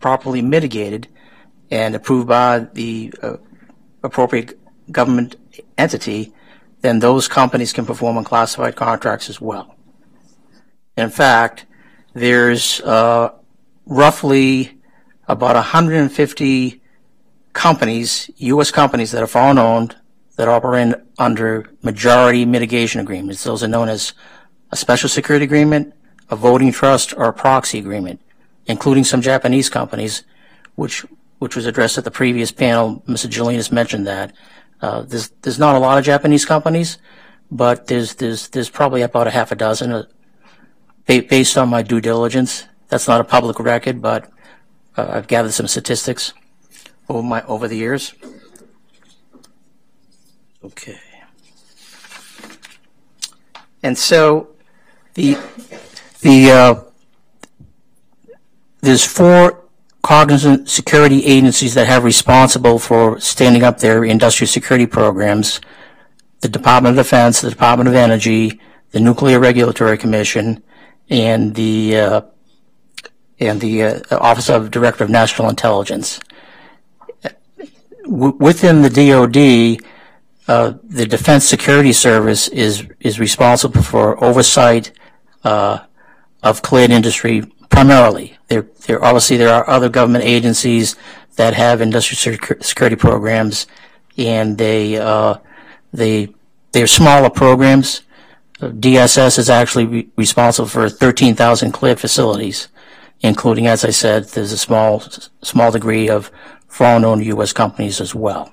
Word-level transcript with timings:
properly 0.00 0.42
mitigated 0.42 1.08
and 1.70 1.94
approved 1.94 2.26
by 2.26 2.60
the 2.72 3.12
uh, 3.22 3.36
appropriate 4.02 4.58
government 4.90 5.36
entity, 5.78 6.32
then 6.80 6.98
those 6.98 7.28
companies 7.28 7.72
can 7.72 7.86
perform 7.86 8.16
on 8.16 8.24
classified 8.24 8.74
contracts 8.76 9.28
as 9.28 9.40
well. 9.40 9.76
In 10.96 11.10
fact, 11.10 11.66
there's 12.14 12.80
uh, 12.80 13.32
roughly 13.86 14.78
about 15.28 15.54
150 15.54 16.82
companies, 17.52 18.30
U.S. 18.36 18.70
companies 18.70 19.12
that 19.12 19.22
are 19.22 19.26
foreign 19.26 19.58
owned 19.58 19.96
that 20.36 20.48
operate 20.48 20.94
under 21.18 21.70
majority 21.82 22.44
mitigation 22.44 23.00
agreements. 23.00 23.44
Those 23.44 23.62
are 23.62 23.68
known 23.68 23.88
as 23.88 24.12
a 24.70 24.76
special 24.76 25.08
security 25.08 25.44
agreement, 25.44 25.94
a 26.30 26.36
voting 26.36 26.72
trust, 26.72 27.12
or 27.16 27.26
a 27.26 27.32
proxy 27.32 27.78
agreement, 27.78 28.20
including 28.70 29.04
some 29.04 29.20
Japanese 29.20 29.68
companies, 29.68 30.24
which 30.76 31.04
which 31.38 31.56
was 31.56 31.66
addressed 31.66 31.98
at 31.98 32.04
the 32.04 32.10
previous 32.10 32.52
panel. 32.52 33.02
Mr. 33.08 33.26
Jelinas 33.26 33.72
mentioned 33.72 34.06
that. 34.06 34.32
Uh, 34.80 35.02
there's 35.02 35.30
there's 35.42 35.58
not 35.58 35.74
a 35.74 35.78
lot 35.78 35.98
of 35.98 36.04
Japanese 36.04 36.44
companies, 36.44 36.98
but 37.50 37.86
there's 37.86 38.14
there's 38.14 38.48
there's 38.48 38.70
probably 38.70 39.02
about 39.02 39.26
a 39.26 39.30
half 39.30 39.52
a 39.52 39.56
dozen, 39.56 39.92
uh, 39.92 40.04
based 41.06 41.58
on 41.58 41.68
my 41.68 41.82
due 41.82 42.00
diligence. 42.00 42.64
That's 42.88 43.08
not 43.08 43.20
a 43.20 43.24
public 43.24 43.58
record, 43.58 44.00
but 44.00 44.30
uh, 44.96 45.08
I've 45.10 45.26
gathered 45.26 45.52
some 45.52 45.68
statistics 45.68 46.32
over 47.08 47.22
my 47.22 47.42
over 47.44 47.68
the 47.68 47.76
years. 47.76 48.14
Okay. 50.62 50.98
And 53.82 53.96
so 53.96 54.48
the 55.14 55.38
the 56.20 56.50
uh, 56.50 56.89
there's 58.80 59.04
four 59.04 59.64
cognizant 60.02 60.68
security 60.68 61.24
agencies 61.24 61.74
that 61.74 61.86
have 61.86 62.04
responsible 62.04 62.78
for 62.78 63.20
standing 63.20 63.62
up 63.62 63.78
their 63.78 64.04
industrial 64.04 64.48
security 64.48 64.86
programs. 64.86 65.60
The 66.40 66.48
Department 66.48 66.98
of 66.98 67.04
Defense, 67.04 67.40
the 67.40 67.50
Department 67.50 67.88
of 67.88 67.94
Energy, 67.94 68.60
the 68.92 69.00
Nuclear 69.00 69.38
Regulatory 69.38 69.98
Commission, 69.98 70.62
and 71.10 71.54
the 71.54 71.98
uh, 71.98 72.20
and 73.38 73.60
the 73.60 73.82
uh, 73.82 74.00
Office 74.12 74.48
of 74.48 74.70
Director 74.70 75.04
of 75.04 75.10
National 75.10 75.48
Intelligence. 75.48 76.20
W- 78.04 78.36
within 78.38 78.82
the 78.82 78.90
DoD, 78.90 79.84
uh, 80.48 80.74
the 80.82 81.06
Defense 81.06 81.46
Security 81.46 81.92
Service 81.92 82.48
is 82.48 82.86
is 83.00 83.20
responsible 83.20 83.82
for 83.82 84.22
oversight 84.24 84.92
uh, 85.44 85.80
of 86.42 86.62
cleared 86.62 86.90
industry 86.90 87.42
primarily. 87.68 88.36
There, 88.50 88.66
there 88.86 89.02
obviously 89.02 89.36
there 89.36 89.54
are 89.54 89.68
other 89.70 89.88
government 89.88 90.24
agencies 90.24 90.96
that 91.36 91.54
have 91.54 91.80
industrial 91.80 92.36
security 92.60 92.96
programs, 92.96 93.68
and 94.18 94.58
they 94.58 94.98
uh, 94.98 95.36
they 95.92 96.34
they're 96.72 96.88
smaller 96.88 97.30
programs. 97.30 98.02
DSS 98.58 99.38
is 99.38 99.48
actually 99.48 99.86
re- 99.86 100.08
responsible 100.16 100.68
for 100.68 100.90
13,000 100.90 101.72
cleared 101.72 101.98
facilities, 101.98 102.68
including, 103.20 103.66
as 103.66 103.84
I 103.84 103.90
said, 103.90 104.24
there's 104.24 104.52
a 104.52 104.58
small 104.58 105.00
small 105.42 105.70
degree 105.70 106.10
of 106.10 106.32
foreign-owned 106.66 107.24
U.S. 107.26 107.52
companies 107.52 108.00
as 108.00 108.16
well. 108.16 108.52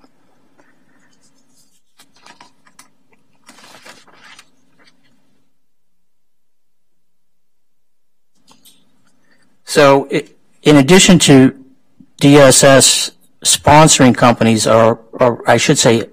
So 9.77 10.09
in 10.63 10.77
addition 10.77 11.19
to 11.19 11.63
DSS 12.19 13.11
sponsoring 13.45 14.17
companies, 14.17 14.65
or, 14.65 14.99
or 15.13 15.47
I 15.47 15.57
should 15.57 15.77
say, 15.77 16.09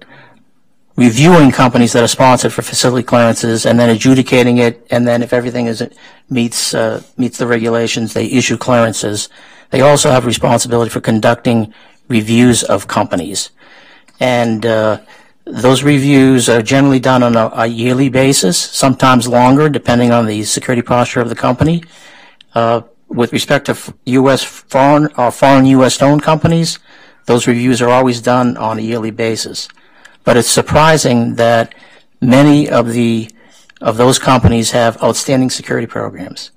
reviewing 0.95 1.49
companies 1.49 1.91
that 1.93 2.03
are 2.03 2.07
sponsored 2.07 2.53
for 2.53 2.61
facility 2.61 3.03
clearances 3.03 3.65
and 3.65 3.79
then 3.79 3.89
adjudicating 3.89 4.59
it, 4.59 4.85
and 4.91 5.07
then 5.07 5.23
if 5.23 5.33
everything 5.33 5.65
is 5.65 5.81
meets 6.29 6.75
uh, 6.75 7.01
meets 7.17 7.39
the 7.39 7.47
regulations, 7.47 8.13
they 8.13 8.27
issue 8.27 8.55
clearances. 8.55 9.29
They 9.71 9.81
also 9.81 10.11
have 10.11 10.27
responsibility 10.27 10.91
for 10.91 11.01
conducting 11.01 11.73
reviews 12.07 12.61
of 12.61 12.85
companies, 12.85 13.49
and 14.19 14.63
uh, 14.63 14.99
those 15.45 15.81
reviews 15.81 16.49
are 16.49 16.61
generally 16.61 16.99
done 16.99 17.23
on 17.23 17.35
a, 17.35 17.49
a, 17.51 17.65
yearly 17.65 18.09
basis, 18.09 18.59
sometimes 18.59 19.27
longer, 19.27 19.69
depending 19.69 20.11
on 20.11 20.27
the 20.27 20.43
security 20.43 20.83
posture 20.83 21.19
of 21.19 21.29
the 21.29 21.35
company. 21.35 21.83
Uh, 22.53 22.81
with 23.07 23.31
respect 23.33 23.65
to 23.67 23.93
U.S. 24.05 24.43
foreign 24.43 25.07
or 25.17 25.25
uh, 25.25 25.31
foreign 25.31 25.65
U.S. 25.67 26.01
owned 26.01 26.23
companies, 26.23 26.79
those 27.25 27.47
reviews 27.47 27.81
are 27.81 27.89
always 27.89 28.21
done 28.21 28.57
on 28.57 28.77
a 28.77 28.81
yearly 28.81 29.11
basis. 29.11 29.67
But 30.23 30.37
it's 30.37 30.49
surprising 30.49 31.35
that 31.35 31.75
many 32.21 32.69
of 32.69 32.91
the 32.93 33.29
of 33.81 33.97
those 33.97 34.17
companies 34.17 34.71
have 34.71 35.01
outstanding 35.03 35.49
security 35.49 35.87
programs. 35.87 36.51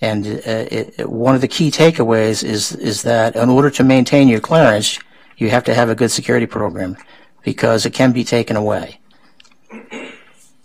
And 0.00 0.26
uh, 0.26 0.40
it, 0.46 1.08
one 1.08 1.34
of 1.34 1.40
the 1.40 1.48
key 1.48 1.70
takeaways 1.70 2.42
is 2.42 2.72
is 2.74 3.02
that 3.02 3.36
in 3.36 3.48
order 3.48 3.70
to 3.70 3.84
maintain 3.84 4.28
your 4.28 4.40
clearance, 4.40 4.98
you 5.36 5.50
have 5.50 5.64
to 5.64 5.74
have 5.74 5.88
a 5.88 5.94
good 5.94 6.10
security 6.10 6.46
program 6.46 6.96
because 7.42 7.86
it 7.86 7.92
can 7.92 8.12
be 8.12 8.24
taken 8.24 8.56
away. 8.56 9.00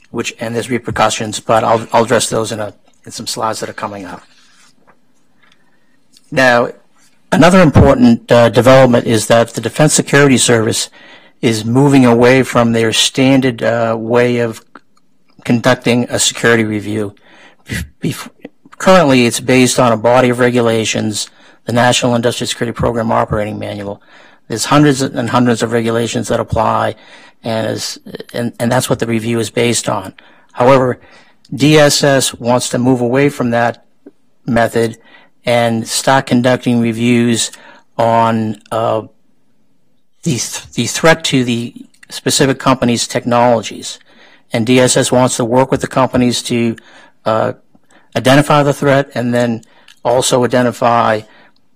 Which 0.09 0.33
and 0.39 0.55
there's 0.55 0.69
repercussions, 0.69 1.39
but 1.39 1.63
I'll 1.63 1.87
I'll 1.91 2.05
address 2.05 2.29
those 2.29 2.51
in 2.51 2.59
a 2.59 2.73
in 3.05 3.11
some 3.11 3.27
slides 3.27 3.59
that 3.59 3.69
are 3.69 3.73
coming 3.73 4.05
up. 4.05 4.23
Now, 6.31 6.69
another 7.31 7.61
important 7.61 8.31
uh, 8.31 8.49
development 8.49 9.07
is 9.07 9.27
that 9.27 9.49
the 9.49 9.61
Defense 9.61 9.93
Security 9.93 10.37
Service 10.37 10.89
is 11.41 11.63
moving 11.63 12.05
away 12.05 12.43
from 12.43 12.73
their 12.73 12.91
standard 12.91 13.63
uh, 13.63 13.95
way 13.97 14.39
of 14.39 14.63
conducting 15.45 16.05
a 16.09 16.19
security 16.19 16.63
review. 16.63 17.15
Bef 18.01 18.29
currently, 18.77 19.25
it's 19.25 19.39
based 19.39 19.79
on 19.79 19.91
a 19.91 19.97
body 19.97 20.29
of 20.29 20.39
regulations, 20.39 21.29
the 21.65 21.73
National 21.73 22.15
Industrial 22.15 22.47
Security 22.47 22.75
Program 22.75 23.11
Operating 23.11 23.57
Manual. 23.57 24.01
There's 24.47 24.65
hundreds 24.65 25.01
and 25.01 25.29
hundreds 25.29 25.61
of 25.63 25.71
regulations 25.71 26.27
that 26.29 26.39
apply, 26.39 26.95
and, 27.43 27.67
is, 27.67 27.99
and, 28.33 28.53
and 28.59 28.71
that's 28.71 28.89
what 28.89 28.99
the 28.99 29.07
review 29.07 29.39
is 29.39 29.49
based 29.49 29.89
on. 29.89 30.13
However, 30.53 30.99
DSS 31.51 32.39
wants 32.39 32.69
to 32.69 32.77
move 32.77 33.01
away 33.01 33.29
from 33.29 33.51
that 33.51 33.85
method 34.45 34.97
and 35.45 35.87
start 35.87 36.27
conducting 36.27 36.81
reviews 36.81 37.51
on 37.97 38.61
uh, 38.71 39.01
the, 40.23 40.31
th- 40.31 40.71
the 40.73 40.85
threat 40.85 41.23
to 41.25 41.43
the 41.43 41.73
specific 42.09 42.59
company's 42.59 43.07
technologies. 43.07 43.99
And 44.53 44.65
DSS 44.65 45.11
wants 45.11 45.37
to 45.37 45.45
work 45.45 45.71
with 45.71 45.81
the 45.81 45.87
companies 45.87 46.41
to 46.43 46.75
uh, 47.25 47.53
identify 48.15 48.63
the 48.63 48.73
threat 48.73 49.11
and 49.13 49.33
then 49.33 49.61
also 50.03 50.43
identify 50.43 51.21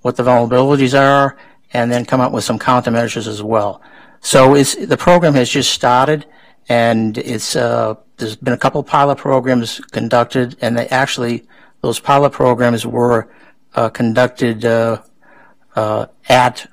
what 0.02 0.16
the 0.16 0.24
vulnerabilities 0.24 0.98
are 1.00 1.38
and 1.74 1.92
then 1.92 2.06
come 2.06 2.22
up 2.22 2.32
with 2.32 2.44
some 2.44 2.60
countermeasures 2.60 3.28
as 3.28 3.44
well. 3.44 3.82
So 4.22 4.56
the 4.56 4.98
program 4.98 5.34
has 5.34 5.50
just 5.50 5.72
started 5.72 6.26
and 6.70 7.18
it's 7.18 7.56
uh, 7.56 7.96
there's 8.18 8.36
been 8.36 8.54
a 8.54 8.58
couple 8.58 8.84
pilot 8.84 9.18
programs 9.18 9.80
conducted 9.92 10.56
and 10.62 10.78
they 10.78 10.88
actually 10.88 11.48
those 11.82 12.00
pilot 12.00 12.32
programs 12.32 12.86
were 12.86 13.28
conducted 13.90 14.66
uh, 14.66 15.02
uh, 15.76 16.08
at 16.28 16.68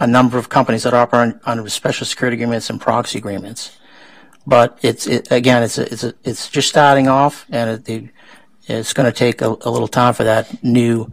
a 0.00 0.06
number 0.06 0.38
of 0.38 0.48
companies 0.48 0.84
that 0.84 0.94
operate 0.94 1.34
under 1.44 1.68
special 1.68 2.06
security 2.06 2.36
agreements 2.36 2.70
and 2.70 2.80
proxy 2.80 3.18
agreements. 3.18 3.76
But 4.46 4.78
it's 4.82 5.06
it, 5.06 5.30
again, 5.30 5.62
it's 5.62 5.78
a, 5.78 5.92
it's 5.92 6.04
a, 6.04 6.14
it's 6.24 6.48
just 6.48 6.68
starting 6.68 7.08
off, 7.08 7.44
and 7.50 7.86
it, 7.86 8.10
it's 8.66 8.92
going 8.92 9.10
to 9.10 9.16
take 9.16 9.42
a, 9.42 9.48
a, 9.48 9.70
little 9.70 9.88
time 9.88 10.14
for 10.14 10.24
that 10.24 10.62
new 10.62 11.12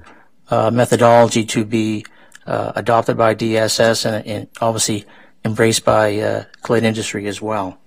uh, 0.50 0.72
methodology 0.72 1.44
to 1.46 1.66
be 1.66 2.06
uh, 2.46 2.72
adopted 2.76 3.18
by 3.18 3.36
DSS 3.36 4.06
and, 4.06 4.26
and, 4.26 4.48
obviously 4.62 5.06
embraced 5.44 5.84
by 5.84 6.18
uh, 6.18 6.44
cleared 6.62 6.84
industry 6.84 7.28
as 7.28 7.42
well. 7.42 7.78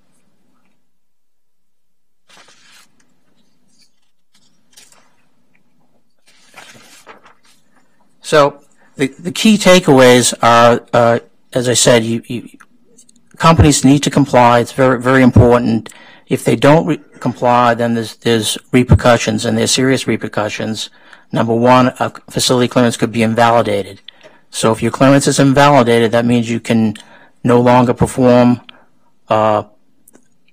So 8.29 8.63
the, 8.97 9.07
the 9.07 9.33
key 9.33 9.57
takeaways 9.57 10.35
are, 10.43 10.87
uh, 10.93 11.21
as 11.55 11.67
I 11.67 11.73
said, 11.73 12.05
you, 12.05 12.23
you, 12.27 12.59
companies 13.39 13.87
need 13.87 14.03
to 14.03 14.11
comply. 14.11 14.59
It's 14.59 14.73
very, 14.73 15.01
very 15.01 15.23
important. 15.23 15.89
If 16.27 16.45
they 16.45 16.55
don't 16.55 17.01
comply, 17.21 17.73
then 17.73 17.95
there's, 17.95 18.17
there's 18.17 18.59
repercussions, 18.71 19.47
and 19.47 19.57
there's 19.57 19.71
serious 19.71 20.07
repercussions. 20.07 20.91
Number 21.33 21.55
one, 21.55 21.87
a 22.01 22.11
facility 22.29 22.69
clearance 22.69 22.99
could 22.99 23.13
be 23.13 23.23
invalidated. 23.23 24.03
So 24.51 24.73
if 24.73 24.83
your 24.83 24.93
clearance 24.93 25.27
is 25.27 25.39
invalidated, 25.39 26.13
that 26.13 26.27
means 26.27 26.51
you 26.51 26.61
can 26.61 26.97
no 27.43 27.63
longer 27.63 27.95
perform 27.95 28.61
uh, 29.31 29.63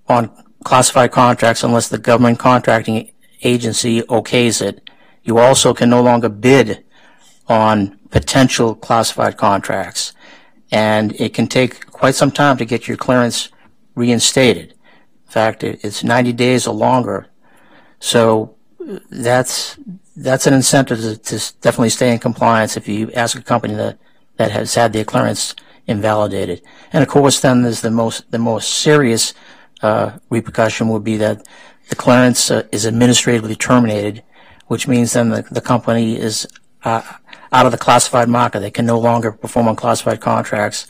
on 0.07 0.31
classified 0.63 1.11
contracts 1.11 1.61
unless 1.61 1.89
the 1.89 1.97
government 1.97 2.39
contracting 2.39 3.11
agency 3.43 4.01
okays 4.03 4.61
it. 4.61 4.89
You 5.23 5.39
also 5.39 5.73
can 5.73 5.89
no 5.89 6.01
longer 6.01 6.29
bid 6.29 6.84
on 7.47 7.99
potential 8.09 8.75
classified 8.75 9.37
contracts. 9.37 10.13
And 10.71 11.13
it 11.19 11.33
can 11.33 11.47
take 11.47 11.85
quite 11.87 12.15
some 12.15 12.31
time 12.31 12.57
to 12.57 12.65
get 12.65 12.87
your 12.87 12.97
clearance 12.97 13.49
reinstated. 13.93 14.71
In 14.71 15.31
fact, 15.31 15.63
it's 15.63 16.03
90 16.03 16.33
days 16.33 16.67
or 16.67 16.73
longer. 16.73 17.27
So 17.99 18.55
that's 19.09 19.77
that's 20.15 20.47
an 20.47 20.53
incentive 20.53 20.99
to, 20.99 21.17
to 21.17 21.53
definitely 21.61 21.89
stay 21.89 22.11
in 22.11 22.19
compliance 22.19 22.77
if 22.77 22.87
you 22.87 23.11
ask 23.11 23.37
a 23.37 23.41
company 23.41 23.73
that, 23.73 23.97
that 24.37 24.51
has 24.51 24.73
had 24.75 24.93
their 24.93 25.03
clearance 25.03 25.55
invalidated. 25.87 26.61
And 26.93 27.03
of 27.03 27.09
course, 27.09 27.39
then 27.41 27.63
there's 27.63 27.81
the 27.81 27.91
most 27.91 28.29
the 28.31 28.39
most 28.39 28.69
serious 28.69 29.33
uh, 29.81 30.17
repercussion 30.29 30.89
would 30.89 31.03
be 31.03 31.17
that 31.17 31.47
the 31.89 31.95
clearance 31.95 32.49
uh, 32.49 32.63
is 32.71 32.87
administratively 32.87 33.55
terminated, 33.55 34.23
which 34.67 34.87
means 34.87 35.13
then 35.13 35.29
the, 35.29 35.41
the 35.51 35.61
company 35.61 36.17
is 36.17 36.47
uh, 36.83 37.01
out 37.55 37.65
of 37.65 37.71
the 37.71 37.77
classified 37.77 38.27
market. 38.27 38.59
They 38.59 38.71
can 38.71 38.85
no 38.85 38.99
longer 38.99 39.31
perform 39.31 39.69
on 39.69 39.75
classified 39.77 40.19
contracts, 40.19 40.87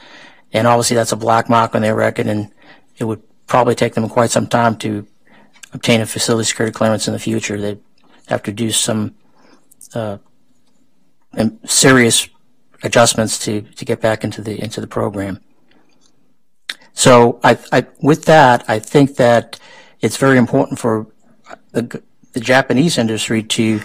and 0.51 0.65
obviously 0.65 0.95
that's 0.95 1.11
a 1.11 1.15
black 1.27 1.47
mark 1.47 1.75
on 1.75 1.83
their 1.83 1.95
record, 1.95 2.27
and 2.27 2.51
it 2.97 3.03
would 3.03 3.21
probably 3.45 3.75
take 3.75 3.93
them 3.93 4.09
quite 4.09 4.31
some 4.31 4.47
time 4.47 4.75
to 4.77 5.05
obtain 5.73 6.01
a 6.01 6.07
facility 6.07 6.47
security 6.47 6.73
clearance 6.73 7.07
in 7.07 7.13
the 7.13 7.19
future. 7.19 7.61
They 7.61 7.77
have 8.27 8.41
to 8.43 8.51
do 8.51 8.71
some 8.71 9.13
uh, 9.93 10.17
serious 11.65 12.27
adjustments 12.81 13.37
to, 13.45 13.61
to 13.61 13.85
get 13.85 14.01
back 14.01 14.23
into 14.23 14.41
the 14.41 14.61
into 14.63 14.81
the 14.81 14.87
program. 14.87 15.41
So 16.93 17.39
I, 17.43 17.59
I, 17.71 17.85
with 18.01 18.25
that, 18.25 18.67
I 18.67 18.79
think 18.79 19.17
that 19.17 19.59
it's 20.01 20.17
very 20.17 20.37
important 20.37 20.79
for 20.79 21.05
the, 21.73 22.01
the 22.31 22.39
Japanese 22.39 22.97
industry 22.97 23.43
to 23.43 23.81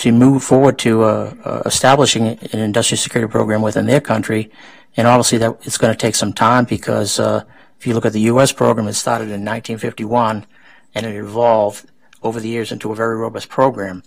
to 0.00 0.12
move 0.12 0.42
forward 0.42 0.78
to 0.78 1.02
uh, 1.02 1.34
uh, 1.44 1.62
establishing 1.66 2.26
an 2.26 2.58
industrial 2.58 2.98
security 2.98 3.30
program 3.30 3.60
within 3.60 3.84
their 3.84 4.00
country, 4.00 4.50
and 4.96 5.06
obviously 5.06 5.36
that 5.36 5.58
it's 5.64 5.76
going 5.76 5.92
to 5.92 5.98
take 5.98 6.14
some 6.14 6.32
time 6.32 6.64
because 6.64 7.20
uh, 7.20 7.44
if 7.78 7.86
you 7.86 7.92
look 7.92 8.06
at 8.06 8.14
the 8.14 8.22
U.S. 8.32 8.50
program, 8.50 8.88
it 8.88 8.94
started 8.94 9.24
in 9.24 9.44
1951, 9.44 10.46
and 10.94 11.04
it 11.04 11.14
evolved 11.14 11.90
over 12.22 12.40
the 12.40 12.48
years 12.48 12.72
into 12.72 12.90
a 12.90 12.94
very 12.94 13.14
robust 13.14 13.50
program. 13.50 14.02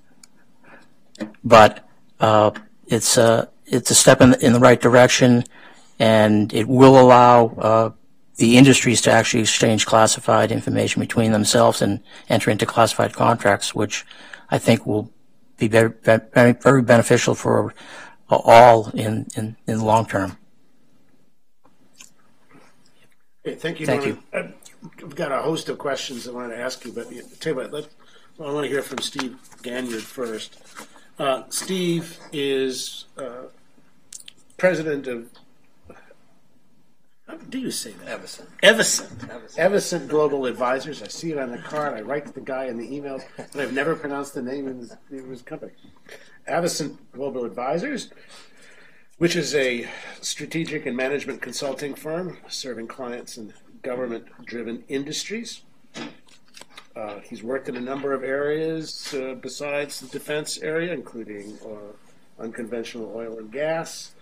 But 1.44 1.88
uh, 2.20 2.52
it's 2.88 3.16
a 3.16 3.52
it's 3.68 3.92
a 3.92 3.96
step 3.96 4.20
in, 4.20 4.34
in 4.42 4.54
the 4.54 4.60
right 4.60 4.82
direction, 4.82 5.44
and 6.00 6.52
it 6.54 6.68
will 6.68 7.00
allow 7.00 7.50
uh, 7.50 7.92
the 8.38 8.58
industries 8.58 9.00
to 9.02 9.12
actually 9.12 9.42
exchange 9.42 9.86
classified 9.86 10.52
information 10.52 11.02
between 11.02 11.34
themselves 11.34 11.84
and 11.84 12.00
enter 12.30 12.50
into 12.50 12.66
classified 12.66 13.14
contracts, 13.14 13.76
which 13.76 14.08
I 14.50 14.58
think 14.58 14.88
will 14.88 15.14
be 15.58 15.68
very, 15.68 15.94
very, 16.04 16.82
beneficial 16.82 17.36
for 17.36 17.74
all 18.30 18.90
in, 18.92 19.28
in, 19.36 19.56
in 19.68 19.78
the 19.78 19.86
long 19.86 20.06
term. 20.06 20.38
Hey, 23.44 23.56
thank 23.56 23.80
you. 23.80 23.86
Thank 23.86 24.06
you. 24.06 24.18
I've 24.34 25.16
got 25.16 25.32
a 25.32 25.42
host 25.42 25.70
of 25.70 25.78
questions 25.78 26.28
I 26.28 26.32
wanted 26.32 26.56
to 26.56 26.62
ask 26.62 26.84
you, 26.86 26.92
but 26.92 27.10
tell 27.40 27.54
you 27.54 27.58
what, 27.58 27.72
let, 27.72 27.88
well, 28.38 28.50
I 28.50 28.54
want 28.54 28.66
to 28.66 28.70
hear 28.70 28.82
from 28.82 29.00
Steve 29.00 29.38
Ganyard 29.62 30.02
first. 30.02 30.58
Uh, 31.20 31.44
Steve 31.50 32.18
is 32.32 33.06
uh, 33.18 33.44
president 34.58 35.08
of 35.08 35.30
how 37.34 37.46
do 37.50 37.60
you 37.60 37.72
say 37.72 37.92
that? 37.92 38.08
Evison. 38.08 38.48
Evison. 38.62 39.08
Evison. 39.30 39.60
Evison 39.60 40.08
Global 40.08 40.46
Advisors. 40.46 41.02
I 41.02 41.08
see 41.08 41.32
it 41.32 41.38
on 41.38 41.52
the 41.52 41.58
card. 41.58 41.98
I 41.98 42.02
write 42.02 42.26
to 42.28 42.32
the 42.32 42.42
guy 42.42 42.66
in 42.66 42.78
the 42.78 42.88
emails, 42.88 43.24
but 43.38 43.56
I've 43.56 43.74
never 43.74 43.96
pronounced 43.96 44.34
the 44.34 44.42
name 44.42 44.68
of 44.68 44.78
his, 44.78 44.92
of 44.92 45.30
his 45.30 45.42
company. 45.42 45.72
Avison 46.48 46.98
Global 47.12 47.46
Advisors, 47.46 48.10
which 49.18 49.36
is 49.36 49.56
a 49.56 49.90
strategic 50.22 50.86
and 50.86 50.96
management 50.96 51.42
consulting 51.42 51.96
firm 51.96 52.38
serving 52.48 52.88
clients 52.88 53.38
in 53.38 53.54
government 53.82 54.28
driven 54.46 54.84
industries. 54.88 55.62
Uh, 56.96 57.20
he's 57.22 57.42
worked 57.42 57.68
in 57.68 57.76
a 57.76 57.82
number 57.82 58.14
of 58.14 58.24
areas 58.24 59.14
uh, 59.16 59.34
besides 59.42 60.00
the 60.00 60.08
defense 60.08 60.60
area, 60.60 60.94
including 60.94 61.58
uh, 61.66 62.42
unconventional 62.42 63.12
oil 63.16 63.40
and 63.40 63.52
gas, 63.52 64.13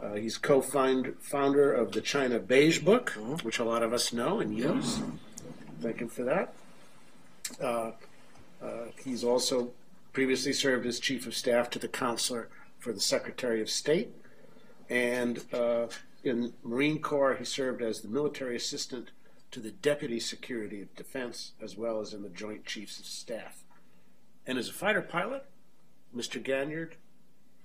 uh, 0.00 0.14
he's 0.14 0.36
co-founder 0.36 1.72
of 1.72 1.92
the 1.92 2.00
China 2.00 2.38
Beige 2.38 2.80
Book, 2.80 3.12
mm-hmm. 3.16 3.46
which 3.46 3.58
a 3.58 3.64
lot 3.64 3.82
of 3.82 3.92
us 3.92 4.12
know 4.12 4.40
and 4.40 4.56
use. 4.56 5.00
Thank 5.80 6.00
him 6.00 6.08
for 6.08 6.24
that. 6.24 6.54
Uh, 7.62 7.92
uh, 8.62 8.86
he's 9.04 9.24
also 9.24 9.70
previously 10.12 10.52
served 10.52 10.86
as 10.86 11.00
chief 11.00 11.26
of 11.26 11.34
staff 11.34 11.70
to 11.70 11.78
the 11.78 11.88
counselor 11.88 12.48
for 12.78 12.92
the 12.92 13.00
Secretary 13.00 13.60
of 13.60 13.70
State, 13.70 14.10
and 14.88 15.44
uh, 15.52 15.86
in 16.24 16.52
Marine 16.62 17.00
Corps 17.00 17.34
he 17.34 17.44
served 17.44 17.82
as 17.82 18.00
the 18.00 18.08
military 18.08 18.56
assistant 18.56 19.10
to 19.50 19.60
the 19.60 19.70
Deputy 19.70 20.20
Secretary 20.20 20.82
of 20.82 20.94
Defense, 20.94 21.52
as 21.62 21.76
well 21.76 22.00
as 22.00 22.12
in 22.12 22.22
the 22.22 22.28
Joint 22.28 22.66
Chiefs 22.66 22.98
of 22.98 23.06
Staff. 23.06 23.64
And 24.46 24.58
as 24.58 24.68
a 24.68 24.72
fighter 24.72 25.02
pilot, 25.02 25.46
Mr. 26.14 26.42
Ganyard 26.42 26.96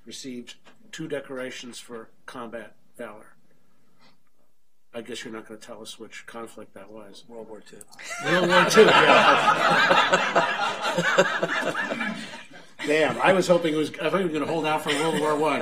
received 0.05 0.55
two 0.91 1.07
decorations 1.07 1.79
for 1.79 2.09
combat 2.25 2.75
valor. 2.97 3.27
I 4.93 5.01
guess 5.01 5.23
you're 5.23 5.33
not 5.33 5.47
going 5.47 5.57
to 5.59 5.65
tell 5.65 5.81
us 5.81 5.97
which 5.97 6.25
conflict 6.25 6.73
that 6.73 6.91
was. 6.91 7.23
World 7.29 7.47
War 7.47 7.63
II. 7.71 7.79
World 8.29 8.49
War 8.49 8.67
II, 8.77 8.83
yeah. 8.85 10.35
Damn, 12.85 13.17
I 13.21 13.31
was 13.31 13.47
hoping 13.47 13.73
it 13.73 13.77
was. 13.77 13.91
I 14.01 14.09
thought 14.09 14.17
you 14.19 14.25
were 14.25 14.33
going 14.33 14.45
to 14.45 14.51
hold 14.51 14.65
out 14.65 14.81
for 14.83 14.89
World 14.89 15.19
War 15.19 15.35
One. 15.37 15.61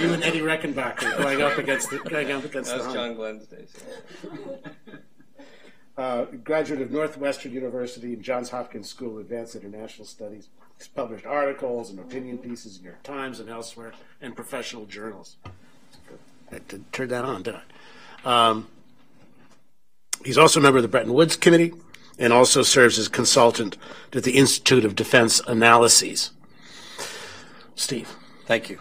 You 0.00 0.12
and 0.12 0.22
Eddie 0.24 0.40
Rickenbacker 0.40 1.16
going 1.16 1.40
up 1.40 1.56
against 1.56 1.88
the 1.90 1.98
going 1.98 2.30
up 2.32 2.44
against 2.44 2.70
That 2.72 2.80
the. 2.80 2.84
was 2.86 2.94
John 2.94 3.14
Glenn's 3.14 3.46
days. 3.46 3.72
Uh, 5.96 6.24
graduate 6.42 6.80
of 6.80 6.90
Northwestern 6.90 7.52
University 7.52 8.14
and 8.14 8.22
Johns 8.22 8.48
Hopkins 8.48 8.88
School 8.88 9.12
of 9.12 9.18
Advanced 9.18 9.56
International 9.56 10.06
Studies. 10.06 10.48
He's 10.78 10.88
published 10.88 11.26
articles 11.26 11.90
and 11.90 11.98
opinion 11.98 12.38
pieces 12.38 12.78
in 12.78 12.84
New 12.84 12.88
York 12.88 13.02
Times 13.02 13.40
and 13.40 13.50
elsewhere, 13.50 13.92
and 14.20 14.34
professional 14.34 14.86
journals. 14.86 15.36
I 16.50 16.60
turned 16.92 17.10
that 17.10 17.24
on, 17.24 17.42
did 17.42 17.56
I? 18.24 18.48
Um, 18.48 18.68
he's 20.24 20.38
also 20.38 20.60
a 20.60 20.62
member 20.62 20.78
of 20.78 20.82
the 20.82 20.88
Bretton 20.88 21.12
Woods 21.12 21.36
Committee 21.36 21.72
and 22.18 22.32
also 22.32 22.62
serves 22.62 22.98
as 22.98 23.08
consultant 23.08 23.76
to 24.12 24.20
the 24.20 24.32
Institute 24.32 24.84
of 24.84 24.94
Defense 24.94 25.40
Analyses. 25.46 26.30
Steve. 27.74 28.14
Thank 28.46 28.70
you. 28.70 28.80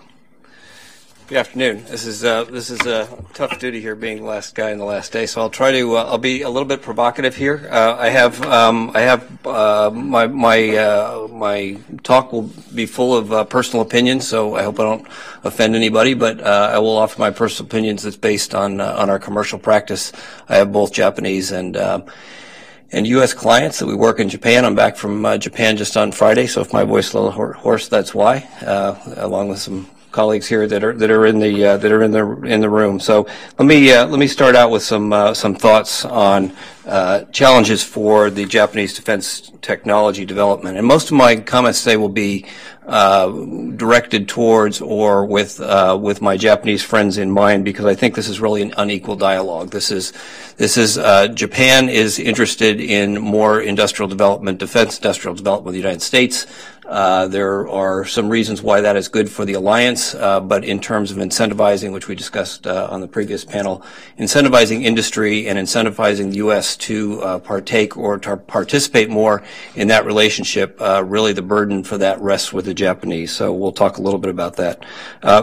Good 1.31 1.37
afternoon. 1.37 1.85
This 1.85 2.05
is 2.05 2.25
uh, 2.25 2.43
this 2.43 2.69
is 2.69 2.85
a 2.85 3.07
tough 3.33 3.57
duty 3.57 3.79
here, 3.79 3.95
being 3.95 4.17
the 4.17 4.25
last 4.25 4.53
guy 4.53 4.71
in 4.71 4.77
the 4.77 4.83
last 4.83 5.13
day. 5.13 5.25
So 5.25 5.39
I'll 5.39 5.49
try 5.49 5.71
to. 5.71 5.95
Uh, 5.95 6.03
I'll 6.03 6.17
be 6.17 6.41
a 6.41 6.49
little 6.49 6.67
bit 6.67 6.81
provocative 6.81 7.37
here. 7.37 7.69
Uh, 7.71 7.95
I 7.97 8.09
have 8.09 8.41
um, 8.43 8.91
I 8.93 8.99
have 8.99 9.47
uh, 9.47 9.91
my 9.91 10.27
my 10.27 10.75
uh, 10.75 11.29
my 11.31 11.77
talk 12.03 12.33
will 12.33 12.49
be 12.75 12.85
full 12.85 13.15
of 13.15 13.49
personal 13.49 13.81
opinions. 13.81 14.27
So 14.27 14.55
I 14.55 14.63
hope 14.63 14.77
I 14.81 14.83
don't 14.83 15.07
offend 15.45 15.73
anybody, 15.73 16.15
but 16.15 16.41
I 16.41 16.77
will 16.79 16.97
offer 16.97 17.17
my 17.17 17.31
personal 17.31 17.65
opinions 17.65 18.03
that's 18.03 18.17
based 18.17 18.53
on 18.53 18.81
on 18.81 19.09
our 19.09 19.17
commercial 19.17 19.57
practice. 19.57 20.11
I 20.49 20.57
have 20.57 20.73
both 20.73 20.91
Japanese 20.91 21.53
and 21.53 21.77
and 21.77 23.07
U.S. 23.07 23.33
clients 23.33 23.79
that 23.79 23.85
we 23.85 23.95
work 23.95 24.19
in 24.19 24.27
Japan. 24.27 24.65
I'm 24.65 24.75
back 24.75 24.97
from 24.97 25.25
uh, 25.25 25.37
Japan 25.37 25.77
just 25.77 25.95
on 25.95 26.11
Friday, 26.11 26.45
so 26.45 26.59
if 26.59 26.73
my 26.73 26.83
voice 26.83 27.07
is 27.07 27.13
a 27.13 27.21
little 27.21 27.53
hoarse, 27.53 27.87
that's 27.87 28.13
why, 28.13 28.49
uh, 28.65 28.99
along 29.15 29.47
with 29.47 29.59
some 29.59 29.87
colleagues 30.11 30.47
here 30.47 30.67
that 30.67 30.83
are 30.83 30.93
that 30.93 31.09
are 31.09 31.25
in 31.25 31.39
the 31.39 31.65
uh, 31.65 31.77
that 31.77 31.91
are 31.91 32.03
in 32.03 32.11
the 32.11 32.41
in 32.43 32.61
the 32.61 32.69
room. 32.69 32.99
So 32.99 33.27
let 33.57 33.65
me 33.65 33.91
uh, 33.91 34.05
let 34.07 34.19
me 34.19 34.27
start 34.27 34.55
out 34.55 34.71
with 34.71 34.83
some 34.83 35.13
uh, 35.13 35.33
some 35.33 35.55
thoughts 35.55 36.05
on 36.05 36.53
uh, 36.91 37.23
challenges 37.31 37.81
for 37.81 38.29
the 38.29 38.45
Japanese 38.45 38.93
defense 38.93 39.49
technology 39.61 40.25
development. 40.25 40.77
And 40.77 40.85
most 40.85 41.07
of 41.07 41.13
my 41.13 41.37
comments 41.37 41.83
today 41.83 41.95
will 41.95 42.09
be 42.09 42.45
uh, 42.85 43.29
directed 43.77 44.27
towards 44.27 44.81
or 44.81 45.25
with 45.25 45.61
uh, 45.61 45.97
with 45.99 46.21
my 46.21 46.35
Japanese 46.35 46.83
friends 46.83 47.17
in 47.17 47.31
mind 47.31 47.63
because 47.63 47.85
I 47.85 47.95
think 47.95 48.15
this 48.15 48.27
is 48.27 48.41
really 48.41 48.61
an 48.61 48.73
unequal 48.75 49.15
dialogue. 49.15 49.69
This 49.69 49.89
is 49.89 50.11
this 50.57 50.75
is 50.75 50.95
Japan 51.33 51.87
is 51.87 52.19
interested 52.19 52.81
in 52.81 53.21
more 53.21 53.61
industrial 53.61 54.09
development, 54.09 54.57
defense 54.57 54.97
industrial 54.97 55.35
development 55.35 55.67
with 55.67 55.73
the 55.75 55.79
United 55.79 56.01
States. 56.01 56.45
Uh, 56.91 57.25
there 57.25 57.69
are 57.69 58.03
some 58.03 58.27
reasons 58.27 58.61
why 58.61 58.81
that 58.81 58.97
is 58.97 59.07
good 59.07 59.29
for 59.29 59.45
the 59.45 59.53
alliance, 59.53 60.13
uh, 60.13 60.41
but 60.41 60.65
in 60.65 60.77
terms 60.77 61.09
of 61.09 61.15
incentivizing, 61.15 61.93
which 61.93 62.09
we 62.09 62.15
discussed 62.15 62.67
uh, 62.67 62.89
on 62.91 62.99
the 62.99 63.07
previous 63.07 63.45
panel, 63.45 63.81
incentivizing 64.19 64.83
industry 64.83 65.47
and 65.47 65.57
incentivizing 65.57 66.31
the 66.31 66.37
U.S. 66.37 66.75
to 66.81 67.21
uh, 67.21 67.39
partake 67.39 67.97
or 67.97 68.17
to 68.19 68.37
participate 68.37 69.09
more 69.09 69.43
in 69.75 69.87
that 69.87 70.05
relationship, 70.05 70.79
uh, 70.81 71.03
really 71.03 71.33
the 71.33 71.41
burden 71.41 71.83
for 71.83 71.97
that 71.97 72.19
rests 72.21 72.51
with 72.51 72.65
the 72.65 72.73
Japanese. 72.73 73.31
So 73.31 73.53
we'll 73.53 73.71
talk 73.71 73.97
a 73.97 74.01
little 74.01 74.19
bit 74.19 74.29
about 74.29 74.55
that. 74.57 74.85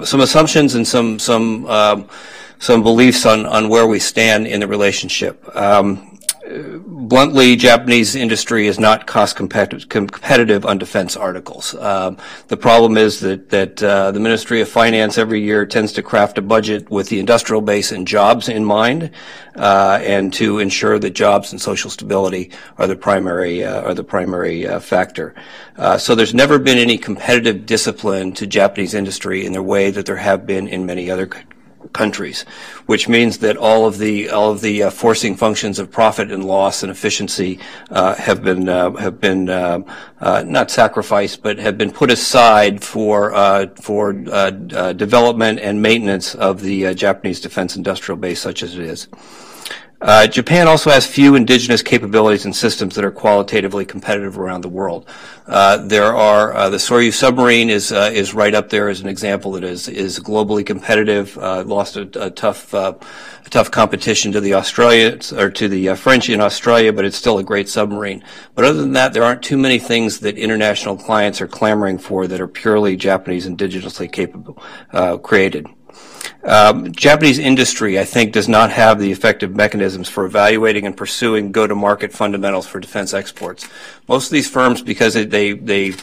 some 0.05 0.21
assumptions 0.21 0.75
and 0.75 0.87
some 0.87 1.19
some 1.19 1.67
um, 1.67 2.09
some 2.59 2.83
beliefs 2.83 3.25
on 3.27 3.47
on 3.47 3.69
where 3.69 3.87
we 3.87 3.99
stand 3.99 4.47
in 4.47 4.61
the 4.61 4.67
relationship. 4.67 5.45
Um, 5.57 6.18
bluntly, 6.49 7.57
Japanese 7.57 8.15
industry 8.15 8.67
is 8.67 8.79
not 8.79 9.07
cost 9.07 9.37
competitive, 9.37 9.89
competitive 9.89 10.65
on 10.65 10.79
defense 10.79 11.17
articles. 11.17 11.75
Um, 11.75 12.17
the 12.49 12.57
problem 12.57 12.97
is 12.97 13.21
that 13.21 13.51
that 13.51 13.83
uh, 13.83 14.11
the 14.13 14.21
Ministry 14.21 14.61
of 14.61 14.69
Finance 14.69 15.19
every 15.19 15.41
year 15.41 15.67
tends 15.67 15.93
to 15.95 16.03
craft 16.03 16.39
a 16.39 16.43
budget 16.43 16.91
with 16.91 17.09
the 17.09 17.21
industrial 17.21 17.61
base 17.63 17.93
and 17.93 18.07
jobs 18.07 18.49
in 18.49 18.65
mind, 18.65 19.11
uh, 19.57 19.99
and 20.03 20.33
to 20.35 20.59
ensure 20.59 20.99
that 20.99 21.11
jobs 21.11 21.53
and 21.53 21.61
social 21.61 21.91
stability 21.91 22.51
are 22.79 22.87
the 22.87 22.97
primary 22.97 23.65
uh, 23.65 23.83
are 23.83 23.95
the 23.95 24.05
primary 24.05 24.67
uh, 24.67 24.81
factor. 24.81 25.35
Uh, 25.77 25.99
so 25.99 26.15
there's 26.15 26.35
never 26.35 26.59
been 26.59 26.79
any 26.79 26.99
competitive 26.99 27.67
discipline 27.67 28.33
to 28.33 28.47
Japanese 28.47 28.95
industry 28.95 29.45
in 29.45 29.53
the 29.53 29.63
way 29.63 29.91
that 29.91 30.07
there 30.07 30.17
have 30.17 30.47
been 30.47 30.69
in 30.69 30.87
many 30.87 31.11
other 31.11 31.29
countries, 31.93 32.43
which 32.87 33.09
means 33.09 33.39
that 33.39 33.57
all 33.57 33.87
of 33.87 33.99
the 33.99 34.31
all 34.31 34.51
of 34.51 34.61
the 34.61 34.85
uh, 34.85 34.91
forcing 34.91 35.37
functions 35.37 35.79
of 35.79 35.91
profit 35.91 36.31
and 36.31 36.45
loss 36.45 36.83
and 36.83 36.91
efficiency 36.91 37.59
uh, 37.91 38.15
have 38.15 38.43
been 38.43 38.69
uh, 38.69 38.91
have 38.97 39.21
been 39.21 39.49
uh, 39.49 39.81
uh, 40.21 40.43
not 40.47 40.71
sacrificed, 40.71 41.43
but 41.43 41.59
have 41.59 41.79
been 41.79 41.91
put 41.91 42.11
aside 42.11 42.83
for 42.83 43.35
uh, 43.35 43.67
for 43.81 44.13
development 44.13 45.61
and 45.61 45.83
maintenance 45.83 46.35
of 46.35 46.61
the 46.61 46.95
Japanese 46.95 47.41
defense 47.41 47.77
industrial 47.77 48.17
base, 48.19 48.41
such 48.41 48.63
as 48.63 48.75
it 48.75 48.81
is. 48.81 49.09
Uh, 50.01 50.29
Japan 50.29 50.69
also 50.69 50.91
has 50.91 51.07
few 51.07 51.35
indigenous 51.35 51.83
capabilities 51.83 52.45
and 52.45 52.55
systems 52.55 52.95
that 52.95 53.05
are 53.05 53.11
qualitatively 53.11 53.85
competitive 53.85 54.39
around 54.39 54.61
the 54.61 54.69
world. 54.69 55.09
Uh, 55.47 55.79
there 55.79 56.15
are 56.15 56.55
uh, 56.55 56.71
the 56.71 56.77
Soryu 56.77 57.13
submarine 57.13 57.69
is 57.69 57.91
uh, 57.91 58.11
is 58.13 58.33
right 58.33 58.55
up 58.55 58.69
there 58.69 58.89
as 58.89 59.01
an 59.01 59.09
example 59.09 59.53
that 59.53 59.65
is 59.65 59.89
is 59.89 60.21
globally 60.21 60.65
competitive. 60.65 61.37
Uh, 61.37 61.65
lost 61.65 61.97
a, 61.97 62.27
a 62.27 62.31
tough 62.31 62.73
uh, 62.75 62.95
a 63.45 63.51
tough 63.51 63.73
competition 63.73 64.31
to 64.31 64.41
the 64.41 64.55
Australians 64.55 65.33
or 65.33 65.51
to 65.51 65.69
the 65.69 65.97
French 65.97 66.29
in 66.29 66.41
Australia, 66.41 66.93
but 66.93 67.05
it's 67.05 67.17
still 67.17 67.39
a 67.39 67.45
great 67.45 67.69
submarine. 67.69 68.23
But 68.55 68.67
other 68.67 68.81
than 68.81 68.93
that, 68.93 69.15
there 69.15 69.25
aren't 69.25 69.43
too 69.43 69.59
many 69.59 69.81
things 69.81 70.21
that 70.21 70.39
international 70.39 70.97
clients 70.97 71.41
are 71.41 71.49
clamoring 71.49 71.99
for 71.99 72.29
that 72.29 72.41
are 72.41 72.49
purely 72.49 72.95
Japanese 72.95 73.49
indigenously 73.49 74.13
capable 74.13 74.63
created. 75.23 75.67
Um, 76.45 76.93
Japanese 76.93 77.39
industry, 77.39 77.99
I 77.99 78.05
think, 78.05 78.33
does 78.33 78.49
not 78.49 78.71
have 78.71 79.01
the 79.01 79.11
effective 79.11 79.55
mechanisms 79.55 80.09
for 80.09 80.25
evaluating 80.25 80.87
and 80.87 80.97
pursuing 80.97 81.53
go-to-market 81.53 82.13
fundamentals 82.13 82.67
for 82.67 82.79
defense 82.81 83.13
exports. 83.13 83.69
Most 84.07 84.27
of 84.27 84.33
these 84.33 84.49
firms, 84.49 84.81
because 84.81 85.15
they 85.15 85.53
they 85.53 85.95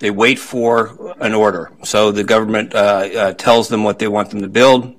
they 0.00 0.10
wait 0.10 0.38
for 0.38 1.14
an 1.20 1.32
order, 1.32 1.70
so 1.84 2.10
the 2.10 2.24
government 2.24 2.74
uh, 2.74 2.78
uh, 2.78 3.32
tells 3.34 3.68
them 3.68 3.84
what 3.84 3.98
they 3.98 4.08
want 4.08 4.30
them 4.30 4.42
to 4.42 4.48
build 4.48 4.94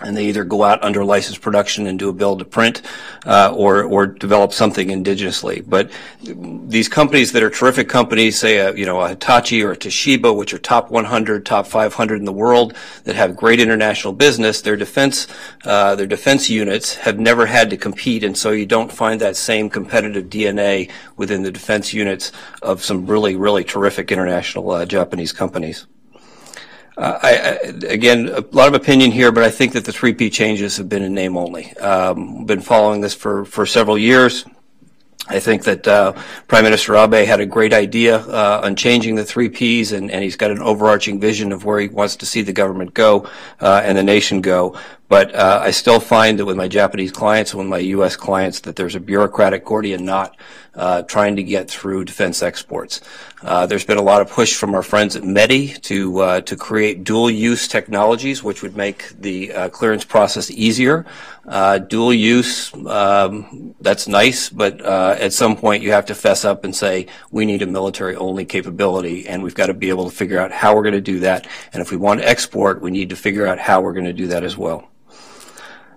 and 0.00 0.16
they 0.16 0.26
either 0.26 0.44
go 0.44 0.62
out 0.62 0.82
under 0.82 1.04
licensed 1.04 1.40
production 1.40 1.86
and 1.86 1.98
do 1.98 2.08
a 2.08 2.12
build 2.12 2.38
to 2.38 2.44
print, 2.44 2.82
uh, 3.26 3.52
or 3.54 3.84
or 3.84 4.06
develop 4.06 4.52
something 4.52 4.88
indigenously. 4.88 5.62
But 5.68 5.90
these 6.22 6.88
companies 6.88 7.32
that 7.32 7.42
are 7.42 7.50
terrific 7.50 7.88
companies, 7.88 8.38
say 8.38 8.58
a, 8.58 8.74
you 8.74 8.86
know 8.86 9.00
a 9.00 9.10
Hitachi 9.10 9.62
or 9.62 9.72
a 9.72 9.76
Toshiba, 9.76 10.34
which 10.34 10.54
are 10.54 10.58
top 10.58 10.90
100, 10.90 11.44
top 11.44 11.66
500 11.66 12.16
in 12.16 12.24
the 12.24 12.32
world, 12.32 12.74
that 13.04 13.16
have 13.16 13.36
great 13.36 13.60
international 13.60 14.12
business, 14.12 14.60
their 14.62 14.76
defense 14.76 15.26
uh, 15.64 15.94
their 15.94 16.06
defense 16.06 16.48
units 16.48 16.94
have 16.94 17.18
never 17.18 17.46
had 17.46 17.70
to 17.70 17.76
compete, 17.76 18.24
and 18.24 18.36
so 18.36 18.50
you 18.50 18.66
don't 18.66 18.92
find 18.92 19.20
that 19.20 19.36
same 19.36 19.68
competitive 19.68 20.26
DNA 20.26 20.90
within 21.16 21.42
the 21.42 21.50
defense 21.50 21.92
units 21.92 22.32
of 22.62 22.82
some 22.82 23.06
really 23.06 23.36
really 23.36 23.64
terrific 23.64 24.10
international 24.10 24.70
uh, 24.70 24.86
Japanese 24.86 25.32
companies. 25.32 25.86
I, 26.98 27.30
again, 27.88 28.28
a 28.28 28.40
lot 28.52 28.68
of 28.68 28.74
opinion 28.74 29.10
here, 29.10 29.32
but 29.32 29.44
I 29.44 29.50
think 29.50 29.72
that 29.72 29.84
the 29.84 29.92
3P 29.92 30.30
changes 30.32 30.76
have 30.76 30.88
been 30.88 31.02
in 31.02 31.14
name 31.14 31.36
only. 31.36 31.74
Um, 31.78 32.44
been 32.44 32.60
following 32.60 33.00
this 33.00 33.14
for, 33.14 33.44
for 33.44 33.64
several 33.64 33.96
years. 33.96 34.44
I 35.28 35.38
think 35.38 35.62
that 35.64 35.86
uh, 35.86 36.12
Prime 36.48 36.64
Minister 36.64 36.96
Abe 36.96 37.26
had 37.26 37.40
a 37.40 37.46
great 37.46 37.72
idea 37.72 38.18
uh, 38.18 38.62
on 38.64 38.74
changing 38.74 39.14
the 39.14 39.24
three 39.24 39.48
Ps, 39.48 39.92
and, 39.92 40.10
and, 40.10 40.22
he's 40.22 40.34
got 40.34 40.50
an 40.50 40.58
overarching 40.58 41.20
vision 41.20 41.52
of 41.52 41.64
where 41.64 41.78
he 41.78 41.88
wants 41.88 42.16
to 42.16 42.26
see 42.26 42.42
the 42.42 42.52
government 42.52 42.92
go 42.92 43.28
uh, 43.60 43.82
and 43.84 43.96
the 43.96 44.02
nation 44.02 44.40
go. 44.40 44.76
But 45.12 45.34
uh, 45.34 45.60
I 45.62 45.72
still 45.72 46.00
find 46.00 46.38
that 46.38 46.46
with 46.46 46.56
my 46.56 46.68
Japanese 46.68 47.12
clients 47.12 47.52
and 47.52 47.58
with 47.58 47.68
my 47.68 47.80
U.S. 47.96 48.16
clients 48.16 48.60
that 48.60 48.76
there's 48.76 48.94
a 48.94 49.00
bureaucratic 49.00 49.62
Gordian 49.62 50.06
knot 50.06 50.34
uh, 50.74 51.02
trying 51.02 51.36
to 51.36 51.42
get 51.42 51.70
through 51.70 52.06
defense 52.06 52.42
exports. 52.42 53.02
Uh, 53.42 53.66
there's 53.66 53.84
been 53.84 53.98
a 53.98 54.02
lot 54.02 54.22
of 54.22 54.30
push 54.30 54.54
from 54.54 54.74
our 54.74 54.82
friends 54.82 55.14
at 55.14 55.22
METI 55.22 55.78
to 55.82 56.18
uh, 56.20 56.40
to 56.40 56.56
create 56.56 57.04
dual-use 57.04 57.68
technologies, 57.68 58.42
which 58.42 58.62
would 58.62 58.74
make 58.74 59.10
the 59.20 59.52
uh, 59.52 59.68
clearance 59.68 60.02
process 60.02 60.50
easier. 60.50 61.04
Uh, 61.46 61.76
dual 61.76 62.14
use, 62.14 62.72
um, 62.86 63.74
that's 63.82 64.08
nice, 64.08 64.48
but 64.48 64.80
at 64.80 65.34
some 65.34 65.56
point 65.56 65.82
you 65.82 65.92
have 65.92 66.06
to 66.06 66.14
fess 66.14 66.42
up 66.42 66.64
and 66.64 66.74
say 66.74 67.06
we 67.30 67.44
need 67.44 67.60
a 67.60 67.66
military-only 67.66 68.46
capability, 68.46 69.28
and 69.28 69.42
we've 69.42 69.54
got 69.54 69.66
to 69.66 69.74
be 69.74 69.90
able 69.90 70.08
to 70.08 70.16
figure 70.16 70.40
out 70.40 70.50
how 70.50 70.74
we're 70.74 70.88
going 70.88 70.94
to 70.94 71.02
do 71.02 71.20
that. 71.20 71.46
And 71.74 71.82
if 71.82 71.90
we 71.90 71.98
want 71.98 72.20
to 72.20 72.26
export, 72.26 72.80
we 72.80 72.90
need 72.90 73.10
to 73.10 73.16
figure 73.16 73.46
out 73.46 73.58
how 73.58 73.82
we're 73.82 73.92
going 73.92 74.06
to 74.06 74.14
do 74.14 74.28
that 74.28 74.42
as 74.42 74.56
well. 74.56 74.88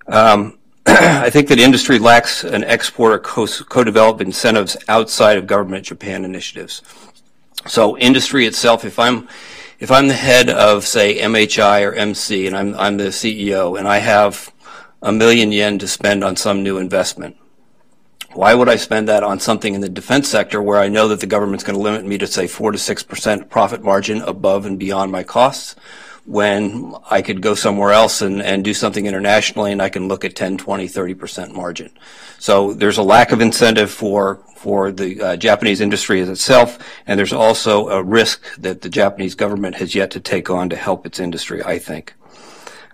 Um, 0.08 0.58
I 0.86 1.30
think 1.30 1.48
that 1.48 1.60
industry 1.60 1.98
lacks 1.98 2.44
an 2.44 2.64
export 2.64 3.14
or 3.14 3.20
co-developed 3.20 4.22
incentives 4.22 4.78
outside 4.88 5.38
of 5.38 5.48
government 5.48 5.86
Japan 5.86 6.24
initiatives. 6.24 6.82
So 7.68 7.98
industry 7.98 8.46
itself, 8.46 8.86
if 8.86 9.00
I'm 9.00 9.28
if 9.80 9.92
I'm 9.92 10.08
the 10.08 10.14
head 10.14 10.50
of 10.50 10.86
say 10.86 11.18
MHI 11.18 11.88
or 11.88 11.94
MC 11.94 12.46
and 12.46 12.56
I'm 12.56 12.76
I'm 12.76 12.98
the 12.98 13.06
CEO 13.06 13.78
and 13.78 13.88
I 13.88 13.98
have 13.98 14.54
a 15.02 15.12
million 15.12 15.52
yen 15.52 15.80
to 15.80 15.88
spend 15.88 16.24
on 16.24 16.36
some 16.36 16.62
new 16.62 16.78
investment, 16.78 17.36
why 18.34 18.54
would 18.54 18.70
I 18.70 18.76
spend 18.76 19.08
that 19.08 19.24
on 19.24 19.40
something 19.40 19.74
in 19.74 19.82
the 19.82 19.90
defense 19.90 20.30
sector 20.30 20.62
where 20.62 20.80
I 20.80 20.88
know 20.88 21.08
that 21.08 21.20
the 21.20 21.26
government's 21.26 21.64
going 21.64 21.78
to 21.78 21.82
limit 21.82 22.06
me 22.06 22.20
to 22.20 22.28
say 22.28 22.46
four 22.46 22.72
to 22.72 22.78
six 22.78 23.02
percent 23.02 23.50
profit 23.50 23.84
margin 23.84 24.22
above 24.22 24.68
and 24.68 24.78
beyond 24.78 25.12
my 25.12 25.24
costs? 25.24 25.76
When 26.26 26.96
I 27.10 27.22
could 27.22 27.42
go 27.42 27.54
somewhere 27.54 27.92
else 27.92 28.22
and, 28.22 28.42
and 28.42 28.64
do 28.64 28.74
something 28.74 29.06
internationally 29.06 29.72
and 29.72 29.82
I 29.82 29.90
can 29.90 30.08
look 30.08 30.26
at 30.26 30.36
10, 30.36 30.58
20, 30.58 30.88
30% 30.88 31.54
margin. 31.54 31.92
So 32.40 32.74
there's 32.74 32.98
a 32.98 33.04
lack 33.04 33.32
of 33.32 33.42
incentive 33.42 33.92
for, 33.92 34.38
for 34.56 34.92
the 34.92 35.22
uh, 35.22 35.36
Japanese 35.38 35.82
industry 35.82 36.22
as 36.22 36.30
itself, 36.30 36.80
and 37.06 37.18
there's 37.18 37.34
also 37.34 37.90
a 37.90 38.04
risk 38.04 38.44
that 38.58 38.82
the 38.82 38.90
Japanese 38.90 39.36
government 39.36 39.76
has 39.76 39.94
yet 39.94 40.12
to 40.12 40.20
take 40.20 40.50
on 40.50 40.70
to 40.70 40.76
help 40.76 41.06
its 41.06 41.20
industry, 41.20 41.64
I 41.64 41.80
think. 41.80 42.14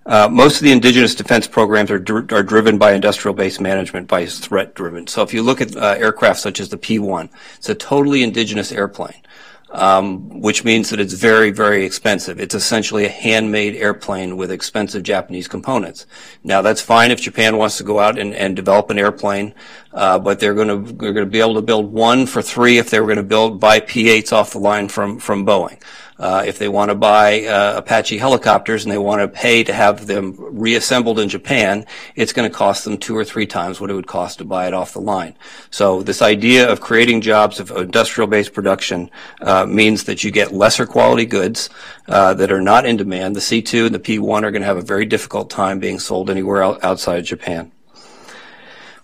Uh, 0.05 0.27
most 0.29 0.57
of 0.57 0.63
the 0.63 0.71
indigenous 0.71 1.13
defense 1.13 1.47
programs 1.47 1.91
are, 1.91 1.99
dr- 1.99 2.31
are 2.33 2.43
driven 2.43 2.77
by 2.77 2.93
industrial 2.93 3.35
base 3.35 3.59
management, 3.59 4.07
by 4.07 4.25
threat 4.25 4.73
driven. 4.73 5.05
So 5.07 5.21
if 5.21 5.33
you 5.33 5.43
look 5.43 5.61
at 5.61 5.75
uh, 5.75 5.95
aircraft 5.97 6.39
such 6.39 6.59
as 6.59 6.69
the 6.69 6.77
P-1, 6.77 7.29
it's 7.57 7.69
a 7.69 7.75
totally 7.75 8.23
indigenous 8.23 8.71
airplane 8.71 9.21
um, 9.71 10.41
which 10.41 10.63
means 10.63 10.89
that 10.89 10.99
it's 10.99 11.13
very, 11.13 11.51
very 11.51 11.85
expensive. 11.85 12.39
It's 12.39 12.53
essentially 12.53 13.05
a 13.05 13.09
handmade 13.09 13.75
airplane 13.75 14.35
with 14.35 14.51
expensive 14.51 15.03
Japanese 15.03 15.47
components. 15.47 16.05
Now, 16.43 16.61
that's 16.61 16.81
fine 16.81 17.11
if 17.11 17.21
Japan 17.21 17.57
wants 17.57 17.77
to 17.77 17.83
go 17.83 17.99
out 17.99 18.19
and, 18.19 18.33
and 18.35 18.55
develop 18.55 18.89
an 18.89 18.99
airplane, 18.99 19.53
uh, 19.93 20.19
but 20.19 20.39
they're 20.39 20.53
going 20.53 20.67
to 20.67 20.93
they're 20.93 21.13
going 21.13 21.25
to 21.25 21.31
be 21.31 21.39
able 21.39 21.55
to 21.55 21.61
build 21.61 21.91
one 21.91 22.25
for 22.25 22.41
three 22.41 22.77
if 22.77 22.89
they 22.89 22.99
were 22.99 23.07
going 23.07 23.17
to 23.17 23.23
build 23.23 23.59
buy 23.59 23.79
P8s 23.79 24.33
off 24.33 24.51
the 24.51 24.59
line 24.59 24.89
from 24.89 25.19
from 25.19 25.45
Boeing. 25.45 25.81
Uh, 26.21 26.43
if 26.45 26.59
they 26.59 26.69
want 26.69 26.89
to 26.89 26.95
buy 26.95 27.45
uh, 27.45 27.77
Apache 27.77 28.19
helicopters 28.19 28.85
and 28.85 28.91
they 28.91 28.97
want 28.99 29.21
to 29.21 29.27
pay 29.27 29.63
to 29.63 29.73
have 29.73 30.05
them 30.05 30.35
reassembled 30.37 31.17
in 31.17 31.27
Japan, 31.27 31.83
it's 32.15 32.31
going 32.31 32.47
to 32.47 32.55
cost 32.55 32.85
them 32.85 32.95
two 32.95 33.17
or 33.17 33.25
three 33.25 33.47
times 33.47 33.81
what 33.81 33.89
it 33.89 33.95
would 33.95 34.05
cost 34.05 34.37
to 34.37 34.45
buy 34.45 34.67
it 34.67 34.73
off 34.75 34.93
the 34.93 35.01
line. 35.01 35.35
So 35.71 36.03
this 36.03 36.21
idea 36.21 36.71
of 36.71 36.79
creating 36.79 37.21
jobs 37.21 37.59
of 37.59 37.71
industrial-based 37.71 38.53
production 38.53 39.09
uh, 39.41 39.65
means 39.65 40.03
that 40.03 40.23
you 40.23 40.29
get 40.29 40.53
lesser 40.53 40.85
quality 40.85 41.25
goods 41.25 41.71
uh, 42.07 42.35
that 42.35 42.51
are 42.51 42.61
not 42.61 42.85
in 42.85 42.97
demand. 42.97 43.35
The 43.35 43.39
C2 43.39 43.87
and 43.87 43.95
the 43.95 43.99
P1 43.99 44.43
are 44.43 44.51
going 44.51 44.61
to 44.61 44.67
have 44.67 44.77
a 44.77 44.83
very 44.83 45.07
difficult 45.07 45.49
time 45.49 45.79
being 45.79 45.97
sold 45.97 46.29
anywhere 46.29 46.63
outside 46.85 47.25
Japan. 47.25 47.71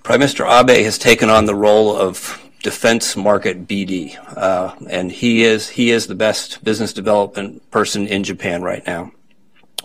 Prime 0.04 0.20
Minister 0.20 0.46
Abe 0.46 0.86
has 0.86 1.00
taken 1.00 1.32
on 1.32 1.46
the 1.46 1.56
role 1.56 1.96
of 1.96 2.40
defense 2.64 3.16
market 3.16 3.68
BD, 3.68 4.18
uh, 4.36 4.76
and 4.90 5.12
he 5.12 5.44
is 5.44 5.70
he 5.70 5.92
is 5.92 6.08
the 6.08 6.16
best 6.16 6.64
business 6.64 6.94
development 6.94 7.70
person 7.72 8.08
in 8.08 8.24
Japan 8.24 8.62
right 8.62 8.86
now. 8.86 9.12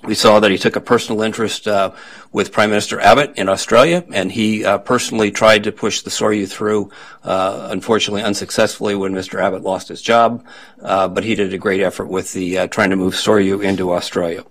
We 0.04 0.16
saw 0.16 0.40
that 0.40 0.50
he 0.50 0.58
took 0.58 0.74
a 0.74 0.80
personal 0.80 1.22
interest 1.22 1.68
uh, 1.68 1.92
with 2.32 2.50
Prime 2.50 2.70
Minister 2.70 2.98
Abbott 2.98 3.34
in 3.36 3.48
Australia, 3.48 4.04
and 4.12 4.32
he 4.32 4.64
uh, 4.64 4.78
personally 4.78 5.30
tried 5.30 5.62
to 5.62 5.70
push 5.70 6.00
the 6.00 6.10
Soryu 6.10 6.50
through, 6.50 6.90
uh, 7.22 7.68
unfortunately 7.70 8.22
unsuccessfully 8.22 8.96
when 8.96 9.12
Mr. 9.12 9.40
Abbott 9.40 9.62
lost 9.62 9.86
his 9.86 10.02
job, 10.02 10.44
uh, 10.82 11.06
but 11.06 11.22
he 11.22 11.36
did 11.36 11.54
a 11.54 11.58
great 11.58 11.80
effort 11.80 12.06
with 12.06 12.32
the 12.32 12.58
uh, 12.58 12.66
trying 12.66 12.90
to 12.90 12.96
move 12.96 13.14
Soryu 13.14 13.62
into 13.62 13.92
Australia. 13.92 14.42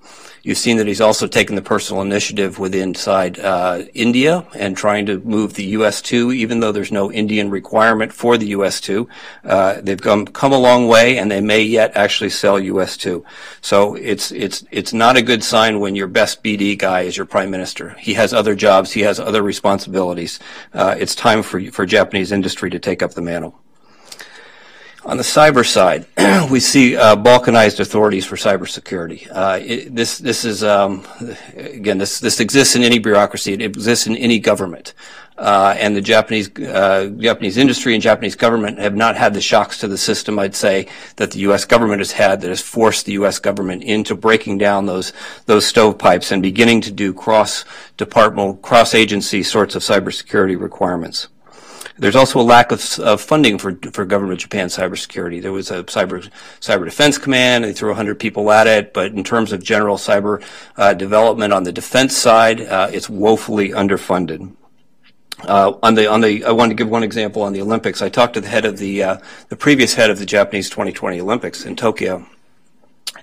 You've 0.43 0.57
seen 0.57 0.77
that 0.77 0.87
he's 0.87 1.01
also 1.01 1.27
taken 1.27 1.55
the 1.55 1.61
personal 1.61 2.01
initiative 2.01 2.57
with 2.57 2.73
inside 2.73 3.39
uh, 3.39 3.83
India 3.93 4.45
and 4.55 4.75
trying 4.75 5.05
to 5.05 5.19
move 5.19 5.53
the 5.53 5.65
US-2, 5.65 6.33
even 6.33 6.59
though 6.59 6.71
there's 6.71 6.91
no 6.91 7.11
Indian 7.11 7.51
requirement 7.51 8.11
for 8.11 8.37
the 8.37 8.47
US-2. 8.47 9.07
Uh, 9.43 9.81
they've 9.81 10.01
come, 10.01 10.25
come 10.25 10.51
a 10.51 10.57
long 10.57 10.87
way, 10.87 11.19
and 11.19 11.29
they 11.29 11.41
may 11.41 11.61
yet 11.61 11.95
actually 11.95 12.31
sell 12.31 12.59
US-2. 12.59 13.23
So 13.61 13.93
it's, 13.95 14.31
it's, 14.31 14.63
it's 14.71 14.93
not 14.93 15.15
a 15.15 15.21
good 15.21 15.43
sign 15.43 15.79
when 15.79 15.95
your 15.95 16.07
best 16.07 16.43
BD 16.43 16.75
guy 16.75 17.01
is 17.01 17.15
your 17.15 17.27
prime 17.27 17.51
minister. 17.51 17.95
He 17.99 18.15
has 18.15 18.33
other 18.33 18.55
jobs. 18.55 18.91
He 18.91 19.01
has 19.01 19.19
other 19.19 19.43
responsibilities. 19.43 20.39
Uh, 20.73 20.95
it's 20.97 21.13
time 21.13 21.43
for, 21.43 21.61
for 21.71 21.85
Japanese 21.85 22.31
industry 22.31 22.71
to 22.71 22.79
take 22.79 23.03
up 23.03 23.13
the 23.13 23.21
mantle. 23.21 23.61
On 25.03 25.17
the 25.17 25.23
cyber 25.23 25.67
side, 25.67 26.05
we 26.51 26.59
see 26.59 26.95
uh, 26.95 27.15
balkanized 27.15 27.79
authorities 27.79 28.23
for 28.23 28.35
cybersecurity. 28.35 29.27
Uh, 29.31 29.59
it, 29.59 29.95
this 29.95 30.19
this 30.19 30.45
is 30.45 30.63
um, 30.63 31.07
again 31.55 31.97
this 31.97 32.19
this 32.19 32.39
exists 32.39 32.75
in 32.75 32.83
any 32.83 32.99
bureaucracy. 32.99 33.53
It 33.53 33.63
exists 33.63 34.05
in 34.05 34.15
any 34.15 34.37
government, 34.37 34.93
uh, 35.39 35.73
and 35.75 35.95
the 35.95 36.01
Japanese 36.01 36.55
uh, 36.59 37.11
Japanese 37.17 37.57
industry 37.57 37.95
and 37.95 38.03
Japanese 38.03 38.35
government 38.35 38.77
have 38.77 38.95
not 38.95 39.15
had 39.15 39.33
the 39.33 39.41
shocks 39.41 39.79
to 39.79 39.87
the 39.87 39.97
system. 39.97 40.37
I'd 40.37 40.55
say 40.55 40.87
that 41.15 41.31
the 41.31 41.39
U.S. 41.39 41.65
government 41.65 41.99
has 41.99 42.11
had 42.11 42.41
that 42.41 42.49
has 42.49 42.61
forced 42.61 43.07
the 43.07 43.13
U.S. 43.13 43.39
government 43.39 43.81
into 43.81 44.13
breaking 44.13 44.59
down 44.59 44.85
those 44.85 45.13
those 45.47 45.65
stovepipes 45.65 46.31
and 46.31 46.43
beginning 46.43 46.81
to 46.81 46.91
do 46.91 47.11
cross 47.11 47.65
departmental, 47.97 48.53
cross 48.53 48.93
agency 48.93 49.41
sorts 49.41 49.73
of 49.73 49.81
cybersecurity 49.81 50.61
requirements. 50.61 51.27
There's 52.01 52.15
also 52.15 52.39
a 52.39 52.41
lack 52.41 52.71
of, 52.71 52.99
of, 52.99 53.21
funding 53.21 53.59
for, 53.59 53.77
for 53.93 54.05
government 54.05 54.39
Japan 54.39 54.69
cybersecurity. 54.69 55.39
There 55.39 55.51
was 55.51 55.69
a 55.69 55.83
cyber 55.83 56.27
cyber 56.59 56.85
defense 56.85 57.19
command. 57.19 57.63
They 57.63 57.73
threw 57.73 57.89
100 57.89 58.19
people 58.19 58.51
at 58.51 58.65
it, 58.65 58.91
but 58.91 59.11
in 59.11 59.23
terms 59.23 59.51
of 59.51 59.61
general 59.61 59.97
cyber 59.97 60.43
uh, 60.77 60.95
development 60.95 61.53
on 61.53 61.61
the 61.61 61.71
defense 61.71 62.17
side, 62.17 62.61
uh, 62.61 62.89
it's 62.91 63.07
woefully 63.07 63.69
underfunded. 63.69 64.51
Uh, 65.43 65.77
on 65.83 65.93
the 65.93 66.07
on 66.07 66.21
the, 66.21 66.43
I 66.43 66.51
want 66.51 66.71
to 66.71 66.75
give 66.75 66.89
one 66.89 67.03
example 67.03 67.43
on 67.43 67.53
the 67.53 67.61
Olympics. 67.61 68.01
I 68.01 68.09
talked 68.09 68.33
to 68.33 68.41
the 68.41 68.49
head 68.49 68.65
of 68.65 68.79
the 68.79 69.03
uh, 69.03 69.17
the 69.49 69.55
previous 69.55 69.93
head 69.93 70.09
of 70.09 70.17
the 70.17 70.25
Japanese 70.25 70.71
2020 70.71 71.21
Olympics 71.21 71.65
in 71.65 71.75
Tokyo, 71.75 72.25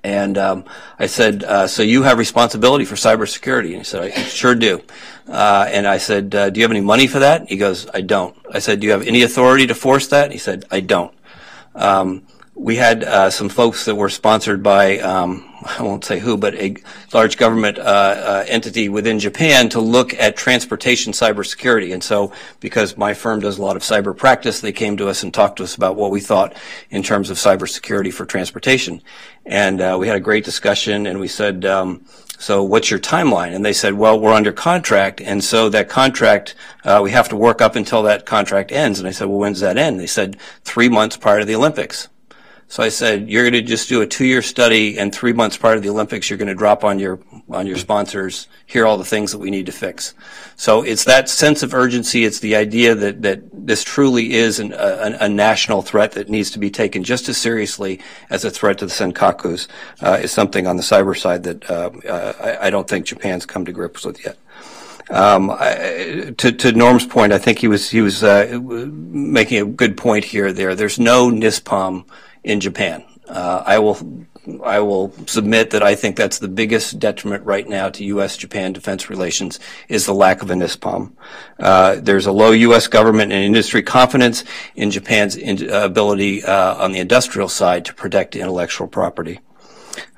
and 0.04 0.38
um, 0.38 0.64
I 0.98 1.06
said, 1.06 1.44
uh, 1.44 1.66
"So 1.66 1.82
you 1.82 2.02
have 2.02 2.18
responsibility 2.18 2.84
for 2.84 2.94
cybersecurity?" 2.94 3.68
And 3.68 3.78
he 3.78 3.84
said, 3.84 4.12
"I 4.12 4.22
sure 4.22 4.54
do." 4.54 4.82
Uh, 5.28 5.66
and 5.68 5.86
I 5.86 5.98
said, 5.98 6.34
uh, 6.34 6.50
"Do 6.50 6.60
you 6.60 6.64
have 6.64 6.70
any 6.70 6.80
money 6.80 7.06
for 7.06 7.18
that?" 7.20 7.48
He 7.48 7.56
goes, 7.56 7.86
"I 7.92 8.00
don't." 8.00 8.36
I 8.52 8.58
said, 8.58 8.80
"Do 8.80 8.86
you 8.86 8.92
have 8.92 9.06
any 9.06 9.22
authority 9.22 9.66
to 9.66 9.74
force 9.74 10.08
that?" 10.08 10.32
He 10.32 10.38
said, 10.38 10.64
"I 10.70 10.80
don't." 10.80 11.12
Um, 11.74 12.22
we 12.54 12.76
had 12.76 13.04
uh, 13.04 13.30
some 13.30 13.48
folks 13.48 13.84
that 13.84 13.94
were 13.94 14.08
sponsored 14.08 14.62
by 14.62 14.98
um, 14.98 15.47
I 15.62 15.82
won't 15.82 16.04
say 16.04 16.20
who, 16.20 16.36
but 16.36 16.54
a 16.54 16.76
large 17.12 17.36
government 17.36 17.78
uh, 17.78 17.82
uh, 17.82 18.44
entity 18.46 18.88
within 18.88 19.18
Japan 19.18 19.68
to 19.70 19.80
look 19.80 20.14
at 20.14 20.36
transportation 20.36 21.12
cybersecurity. 21.12 21.92
And 21.92 22.02
so, 22.02 22.32
because 22.60 22.96
my 22.96 23.12
firm 23.14 23.40
does 23.40 23.58
a 23.58 23.62
lot 23.62 23.76
of 23.76 23.82
cyber 23.82 24.16
practice, 24.16 24.60
they 24.60 24.72
came 24.72 24.96
to 24.98 25.08
us 25.08 25.22
and 25.22 25.34
talked 25.34 25.56
to 25.56 25.64
us 25.64 25.74
about 25.74 25.96
what 25.96 26.12
we 26.12 26.20
thought 26.20 26.56
in 26.90 27.02
terms 27.02 27.28
of 27.28 27.38
cybersecurity 27.38 28.12
for 28.12 28.24
transportation. 28.24 29.02
And 29.46 29.80
uh, 29.80 29.96
we 29.98 30.06
had 30.06 30.16
a 30.16 30.20
great 30.20 30.44
discussion, 30.44 31.06
and 31.06 31.18
we 31.18 31.28
said, 31.28 31.64
um, 31.64 32.04
so 32.38 32.62
what's 32.62 32.90
your 32.90 33.00
timeline? 33.00 33.52
And 33.52 33.64
they 33.64 33.72
said, 33.72 33.94
well, 33.94 34.20
we're 34.20 34.32
under 34.32 34.52
contract, 34.52 35.20
and 35.20 35.42
so 35.42 35.68
that 35.70 35.88
contract, 35.88 36.54
uh, 36.84 37.00
we 37.02 37.10
have 37.10 37.28
to 37.30 37.36
work 37.36 37.60
up 37.60 37.74
until 37.74 38.04
that 38.04 38.26
contract 38.26 38.70
ends. 38.70 39.00
And 39.00 39.08
I 39.08 39.10
said, 39.10 39.26
well, 39.26 39.38
when 39.38 39.52
does 39.52 39.62
that 39.62 39.76
end? 39.76 39.98
They 39.98 40.06
said, 40.06 40.36
three 40.62 40.88
months 40.88 41.16
prior 41.16 41.40
to 41.40 41.44
the 41.44 41.56
Olympics. 41.56 42.08
So 42.70 42.82
I 42.82 42.90
said, 42.90 43.30
you're 43.30 43.44
going 43.44 43.54
to 43.54 43.62
just 43.62 43.88
do 43.88 44.02
a 44.02 44.06
two-year 44.06 44.42
study, 44.42 44.98
and 44.98 45.12
three 45.12 45.32
months 45.32 45.56
prior 45.56 45.76
to 45.76 45.80
the 45.80 45.88
Olympics, 45.88 46.28
you're 46.28 46.36
going 46.36 46.48
to 46.48 46.54
drop 46.54 46.84
on 46.84 46.98
your 46.98 47.18
on 47.48 47.66
your 47.66 47.78
sponsors. 47.78 48.46
Here 48.66 48.84
are 48.84 48.86
all 48.86 48.98
the 48.98 49.06
things 49.06 49.32
that 49.32 49.38
we 49.38 49.50
need 49.50 49.64
to 49.66 49.72
fix. 49.72 50.12
So 50.56 50.82
it's 50.82 51.04
that 51.04 51.30
sense 51.30 51.62
of 51.62 51.72
urgency. 51.72 52.26
It's 52.26 52.40
the 52.40 52.56
idea 52.56 52.94
that 52.94 53.22
that 53.22 53.40
this 53.52 53.82
truly 53.82 54.34
is 54.34 54.60
an, 54.60 54.74
a, 54.74 55.16
a, 55.20 55.28
national 55.30 55.80
threat 55.80 56.12
that 56.12 56.28
needs 56.28 56.50
to 56.50 56.58
be 56.58 56.70
taken 56.70 57.04
just 57.04 57.26
as 57.30 57.38
seriously 57.38 58.00
as 58.28 58.44
a 58.44 58.50
threat 58.50 58.78
to 58.78 58.86
the 58.86 58.92
senkakus. 58.92 59.66
Uh, 60.02 60.18
is 60.22 60.30
something 60.30 60.66
on 60.66 60.76
the 60.76 60.82
cyber 60.82 61.18
side 61.18 61.44
that 61.44 61.70
uh, 61.70 61.90
I, 62.38 62.66
I, 62.66 62.70
don't 62.70 62.86
think 62.86 63.06
Japan's 63.06 63.46
come 63.46 63.64
to 63.64 63.72
grips 63.72 64.04
with 64.04 64.22
yet. 64.22 64.36
Um, 65.08 65.50
I, 65.50 66.34
to, 66.36 66.52
to, 66.52 66.72
Norm's 66.72 67.06
point, 67.06 67.32
I 67.32 67.38
think 67.38 67.60
he 67.60 67.68
was 67.68 67.88
he 67.88 68.02
was 68.02 68.22
uh, 68.22 68.60
making 68.62 69.62
a 69.62 69.64
good 69.64 69.96
point 69.96 70.26
here. 70.26 70.52
There, 70.52 70.74
there's 70.74 70.98
no 70.98 71.30
NISPOM 71.30 72.04
in 72.48 72.60
Japan. 72.60 73.04
Uh, 73.28 73.62
I 73.64 73.78
will 73.78 74.26
I 74.64 74.80
will 74.80 75.12
submit 75.26 75.70
that 75.70 75.82
I 75.82 75.94
think 75.94 76.16
that's 76.16 76.38
the 76.38 76.48
biggest 76.48 76.98
detriment 76.98 77.44
right 77.44 77.68
now 77.68 77.90
to 77.90 78.04
U.S.-Japan 78.04 78.72
defense 78.72 79.10
relations 79.10 79.60
is 79.88 80.06
the 80.06 80.14
lack 80.14 80.40
of 80.40 80.50
a 80.50 80.54
NISPOM. 80.54 81.12
Uh, 81.58 81.96
there's 82.00 82.24
a 82.24 82.32
low 82.32 82.52
U.S. 82.52 82.86
government 82.86 83.30
and 83.30 83.44
industry 83.44 83.82
confidence 83.82 84.44
in 84.74 84.90
Japan's 84.90 85.36
in, 85.36 85.70
uh, 85.70 85.84
ability 85.84 86.42
uh, 86.42 86.82
on 86.82 86.92
the 86.92 86.98
industrial 86.98 87.50
side 87.50 87.84
to 87.84 87.94
protect 87.94 88.34
intellectual 88.34 88.88
property. 88.88 89.40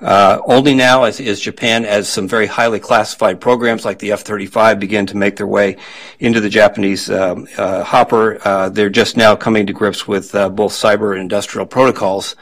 Uh, 0.00 0.40
only 0.46 0.74
now, 0.74 1.04
as, 1.04 1.20
as, 1.20 1.40
Japan, 1.40 1.84
as 1.84 2.08
some 2.08 2.26
very 2.26 2.46
highly 2.46 2.80
classified 2.80 3.40
programs 3.40 3.84
like 3.84 3.98
the 3.98 4.12
F-35 4.12 4.80
begin 4.80 5.04
to 5.06 5.16
make 5.16 5.36
their 5.36 5.46
way 5.46 5.76
into 6.18 6.40
the 6.40 6.48
Japanese 6.48 7.10
um, 7.10 7.46
uh, 7.58 7.84
hopper, 7.84 8.38
uh, 8.46 8.70
they're 8.70 8.88
just 8.88 9.16
now 9.16 9.36
coming 9.36 9.66
to 9.66 9.74
grips 9.74 10.08
with 10.08 10.34
uh, 10.34 10.48
both 10.48 10.72
cyber 10.72 11.12
and 11.12 11.20
industrial 11.20 11.66
protocols 11.66 12.34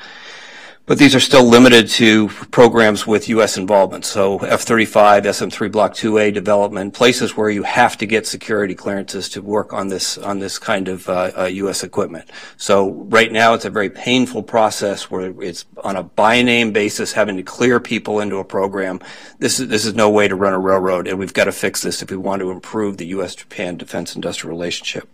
but 0.88 0.96
these 0.96 1.14
are 1.14 1.20
still 1.20 1.44
limited 1.44 1.87
to 1.87 2.29
programs 2.51 3.07
with 3.07 3.29
U.S. 3.29 3.59
involvement. 3.59 4.07
So 4.07 4.38
F-35, 4.38 5.35
SM-3 5.35 5.70
Block 5.70 5.92
2A 5.92 6.33
development, 6.33 6.94
places 6.94 7.37
where 7.37 7.51
you 7.51 7.62
have 7.62 7.98
to 7.98 8.07
get 8.07 8.27
security 8.27 8.74
clearances 8.74 9.29
to 9.31 9.42
work 9.42 9.74
on 9.74 9.88
this 9.88 10.16
on 10.16 10.38
this 10.38 10.59
kind 10.59 10.88
of 10.88 11.07
uh, 11.11 11.31
uh, 11.37 11.44
U.S. 11.44 11.85
equipment. 11.85 12.31
So 12.57 12.90
right 12.90 13.31
now 13.31 13.53
it's 13.53 13.66
a 13.66 13.70
very 13.70 13.90
painful 13.90 14.42
process 14.42 15.11
where 15.11 15.40
it's 15.42 15.66
on 15.85 15.96
a 15.96 16.03
by 16.03 16.40
name 16.40 16.72
basis 16.72 17.12
having 17.12 17.37
to 17.37 17.42
clear 17.42 17.81
people 17.81 18.20
into 18.20 18.38
a 18.38 18.44
program. 18.44 19.01
This 19.38 19.61
is 19.61 19.68
this 19.68 19.85
is 19.85 19.94
no 19.94 20.09
way 20.09 20.27
to 20.27 20.35
run 20.35 20.55
a 20.55 20.59
railroad, 20.59 21.07
and 21.07 21.18
we've 21.18 21.35
got 21.35 21.44
to 21.44 21.53
fix 21.53 21.83
this 21.83 22.01
if 22.01 22.11
we 22.11 22.16
want 22.16 22.40
to 22.40 22.51
improve 22.51 22.96
the 22.96 23.07
U.S.-Japan 23.09 23.77
defense 23.77 24.16
industrial 24.16 24.57
relationship. 24.57 25.07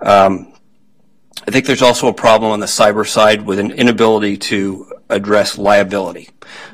Um, 0.00 0.53
I 1.46 1.50
think 1.50 1.66
there's 1.66 1.82
also 1.82 2.08
a 2.08 2.14
problem 2.14 2.52
on 2.52 2.60
the 2.60 2.66
cyber 2.66 3.06
side 3.06 3.42
with 3.42 3.58
an 3.58 3.72
inability 3.72 4.36
to 4.38 4.92
address 5.10 5.58
liability. 5.58 6.30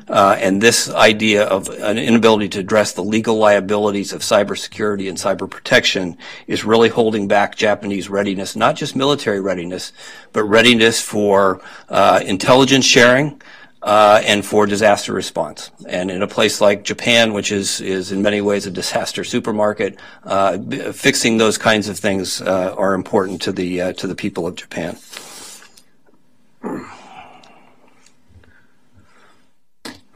Uh, 0.07 0.35
and 0.39 0.61
this 0.61 0.89
idea 0.89 1.43
of 1.43 1.67
an 1.69 1.97
inability 1.97 2.49
to 2.49 2.59
address 2.59 2.93
the 2.93 3.03
legal 3.03 3.35
liabilities 3.37 4.13
of 4.13 4.21
cybersecurity 4.21 5.09
and 5.09 5.17
cyber 5.17 5.49
protection 5.49 6.17
is 6.47 6.63
really 6.63 6.89
holding 6.89 7.27
back 7.27 7.55
Japanese 7.55 8.09
readiness, 8.09 8.55
not 8.55 8.75
just 8.75 8.95
military 8.95 9.39
readiness, 9.39 9.91
but 10.33 10.43
readiness 10.43 11.01
for 11.01 11.61
uh, 11.89 12.21
intelligence 12.25 12.85
sharing, 12.85 13.41
uh, 13.83 14.21
and 14.25 14.45
for 14.45 14.65
disaster 14.65 15.13
response. 15.13 15.71
And 15.87 16.11
in 16.11 16.21
a 16.21 16.27
place 16.27 16.61
like 16.61 16.83
Japan, 16.83 17.33
which 17.33 17.51
is, 17.51 17.81
is 17.81 18.11
in 18.11 18.21
many 18.21 18.41
ways 18.41 18.65
a 18.65 18.71
disaster 18.71 19.23
supermarket, 19.23 19.97
uh, 20.23 20.59
fixing 20.91 21.37
those 21.37 21.57
kinds 21.57 21.87
of 21.89 21.97
things 21.97 22.41
uh, 22.41 22.75
are 22.77 22.93
important 22.93 23.41
to 23.43 23.51
the, 23.51 23.81
uh, 23.81 23.93
to 23.93 24.07
the 24.07 24.15
people 24.15 24.45
of 24.45 24.55
Japan. 24.55 24.97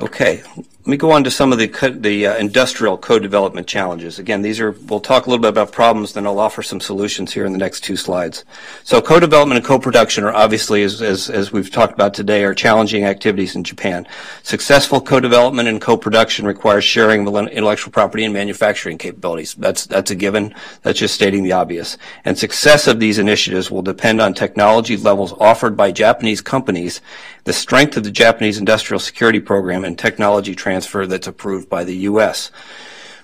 Okay, 0.01 0.43
let 0.85 0.91
me 0.91 0.97
go 0.97 1.09
on 1.09 1.23
to 1.23 1.31
some 1.31 1.51
of 1.51 1.57
the 1.57 1.97
the 1.99 2.27
uh, 2.27 2.37
industrial 2.37 2.95
co-development 2.95 3.65
challenges. 3.65 4.19
Again, 4.19 4.43
these 4.43 4.59
are 4.59 4.69
we'll 4.85 4.99
talk 4.99 5.25
a 5.25 5.29
little 5.31 5.41
bit 5.41 5.49
about 5.49 5.71
problems, 5.71 6.13
then 6.13 6.27
I'll 6.27 6.37
offer 6.37 6.61
some 6.61 6.79
solutions 6.79 7.33
here 7.33 7.43
in 7.43 7.53
the 7.53 7.57
next 7.57 7.83
two 7.83 7.97
slides. 7.97 8.45
So, 8.83 9.01
co-development 9.01 9.57
and 9.57 9.65
co-production 9.65 10.23
are 10.25 10.33
obviously, 10.35 10.83
as, 10.83 11.01
as, 11.01 11.27
as 11.27 11.51
we've 11.51 11.71
talked 11.71 11.93
about 11.93 12.13
today, 12.13 12.43
are 12.43 12.53
challenging 12.53 13.03
activities 13.03 13.55
in 13.55 13.63
Japan. 13.63 14.05
Successful 14.43 15.01
co-development 15.01 15.67
and 15.67 15.81
co-production 15.81 16.45
requires 16.45 16.83
sharing 16.83 17.21
intellectual 17.21 17.91
property 17.91 18.23
and 18.23 18.33
manufacturing 18.35 18.99
capabilities. 18.99 19.55
That's 19.55 19.87
that's 19.87 20.11
a 20.11 20.15
given. 20.15 20.53
That's 20.83 20.99
just 20.99 21.15
stating 21.15 21.41
the 21.41 21.53
obvious. 21.53 21.97
And 22.25 22.37
success 22.37 22.85
of 22.85 22.99
these 22.99 23.17
initiatives 23.17 23.71
will 23.71 23.81
depend 23.81 24.21
on 24.21 24.35
technology 24.35 24.97
levels 24.97 25.33
offered 25.39 25.75
by 25.75 25.91
Japanese 25.91 26.41
companies, 26.41 27.01
the 27.45 27.53
strength 27.53 27.97
of 27.97 28.03
the 28.03 28.11
Japanese 28.11 28.59
industrial 28.59 28.99
security 28.99 29.39
program, 29.39 29.83
and 29.83 29.97
technology 29.97 30.53
transfer 30.53 30.74
transfer 30.75 31.07
that's 31.07 31.27
approved 31.27 31.69
by 31.69 31.85
the 31.85 31.95
U.S. 32.09 32.51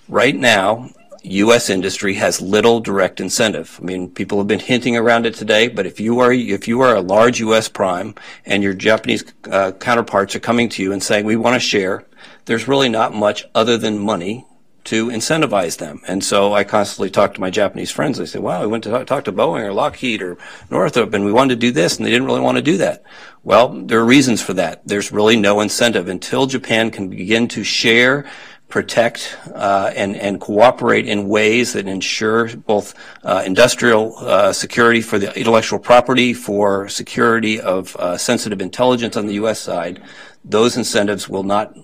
Right 0.07 0.35
now, 0.35 0.89
U.S. 1.23 1.69
industry 1.69 2.13
has 2.13 2.39
little 2.39 2.79
direct 2.79 3.19
incentive. 3.19 3.77
I 3.81 3.83
mean, 3.83 4.09
people 4.09 4.37
have 4.37 4.47
been 4.47 4.61
hinting 4.61 4.95
around 4.95 5.25
it 5.25 5.35
today, 5.35 5.67
but 5.67 5.85
if 5.85 5.99
you 5.99 6.19
are 6.19 6.31
if 6.31 6.67
you 6.69 6.79
are 6.79 6.95
a 6.95 7.01
large 7.01 7.41
U.S. 7.41 7.67
prime 7.67 8.15
and 8.45 8.63
your 8.63 8.73
Japanese 8.73 9.25
uh, 9.51 9.73
counterparts 9.73 10.33
are 10.33 10.39
coming 10.39 10.69
to 10.69 10.81
you 10.81 10.93
and 10.93 11.03
saying 11.03 11.25
we 11.25 11.35
want 11.35 11.55
to 11.55 11.59
share, 11.59 12.05
there's 12.45 12.69
really 12.69 12.87
not 12.89 13.13
much 13.13 13.43
other 13.53 13.77
than 13.77 13.99
money 13.99 14.45
to 14.85 15.07
incentivize 15.07 15.77
them. 15.77 16.01
And 16.07 16.23
so 16.23 16.53
I 16.53 16.63
constantly 16.63 17.09
talk 17.09 17.33
to 17.33 17.41
my 17.41 17.49
Japanese 17.49 17.91
friends. 17.91 18.19
I 18.19 18.25
say, 18.25 18.39
wow, 18.39 18.61
we 18.61 18.67
went 18.67 18.83
to 18.85 19.05
talk 19.05 19.25
to 19.25 19.31
Boeing 19.31 19.63
or 19.63 19.73
Lockheed 19.73 20.21
or 20.21 20.37
Northrop 20.69 21.13
and 21.13 21.23
we 21.23 21.31
wanted 21.31 21.55
to 21.55 21.59
do 21.59 21.71
this 21.71 21.97
and 21.97 22.05
they 22.05 22.09
didn't 22.09 22.27
really 22.27 22.41
want 22.41 22.57
to 22.57 22.63
do 22.63 22.77
that. 22.77 23.03
Well, 23.43 23.69
there 23.69 23.99
are 23.99 24.05
reasons 24.05 24.41
for 24.41 24.53
that. 24.53 24.81
There's 24.85 25.11
really 25.11 25.35
no 25.35 25.61
incentive 25.61 26.07
until 26.07 26.45
Japan 26.45 26.91
can 26.91 27.09
begin 27.09 27.47
to 27.49 27.63
share 27.63 28.25
protect, 28.71 29.37
uh, 29.53 29.91
and, 29.95 30.15
and 30.15 30.41
cooperate 30.41 31.07
in 31.07 31.27
ways 31.27 31.73
that 31.73 31.87
ensure 31.87 32.55
both 32.55 32.95
uh, 33.23 33.43
industrial 33.45 34.17
uh, 34.17 34.51
security 34.51 35.01
for 35.01 35.19
the 35.19 35.37
intellectual 35.37 35.77
property, 35.77 36.33
for 36.33 36.87
security 36.87 37.61
of 37.61 37.95
uh, 37.97 38.17
sensitive 38.17 38.61
intelligence 38.61 39.15
on 39.15 39.27
the 39.27 39.33
U.S. 39.35 39.59
side, 39.59 40.01
those 40.43 40.77
incentives 40.77 41.29
will 41.29 41.43
not 41.43 41.75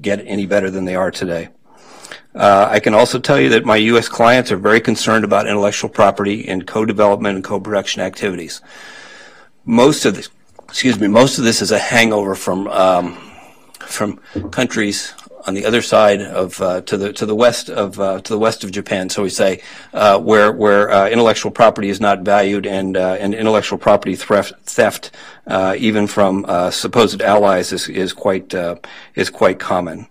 get 0.00 0.24
any 0.26 0.46
better 0.46 0.70
than 0.70 0.86
they 0.86 0.94
are 0.94 1.10
today. 1.10 1.48
Uh, 2.34 2.68
I 2.70 2.80
can 2.80 2.94
also 2.94 3.18
tell 3.18 3.38
you 3.38 3.50
that 3.50 3.64
my 3.64 3.76
U.S. 3.76 4.08
clients 4.08 4.50
are 4.50 4.56
very 4.56 4.80
concerned 4.80 5.24
about 5.24 5.46
intellectual 5.46 5.90
property 5.90 6.48
and 6.48 6.66
co-development 6.66 7.36
and 7.36 7.44
co-production 7.44 8.00
activities. 8.02 8.62
Most 9.64 10.04
of 10.06 10.16
this, 10.16 10.30
excuse 10.64 10.98
me, 10.98 11.08
most 11.08 11.38
of 11.38 11.44
this 11.44 11.60
is 11.60 11.72
a 11.72 11.78
hangover 11.78 12.34
from 12.34 12.68
um, 12.68 13.16
from 13.80 14.16
countries 14.50 15.12
on 15.46 15.54
the 15.54 15.64
other 15.64 15.82
side 15.82 16.20
of 16.20 16.60
uh, 16.60 16.80
to 16.82 16.96
the 16.96 17.12
to 17.12 17.26
the 17.26 17.34
west 17.34 17.68
of 17.68 17.98
uh, 17.98 18.20
to 18.20 18.32
the 18.32 18.38
west 18.38 18.64
of 18.64 18.70
Japan. 18.70 19.08
So 19.08 19.22
we 19.22 19.30
say 19.30 19.62
uh, 19.92 20.18
where 20.18 20.52
where 20.52 20.90
uh, 20.90 21.08
intellectual 21.08 21.50
property 21.50 21.88
is 21.88 22.00
not 22.00 22.20
valued 22.20 22.66
and 22.66 22.96
uh, 22.96 23.16
and 23.20 23.34
intellectual 23.34 23.78
property 23.78 24.16
theft, 24.16 24.54
theft 24.64 25.10
uh, 25.46 25.74
even 25.78 26.06
from 26.06 26.46
supposed 26.70 27.20
allies 27.20 27.72
is 27.72 27.88
is 27.88 28.12
quite 28.12 28.54
is 29.14 29.30
quite 29.30 29.58
common. 29.58 30.06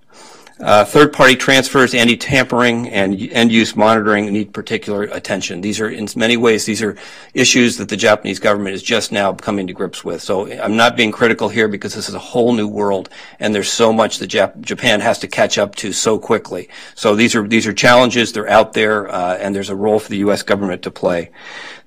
Uh, 0.62 0.86
third-party 0.86 1.36
transfers, 1.36 1.96
anti-tampering, 1.96 2.88
and 2.90 3.20
end-use 3.32 3.76
monitoring 3.76 4.32
need 4.32 4.54
particular 4.54 5.04
attention. 5.04 5.60
These 5.62 5.80
are, 5.80 5.90
in 5.90 6.08
many 6.16 6.38
ways, 6.38 6.66
these 6.66 6.84
are 6.84 6.96
issues 7.34 7.78
that 7.78 7.90
the 7.90 7.98
Japanese 7.98 8.40
government 8.40 8.76
is 8.76 8.84
just 8.84 9.12
now 9.12 9.34
coming 9.34 9.66
to 9.68 9.74
grips 9.74 10.04
with. 10.04 10.22
So 10.22 10.52
I'm 10.52 10.76
not 10.76 10.96
being 10.96 11.12
critical 11.12 11.50
here 11.50 11.68
because 11.68 11.96
this 11.96 12.08
is 12.08 12.16
a 12.16 12.20
whole 12.20 12.54
new 12.54 12.68
world, 12.68 13.10
and 13.40 13.56
there's 13.56 13.72
so 13.72 13.92
much 13.92 14.20
that 14.20 14.30
Jap- 14.30 14.62
Japan 14.62 15.00
has 15.00 15.18
to 15.20 15.28
catch 15.28 15.58
up 15.58 15.76
to 15.78 15.92
so 15.94 16.20
quickly. 16.20 16.70
So 16.94 17.16
these 17.16 17.36
are 17.36 17.48
these 17.48 17.66
are 17.66 17.74
challenges. 17.74 18.32
They're 18.32 18.50
out 18.50 18.74
there, 18.74 19.10
uh, 19.10 19.38
and 19.38 19.56
there's 19.56 19.70
a 19.70 19.76
role 19.76 20.00
for 20.00 20.10
the 20.10 20.18
U.S. 20.18 20.44
government 20.44 20.84
to 20.84 20.92
play. 20.92 21.32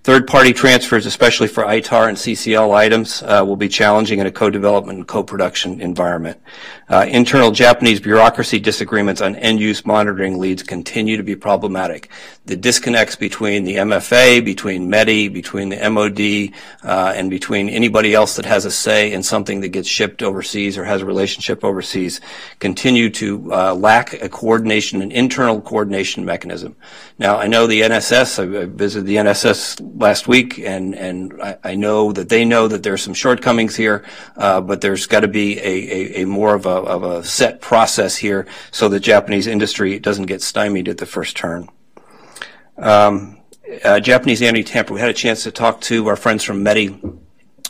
Third-party 0.04 0.52
transfers, 0.52 1.06
especially 1.06 1.48
for 1.48 1.64
ITAR 1.64 2.08
and 2.08 2.18
CCL 2.18 2.74
items, 2.74 3.22
uh, 3.22 3.42
will 3.46 3.56
be 3.56 3.70
challenging 3.70 4.18
in 4.18 4.26
a 4.26 4.30
co-development 4.30 4.98
and 4.98 5.08
co-production 5.08 5.80
environment. 5.80 6.38
Uh, 6.90 7.06
internal 7.08 7.50
Japanese 7.50 8.00
bureaucracy 8.00 8.60
disagreements 8.64 9.20
on 9.20 9.36
end-use 9.36 9.86
monitoring 9.86 10.38
leads 10.38 10.62
continue 10.62 11.16
to 11.16 11.22
be 11.22 11.36
problematic. 11.36 12.10
The 12.46 12.56
disconnects 12.56 13.14
between 13.14 13.64
the 13.64 13.76
MFA, 13.76 14.44
between 14.44 14.90
METI, 14.90 15.32
between 15.32 15.68
the 15.68 15.88
MOD, 15.88 16.52
uh, 16.82 17.12
and 17.14 17.30
between 17.30 17.68
anybody 17.68 18.14
else 18.14 18.36
that 18.36 18.44
has 18.46 18.64
a 18.64 18.70
say 18.70 19.12
in 19.12 19.22
something 19.22 19.60
that 19.60 19.68
gets 19.68 19.88
shipped 19.88 20.22
overseas 20.22 20.76
or 20.76 20.84
has 20.84 21.02
a 21.02 21.06
relationship 21.06 21.64
overseas 21.64 22.20
continue 22.58 23.10
to 23.10 23.52
uh, 23.52 23.74
lack 23.74 24.14
a 24.14 24.28
coordination, 24.28 25.00
an 25.00 25.12
internal 25.12 25.60
coordination 25.60 26.24
mechanism. 26.24 26.74
Now, 27.18 27.38
I 27.38 27.46
know 27.46 27.66
the 27.66 27.82
NSS, 27.82 28.42
I 28.42 28.64
visited 28.66 29.06
the 29.06 29.16
NSS 29.16 30.00
last 30.00 30.26
week, 30.26 30.58
and, 30.58 30.94
and 30.94 31.40
I, 31.40 31.58
I 31.62 31.74
know 31.76 32.12
that 32.12 32.28
they 32.28 32.44
know 32.44 32.66
that 32.68 32.82
there 32.82 32.92
are 32.92 32.98
some 32.98 33.14
shortcomings 33.14 33.76
here, 33.76 34.04
uh, 34.36 34.60
but 34.60 34.80
there's 34.80 35.06
got 35.06 35.20
to 35.20 35.28
be 35.28 35.58
a, 35.58 35.62
a, 35.62 36.22
a 36.22 36.26
more 36.26 36.54
of 36.54 36.66
a, 36.66 36.70
of 36.70 37.02
a 37.04 37.24
set 37.24 37.60
process 37.60 38.16
here 38.16 38.43
so 38.70 38.88
the 38.88 39.00
Japanese 39.00 39.46
industry 39.46 39.98
doesn't 39.98 40.26
get 40.26 40.42
stymied 40.42 40.88
at 40.88 40.98
the 40.98 41.06
first 41.06 41.36
turn. 41.36 41.68
Um, 42.76 43.40
uh, 43.84 44.00
Japanese 44.00 44.42
anti-tamper, 44.42 44.94
we 44.94 45.00
had 45.00 45.08
a 45.08 45.14
chance 45.14 45.42
to 45.44 45.50
talk 45.50 45.80
to 45.82 46.06
our 46.08 46.16
friends 46.16 46.44
from 46.44 46.64
METI 46.64 47.18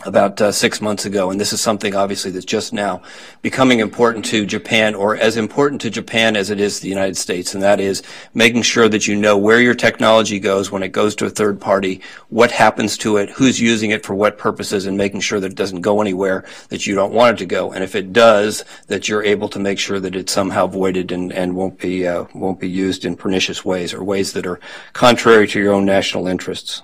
about 0.04 0.40
uh, 0.40 0.52
six 0.52 0.80
months 0.80 1.06
ago, 1.06 1.30
and 1.30 1.40
this 1.40 1.52
is 1.52 1.60
something 1.60 1.94
obviously 1.94 2.30
that's 2.30 2.44
just 2.44 2.72
now 2.72 3.00
becoming 3.42 3.80
important 3.80 4.24
to 4.24 4.44
Japan, 4.44 4.94
or 4.94 5.16
as 5.16 5.36
important 5.36 5.80
to 5.80 5.90
Japan 5.90 6.36
as 6.36 6.50
it 6.50 6.60
is 6.60 6.80
the 6.80 6.88
United 6.88 7.16
States, 7.16 7.54
and 7.54 7.62
that 7.62 7.80
is 7.80 8.02
making 8.34 8.62
sure 8.62 8.88
that 8.88 9.06
you 9.06 9.16
know 9.16 9.38
where 9.38 9.60
your 9.60 9.74
technology 9.74 10.38
goes 10.38 10.70
when 10.70 10.82
it 10.82 10.88
goes 10.88 11.14
to 11.14 11.26
a 11.26 11.30
third 11.30 11.60
party, 11.60 12.00
what 12.28 12.50
happens 12.50 12.98
to 12.98 13.16
it, 13.16 13.30
who's 13.30 13.60
using 13.60 13.90
it 13.90 14.04
for 14.04 14.14
what 14.14 14.36
purposes, 14.36 14.86
and 14.86 14.98
making 14.98 15.20
sure 15.20 15.40
that 15.40 15.52
it 15.52 15.56
doesn't 15.56 15.80
go 15.80 16.00
anywhere 16.00 16.44
that 16.68 16.86
you 16.86 16.94
don't 16.94 17.14
want 17.14 17.36
it 17.36 17.38
to 17.38 17.46
go, 17.46 17.72
and 17.72 17.82
if 17.82 17.94
it 17.94 18.12
does, 18.12 18.64
that 18.88 19.08
you're 19.08 19.24
able 19.24 19.48
to 19.48 19.58
make 19.58 19.78
sure 19.78 20.00
that 20.00 20.16
it's 20.16 20.32
somehow 20.32 20.66
voided 20.66 21.12
and, 21.12 21.32
and 21.32 21.54
won't 21.54 21.78
be 21.78 22.06
uh, 22.06 22.24
won't 22.34 22.60
be 22.60 22.68
used 22.68 23.04
in 23.04 23.16
pernicious 23.16 23.64
ways 23.64 23.94
or 23.94 24.02
ways 24.02 24.32
that 24.32 24.46
are 24.46 24.60
contrary 24.92 25.46
to 25.46 25.60
your 25.60 25.72
own 25.72 25.84
national 25.84 26.26
interests. 26.26 26.82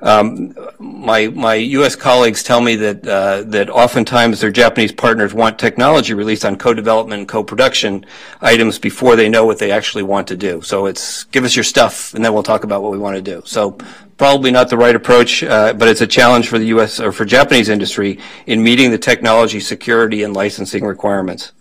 Um, 0.00 0.54
my 0.78 1.26
my 1.28 1.54
U.S. 1.54 1.96
colleagues 1.96 2.44
tell 2.44 2.60
me 2.60 2.76
that 2.76 3.06
uh, 3.06 3.42
that 3.48 3.68
oftentimes 3.68 4.40
their 4.40 4.50
Japanese 4.50 4.92
partners 4.92 5.34
want 5.34 5.58
technology 5.58 6.14
released 6.14 6.44
on 6.44 6.56
co-development 6.56 7.20
and 7.20 7.28
co-production 7.28 8.06
items 8.40 8.78
before 8.78 9.16
they 9.16 9.28
know 9.28 9.44
what 9.44 9.58
they 9.58 9.72
actually 9.72 10.04
want 10.04 10.28
to 10.28 10.36
do. 10.36 10.62
So 10.62 10.86
it's 10.86 11.24
give 11.24 11.44
us 11.44 11.56
your 11.56 11.64
stuff 11.64 12.14
and 12.14 12.24
then 12.24 12.32
we'll 12.32 12.44
talk 12.44 12.62
about 12.62 12.82
what 12.82 12.92
we 12.92 12.98
want 12.98 13.16
to 13.16 13.22
do. 13.22 13.42
So 13.44 13.76
probably 14.18 14.52
not 14.52 14.68
the 14.68 14.76
right 14.76 14.94
approach, 14.94 15.42
uh, 15.42 15.72
but 15.72 15.88
it's 15.88 16.00
a 16.00 16.06
challenge 16.06 16.48
for 16.48 16.58
the 16.58 16.66
U.S. 16.66 17.00
or 17.00 17.10
for 17.10 17.24
Japanese 17.24 17.68
industry 17.68 18.20
in 18.46 18.62
meeting 18.62 18.92
the 18.92 18.98
technology 18.98 19.58
security 19.58 20.22
and 20.22 20.32
licensing 20.34 20.84
requirements. 20.84 21.52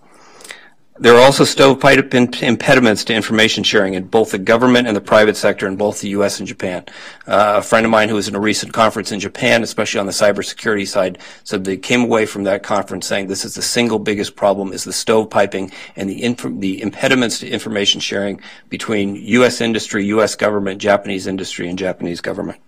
There 0.99 1.15
are 1.15 1.21
also 1.21 1.43
stovepipe 1.43 2.11
impediments 2.13 3.03
to 3.05 3.13
information 3.13 3.63
sharing 3.63 3.93
in 3.93 4.05
both 4.05 4.31
the 4.31 4.39
government 4.39 4.87
and 4.87 4.97
the 4.97 5.01
private 5.01 5.37
sector 5.37 5.67
in 5.67 5.75
both 5.75 6.01
the 6.01 6.09
U.S. 6.09 6.39
and 6.39 6.47
Japan. 6.47 6.85
Uh, 7.27 7.55
a 7.57 7.61
friend 7.61 7.85
of 7.85 7.91
mine 7.91 8.09
who 8.09 8.15
was 8.15 8.27
in 8.27 8.33
a 8.33 8.39
recent 8.39 8.73
conference 8.73 9.11
in 9.11 9.19
Japan, 9.19 9.61
especially 9.61 9.99
on 9.99 10.07
the 10.07 10.11
cybersecurity 10.11 10.87
side, 10.87 11.19
said 11.43 11.65
they 11.65 11.77
came 11.77 12.01
away 12.01 12.25
from 12.25 12.45
that 12.45 12.63
conference 12.63 13.05
saying 13.05 13.27
this 13.27 13.45
is 13.45 13.53
the 13.53 13.61
single 13.61 13.99
biggest 13.99 14.35
problem 14.35 14.73
is 14.73 14.85
the 14.85 14.91
stovepiping 14.91 15.71
and 15.95 16.09
the, 16.09 16.23
inf- 16.23 16.59
the 16.59 16.81
impediments 16.81 17.39
to 17.39 17.47
information 17.47 18.01
sharing 18.01 18.41
between 18.69 19.15
U.S. 19.15 19.61
industry, 19.61 20.05
U.S. 20.07 20.33
government, 20.33 20.81
Japanese 20.81 21.27
industry, 21.27 21.69
and 21.69 21.77
Japanese 21.77 22.21
government. 22.21 22.59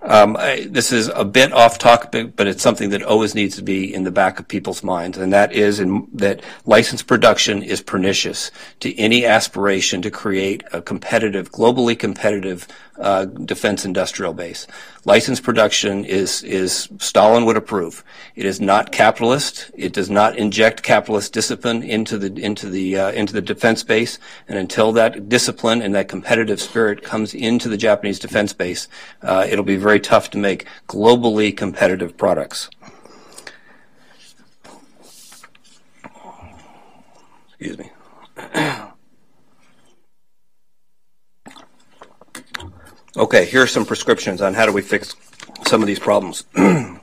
Um, 0.00 0.36
I, 0.36 0.66
this 0.70 0.92
is 0.92 1.08
a 1.08 1.24
bit 1.24 1.52
off 1.52 1.78
topic, 1.78 2.36
but 2.36 2.46
it's 2.46 2.62
something 2.62 2.90
that 2.90 3.02
always 3.02 3.34
needs 3.34 3.56
to 3.56 3.62
be 3.62 3.92
in 3.92 4.04
the 4.04 4.12
back 4.12 4.38
of 4.38 4.46
people's 4.46 4.84
minds, 4.84 5.18
and 5.18 5.32
that 5.32 5.52
is 5.52 5.80
in, 5.80 6.06
that 6.12 6.40
license 6.66 7.02
production 7.02 7.62
is 7.64 7.82
pernicious 7.82 8.52
to 8.80 8.96
any 8.96 9.26
aspiration 9.26 10.00
to 10.02 10.10
create 10.10 10.62
a 10.72 10.80
competitive, 10.80 11.50
globally 11.50 11.98
competitive 11.98 12.68
uh, 12.98 13.24
defense 13.24 13.84
industrial 13.84 14.34
base. 14.34 14.66
License 15.04 15.40
production 15.40 16.04
is 16.04 16.42
is 16.42 16.88
Stalin 16.98 17.46
would 17.46 17.56
approve. 17.56 18.04
It 18.34 18.44
is 18.44 18.60
not 18.60 18.92
capitalist. 18.92 19.70
It 19.74 19.92
does 19.92 20.10
not 20.10 20.36
inject 20.36 20.82
capitalist 20.82 21.32
discipline 21.32 21.82
into 21.82 22.18
the 22.18 22.42
into 22.42 22.68
the 22.68 22.98
uh, 22.98 23.10
into 23.12 23.32
the 23.32 23.40
defense 23.40 23.82
base. 23.82 24.18
And 24.48 24.58
until 24.58 24.92
that 24.92 25.28
discipline 25.28 25.80
and 25.80 25.94
that 25.94 26.08
competitive 26.08 26.60
spirit 26.60 27.02
comes 27.02 27.32
into 27.34 27.68
the 27.68 27.76
Japanese 27.76 28.18
defense 28.18 28.52
base, 28.52 28.88
uh, 29.22 29.46
it'll 29.48 29.64
be 29.64 29.76
very 29.76 29.87
tough 29.96 30.30
to 30.30 30.38
make 30.38 30.66
globally 30.86 31.56
competitive 31.56 32.16
products. 32.18 32.68
Excuse 37.48 37.78
me. 37.78 37.90
Okay, 43.16 43.46
here 43.46 43.62
are 43.62 43.66
some 43.66 43.84
prescriptions 43.84 44.40
on 44.40 44.54
how 44.54 44.64
do 44.64 44.72
we 44.72 44.80
fix 44.80 45.16
some 45.66 45.80
of 45.80 45.88
these 45.88 45.98
problems. 45.98 46.44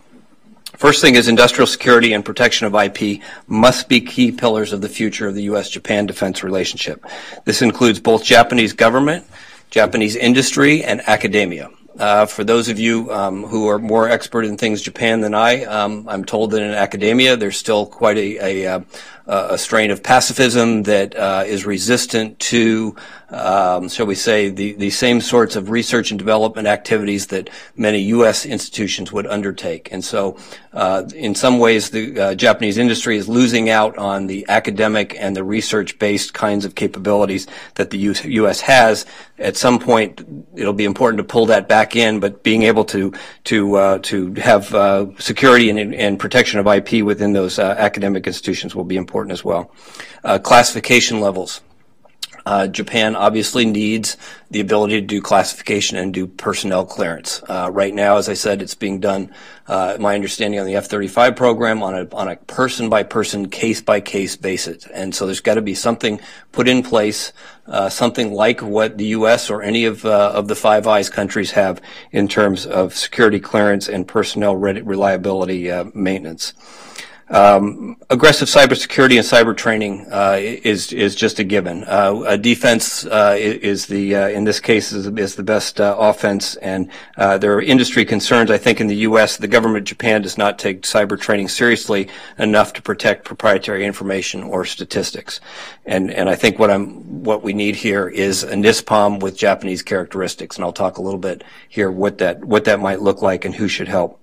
First 0.77 1.01
thing 1.01 1.15
is 1.15 1.27
industrial 1.27 1.67
security 1.67 2.13
and 2.13 2.23
protection 2.23 2.67
of 2.67 2.75
IP 2.75 3.21
must 3.47 3.89
be 3.89 3.99
key 3.99 4.31
pillars 4.31 4.71
of 4.71 4.81
the 4.81 4.87
future 4.87 5.27
of 5.27 5.35
the 5.35 5.43
U.S.-Japan 5.43 6.07
defense 6.07 6.43
relationship. 6.43 7.03
This 7.43 7.61
includes 7.61 7.99
both 7.99 8.23
Japanese 8.23 8.71
government, 8.71 9.25
Japanese 9.71 10.15
industry, 10.15 10.83
and 10.83 11.01
academia. 11.07 11.69
Uh, 11.97 12.25
for 12.25 12.43
those 12.43 12.67
of 12.67 12.77
you 12.77 13.11
um, 13.11 13.43
who 13.43 13.67
are 13.67 13.79
more 13.79 14.09
expert 14.09 14.43
in 14.43 14.57
things 14.57 14.81
Japan 14.81 15.21
than 15.21 15.33
I, 15.33 15.63
um, 15.63 16.05
I'm 16.09 16.25
told 16.25 16.51
that 16.51 16.61
in 16.61 16.71
academia 16.71 17.37
there's 17.37 17.57
still 17.57 17.85
quite 17.85 18.17
a, 18.17 18.65
a, 18.65 18.85
uh, 19.27 19.47
a 19.51 19.57
strain 19.57 19.89
of 19.89 20.03
pacifism 20.03 20.83
that 20.83 21.15
uh, 21.15 21.43
is 21.45 21.65
resistant 21.65 22.37
to, 22.37 22.95
um, 23.29 23.89
shall 23.89 24.05
we 24.05 24.13
say, 24.13 24.49
the, 24.49 24.73
the 24.73 24.91
same 24.91 25.19
sorts 25.19 25.55
of 25.55 25.71
research 25.71 26.11
and 26.11 26.19
development 26.19 26.67
activities 26.67 27.27
that 27.27 27.49
many 27.75 27.99
U.S. 28.03 28.45
institutions 28.45 29.11
would 29.11 29.25
undertake. 29.25 29.91
And 29.91 30.03
so, 30.05 30.37
uh, 30.73 31.03
in 31.15 31.33
some 31.33 31.57
ways, 31.57 31.89
the 31.89 32.19
uh, 32.19 32.35
Japanese 32.35 32.77
industry 32.77 33.17
is 33.17 33.27
losing 33.27 33.69
out 33.69 33.97
on 33.97 34.27
the 34.27 34.45
academic 34.47 35.15
and 35.17 35.35
the 35.35 35.43
research-based 35.43 36.33
kinds 36.33 36.65
of 36.65 36.75
capabilities 36.75 37.47
that 37.75 37.89
the 37.89 37.97
U.S. 37.97 38.61
has. 38.61 39.05
At 39.39 39.57
some 39.57 39.79
point, 39.79 40.21
it'll 40.53 40.73
be 40.73 40.85
important 40.85 41.17
to 41.17 41.23
pull 41.23 41.47
that 41.47 41.67
back 41.67 41.95
in, 41.95 42.19
but 42.19 42.43
being 42.43 42.63
able 42.63 42.85
to 42.85 43.13
to 43.45 43.75
uh, 43.75 43.99
to 43.99 44.33
have 44.35 44.73
uh, 44.73 45.07
security 45.17 45.69
and, 45.69 45.95
and, 45.95 46.19
protection 46.19 46.59
of 46.59 46.67
IP 46.67 47.03
within 47.03 47.33
those 47.33 47.59
academic 47.59 48.27
institutions 48.27 48.75
will 48.75 48.85
be 48.85 48.95
important 48.95 49.14
important 49.15 49.31
as 49.31 49.45
well. 49.45 49.71
Uh, 50.25 50.39
classification 50.39 51.21
levels. 51.21 51.61
Uh, 52.45 52.67
Japan 52.67 53.15
obviously 53.15 53.65
needs 53.65 54.17
the 54.51 54.59
ability 54.59 55.01
to 55.01 55.07
do 55.07 55.19
classification 55.19 55.97
and 55.97 56.13
do 56.13 56.27
personnel 56.27 56.85
clearance. 56.85 57.41
Uh, 57.49 57.71
right 57.73 57.93
now, 57.93 58.17
as 58.17 58.29
I 58.29 58.35
said, 58.35 58.61
it's 58.61 58.75
being 58.75 58.99
done, 58.99 59.33
uh, 59.67 59.97
my 59.99 60.13
understanding 60.13 60.59
on 60.59 60.67
the 60.67 60.75
F-35 60.75 61.35
program 61.35 61.81
on 61.81 61.95
a, 61.95 62.15
on 62.15 62.27
a 62.27 62.35
person 62.35 62.87
by 62.87 63.01
person, 63.01 63.49
case 63.49 63.81
by 63.81 63.99
case 63.99 64.35
basis. 64.35 64.85
And 64.85 65.15
so 65.15 65.25
there's 65.25 65.39
got 65.39 65.55
to 65.55 65.63
be 65.63 65.73
something 65.73 66.19
put 66.51 66.67
in 66.67 66.83
place, 66.83 67.33
uh, 67.65 67.89
something 67.89 68.31
like 68.31 68.61
what 68.61 68.99
the 68.99 69.07
U.S. 69.17 69.49
or 69.49 69.63
any 69.63 69.85
of, 69.85 70.05
uh, 70.05 70.33
of 70.35 70.47
the 70.47 70.55
Five 70.55 70.85
Eyes 70.85 71.09
countries 71.09 71.51
have 71.51 71.81
in 72.11 72.27
terms 72.27 72.67
of 72.67 72.93
security 72.93 73.39
clearance 73.39 73.87
and 73.87 74.07
personnel 74.07 74.55
reliability 74.55 75.71
uh, 75.71 75.85
maintenance. 75.95 76.53
Um, 77.27 77.97
aggressive 78.11 78.47
cybersecurity 78.47 79.17
and 79.17 79.25
cyber 79.25 79.57
training 79.57 80.05
uh, 80.11 80.37
is 80.39 80.93
is 80.93 81.15
just 81.15 81.39
a 81.39 81.43
given. 81.43 81.83
Uh, 81.83 82.23
a 82.27 82.37
defense 82.37 83.03
uh, 83.07 83.35
is 83.35 83.87
the 83.87 84.15
uh, 84.15 84.27
in 84.27 84.43
this 84.43 84.59
case 84.59 84.91
is, 84.91 85.07
is 85.07 85.33
the 85.33 85.41
best 85.41 85.81
uh, 85.81 85.95
offense, 85.97 86.55
and 86.57 86.87
uh, 87.17 87.39
there 87.39 87.55
are 87.55 87.61
industry 87.63 88.05
concerns. 88.05 88.51
I 88.51 88.59
think 88.59 88.79
in 88.79 88.85
the 88.85 88.97
U.S. 88.97 89.37
the 89.37 89.47
government 89.47 89.79
of 89.79 89.83
Japan 89.85 90.21
does 90.21 90.37
not 90.37 90.59
take 90.59 90.83
cyber 90.83 91.19
training 91.19 91.47
seriously 91.47 92.09
enough 92.37 92.73
to 92.73 92.83
protect 92.83 93.25
proprietary 93.25 93.85
information 93.85 94.43
or 94.43 94.63
statistics, 94.63 95.39
and 95.83 96.11
and 96.11 96.29
I 96.29 96.35
think 96.35 96.59
what 96.59 96.69
I'm 96.69 97.23
what 97.23 97.41
we 97.41 97.53
need 97.53 97.75
here 97.75 98.07
is 98.07 98.43
a 98.43 98.53
NISPOM 98.53 99.19
with 99.19 99.35
Japanese 99.35 99.81
characteristics, 99.81 100.57
and 100.57 100.63
I'll 100.63 100.73
talk 100.73 100.99
a 100.99 101.01
little 101.01 101.19
bit 101.19 101.43
here 101.67 101.89
what 101.89 102.19
that 102.19 102.45
what 102.45 102.65
that 102.65 102.79
might 102.79 103.01
look 103.01 103.23
like 103.23 103.45
and 103.45 103.55
who 103.55 103.67
should 103.67 103.87
help. 103.87 104.21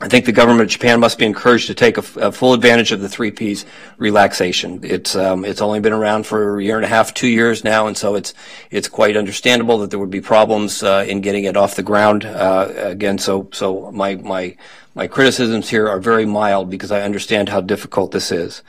I 0.00 0.06
think 0.06 0.26
the 0.26 0.32
government 0.32 0.62
of 0.62 0.68
Japan 0.68 1.00
must 1.00 1.18
be 1.18 1.26
encouraged 1.26 1.66
to 1.66 1.74
take 1.74 1.98
a, 1.98 2.04
a 2.20 2.30
full 2.30 2.52
advantage 2.52 2.92
of 2.92 3.00
the 3.00 3.08
three 3.08 3.32
P's 3.32 3.64
relaxation. 3.96 4.78
It's 4.84 5.16
um, 5.16 5.44
it's 5.44 5.60
only 5.60 5.80
been 5.80 5.92
around 5.92 6.24
for 6.24 6.60
a 6.60 6.62
year 6.62 6.76
and 6.76 6.84
a 6.84 6.88
half, 6.88 7.12
two 7.12 7.26
years 7.26 7.64
now, 7.64 7.88
and 7.88 7.96
so 7.96 8.14
it's 8.14 8.32
it's 8.70 8.86
quite 8.86 9.16
understandable 9.16 9.78
that 9.78 9.90
there 9.90 9.98
would 9.98 10.10
be 10.10 10.20
problems 10.20 10.84
uh, 10.84 11.04
in 11.08 11.20
getting 11.20 11.44
it 11.44 11.56
off 11.56 11.74
the 11.74 11.82
ground 11.82 12.24
uh, 12.24 12.72
again. 12.76 13.18
So 13.18 13.48
so 13.52 13.90
my 13.90 14.14
my 14.14 14.56
my 14.94 15.08
criticisms 15.08 15.68
here 15.68 15.88
are 15.88 15.98
very 15.98 16.26
mild 16.26 16.70
because 16.70 16.92
I 16.92 17.02
understand 17.02 17.48
how 17.48 17.60
difficult 17.60 18.12
this 18.12 18.30
is. 18.30 18.62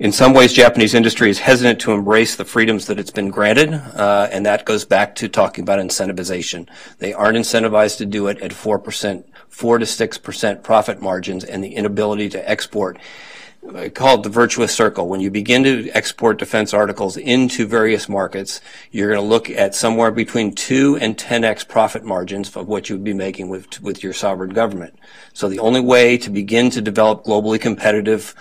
In 0.00 0.10
some 0.10 0.34
ways, 0.34 0.52
Japanese 0.52 0.94
industry 0.94 1.30
is 1.30 1.38
hesitant 1.38 1.80
to 1.82 1.92
embrace 1.92 2.34
the 2.34 2.44
freedoms 2.44 2.86
that 2.86 2.98
it's 2.98 3.10
been 3.12 3.30
granted, 3.30 3.72
uh, 3.72 4.28
and 4.32 4.44
that 4.46 4.64
goes 4.64 4.84
back 4.84 5.14
to 5.16 5.28
talking 5.28 5.62
about 5.62 5.78
incentivization. 5.78 6.68
They 6.98 7.12
aren't 7.12 7.38
incentivized 7.38 7.98
to 7.98 8.06
do 8.06 8.26
it 8.26 8.40
at 8.42 8.52
four 8.52 8.80
percent 8.80 9.26
4%-6% 9.52 10.62
profit 10.62 11.00
margins 11.00 11.44
and 11.44 11.62
the 11.62 11.74
inability 11.74 12.28
to 12.30 12.50
export. 12.50 12.98
I 13.76 13.90
call 13.90 14.16
it 14.16 14.24
the 14.24 14.28
virtuous 14.28 14.74
circle. 14.74 15.08
When 15.08 15.20
you 15.20 15.30
begin 15.30 15.62
to 15.62 15.88
export 15.90 16.38
defense 16.38 16.74
articles 16.74 17.16
into 17.16 17.64
various 17.64 18.08
markets, 18.08 18.60
you're 18.90 19.08
going 19.08 19.20
to 19.20 19.26
look 19.26 19.48
at 19.48 19.76
somewhere 19.76 20.10
between 20.10 20.52
2 20.52 20.98
and 21.00 21.16
10x 21.16 21.68
profit 21.68 22.02
margins 22.02 22.56
of 22.56 22.66
what 22.66 22.88
you 22.88 22.96
would 22.96 23.04
be 23.04 23.14
making 23.14 23.48
with, 23.48 23.80
with 23.80 24.02
your 24.02 24.14
sovereign 24.14 24.50
government. 24.50 24.98
So 25.32 25.48
the 25.48 25.60
only 25.60 25.80
way 25.80 26.18
to 26.18 26.30
begin 26.30 26.70
to 26.70 26.80
develop 26.80 27.24
globally 27.24 27.60
competitive 27.60 28.34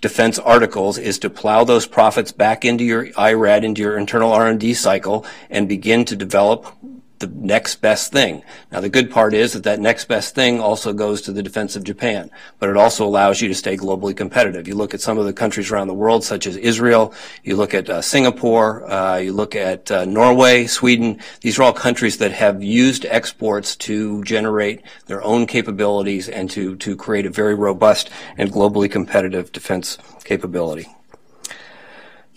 defense 0.00 0.38
articles 0.38 0.96
is 0.96 1.18
to 1.18 1.30
plow 1.30 1.64
those 1.64 1.86
profits 1.86 2.30
back 2.30 2.64
into 2.64 2.84
your 2.84 3.08
IRAD, 3.16 3.64
into 3.64 3.82
your 3.82 3.98
internal 3.98 4.32
R&D 4.32 4.74
cycle, 4.74 5.26
and 5.50 5.68
begin 5.68 6.04
to 6.04 6.14
develop 6.14 6.72
the 7.20 7.26
next 7.26 7.76
best 7.76 8.12
thing. 8.12 8.42
Now, 8.70 8.80
the 8.80 8.88
good 8.88 9.10
part 9.10 9.34
is 9.34 9.52
that 9.52 9.64
that 9.64 9.80
next 9.80 10.06
best 10.06 10.34
thing 10.34 10.60
also 10.60 10.92
goes 10.92 11.22
to 11.22 11.32
the 11.32 11.42
defense 11.42 11.76
of 11.76 11.84
Japan, 11.84 12.30
but 12.58 12.68
it 12.68 12.76
also 12.76 13.06
allows 13.06 13.40
you 13.40 13.48
to 13.48 13.54
stay 13.54 13.76
globally 13.76 14.16
competitive. 14.16 14.68
You 14.68 14.74
look 14.74 14.94
at 14.94 15.00
some 15.00 15.18
of 15.18 15.24
the 15.26 15.32
countries 15.32 15.70
around 15.70 15.88
the 15.88 15.94
world, 15.94 16.24
such 16.24 16.46
as 16.46 16.56
Israel, 16.56 17.12
you 17.42 17.56
look 17.56 17.74
at 17.74 17.90
uh, 17.90 18.02
Singapore, 18.02 18.90
uh, 18.90 19.16
you 19.18 19.32
look 19.32 19.54
at 19.54 19.90
uh, 19.90 20.04
Norway, 20.04 20.66
Sweden. 20.66 21.20
These 21.40 21.58
are 21.58 21.64
all 21.64 21.72
countries 21.72 22.18
that 22.18 22.32
have 22.32 22.62
used 22.62 23.04
exports 23.06 23.76
to 23.76 24.22
generate 24.24 24.82
their 25.06 25.22
own 25.22 25.46
capabilities 25.46 26.28
and 26.28 26.50
to, 26.50 26.76
to 26.76 26.96
create 26.96 27.26
a 27.26 27.30
very 27.30 27.54
robust 27.54 28.10
and 28.36 28.52
globally 28.52 28.90
competitive 28.90 29.52
defense 29.52 29.98
capability. 30.24 30.88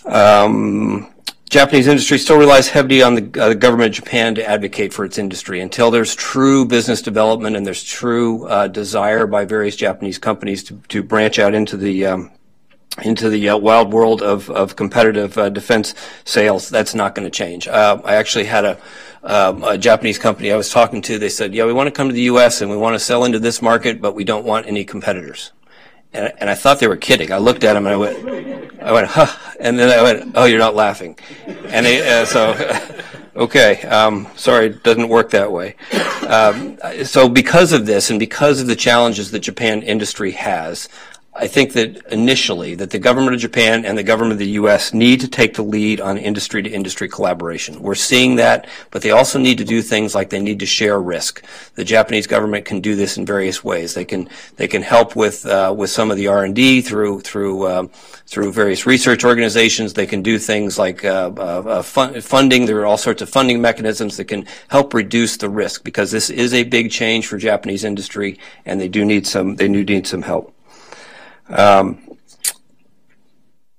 Um, 0.05 1.13
Japanese 1.51 1.87
industry 1.87 2.17
still 2.17 2.37
relies 2.37 2.69
heavily 2.69 3.03
on 3.03 3.15
the 3.15 3.43
uh, 3.43 3.53
government 3.53 3.89
of 3.89 4.05
Japan 4.05 4.35
to 4.35 4.49
advocate 4.49 4.93
for 4.93 5.03
its 5.03 5.17
industry. 5.17 5.59
Until 5.59 5.91
there's 5.91 6.15
true 6.15 6.63
business 6.65 7.01
development 7.01 7.57
and 7.57 7.67
there's 7.67 7.83
true 7.83 8.47
uh, 8.47 8.69
desire 8.69 9.27
by 9.27 9.43
various 9.43 9.75
Japanese 9.75 10.17
companies 10.17 10.63
to, 10.63 10.75
to 10.87 11.03
branch 11.03 11.39
out 11.39 11.53
into 11.53 11.75
the 11.75 12.05
um, 12.05 12.31
into 13.01 13.27
the 13.27 13.49
uh, 13.49 13.57
wild 13.57 13.91
world 13.91 14.21
of, 14.21 14.49
of 14.49 14.77
competitive 14.77 15.37
uh, 15.37 15.49
defense 15.49 15.93
sales, 16.23 16.69
that's 16.69 16.95
not 16.95 17.15
going 17.15 17.25
to 17.25 17.29
change. 17.29 17.67
Uh, 17.67 18.01
I 18.03 18.15
actually 18.15 18.45
had 18.45 18.63
a, 18.63 18.77
um, 19.23 19.63
a 19.63 19.77
Japanese 19.77 20.17
company 20.17 20.53
I 20.53 20.57
was 20.57 20.69
talking 20.69 21.01
to. 21.03 21.19
They 21.19 21.29
said, 21.29 21.53
"Yeah, 21.53 21.65
we 21.65 21.73
want 21.73 21.87
to 21.87 21.91
come 21.91 22.07
to 22.07 22.13
the 22.13 22.29
U.S. 22.33 22.61
and 22.61 22.71
we 22.71 22.77
want 22.77 22.95
to 22.95 22.99
sell 22.99 23.25
into 23.25 23.39
this 23.39 23.61
market, 23.61 24.01
but 24.01 24.15
we 24.15 24.23
don't 24.23 24.45
want 24.45 24.67
any 24.67 24.85
competitors." 24.85 25.51
And, 26.13 26.33
and 26.39 26.49
I 26.49 26.55
thought 26.55 26.79
they 26.79 26.87
were 26.87 26.97
kidding. 26.97 27.31
I 27.31 27.37
looked 27.37 27.63
at 27.63 27.73
them 27.73 27.85
and 27.85 27.93
I 27.93 27.97
went, 27.97 28.81
I 28.81 28.91
went, 28.91 29.07
huh. 29.07 29.27
And 29.59 29.79
then 29.79 29.97
I 29.97 30.01
went, 30.03 30.33
oh, 30.35 30.45
you're 30.45 30.59
not 30.59 30.75
laughing. 30.75 31.17
And 31.45 31.85
they, 31.85 32.21
uh, 32.21 32.25
so, 32.25 32.79
okay, 33.35 33.81
um, 33.83 34.27
sorry, 34.35 34.67
it 34.67 34.83
doesn't 34.83 35.07
work 35.07 35.29
that 35.31 35.51
way. 35.51 35.75
Um, 36.27 36.77
so 37.03 37.29
because 37.29 37.71
of 37.71 37.85
this 37.85 38.09
and 38.09 38.19
because 38.19 38.59
of 38.59 38.67
the 38.67 38.75
challenges 38.75 39.31
that 39.31 39.39
Japan 39.39 39.83
industry 39.83 40.31
has, 40.31 40.89
I 41.33 41.47
think 41.47 41.71
that 41.73 42.05
initially 42.11 42.75
that 42.75 42.89
the 42.89 42.99
government 42.99 43.33
of 43.33 43.39
Japan 43.39 43.85
and 43.85 43.97
the 43.97 44.03
government 44.03 44.33
of 44.33 44.39
the 44.39 44.49
U.S. 44.49 44.93
need 44.93 45.21
to 45.21 45.29
take 45.29 45.53
the 45.53 45.63
lead 45.63 46.01
on 46.01 46.17
industry 46.17 46.61
to 46.61 46.69
industry 46.69 47.07
collaboration. 47.07 47.81
We're 47.81 47.95
seeing 47.95 48.35
that, 48.35 48.67
but 48.91 49.01
they 49.01 49.11
also 49.11 49.39
need 49.39 49.57
to 49.59 49.63
do 49.63 49.81
things 49.81 50.13
like 50.13 50.29
they 50.29 50.41
need 50.41 50.59
to 50.59 50.65
share 50.65 51.01
risk. 51.01 51.41
The 51.75 51.85
Japanese 51.85 52.27
government 52.27 52.65
can 52.65 52.81
do 52.81 52.97
this 52.97 53.15
in 53.15 53.25
various 53.25 53.63
ways. 53.63 53.93
They 53.93 54.03
can 54.03 54.27
they 54.57 54.67
can 54.67 54.81
help 54.81 55.15
with 55.15 55.45
uh, 55.45 55.73
with 55.75 55.89
some 55.89 56.11
of 56.11 56.17
the 56.17 56.27
R 56.27 56.43
and 56.43 56.53
D 56.53 56.81
through 56.81 57.21
through 57.21 57.65
um, 57.65 57.87
through 58.27 58.51
various 58.51 58.85
research 58.85 59.23
organizations. 59.23 59.93
They 59.93 60.07
can 60.07 60.21
do 60.21 60.37
things 60.37 60.77
like 60.77 61.05
uh, 61.05 61.31
uh, 61.37 61.63
uh 61.65 61.81
fun- 61.81 62.19
funding. 62.19 62.65
There 62.65 62.81
are 62.81 62.85
all 62.85 62.97
sorts 62.97 63.21
of 63.21 63.29
funding 63.29 63.61
mechanisms 63.61 64.17
that 64.17 64.25
can 64.25 64.45
help 64.67 64.93
reduce 64.93 65.37
the 65.37 65.49
risk 65.49 65.85
because 65.85 66.11
this 66.11 66.29
is 66.29 66.53
a 66.53 66.63
big 66.63 66.91
change 66.91 67.27
for 67.27 67.37
Japanese 67.37 67.85
industry, 67.85 68.37
and 68.65 68.81
they 68.81 68.89
do 68.89 69.05
need 69.05 69.25
some 69.25 69.55
they 69.55 69.69
do 69.69 69.85
need 69.85 70.05
some 70.05 70.23
help. 70.23 70.53
Um, 71.47 72.11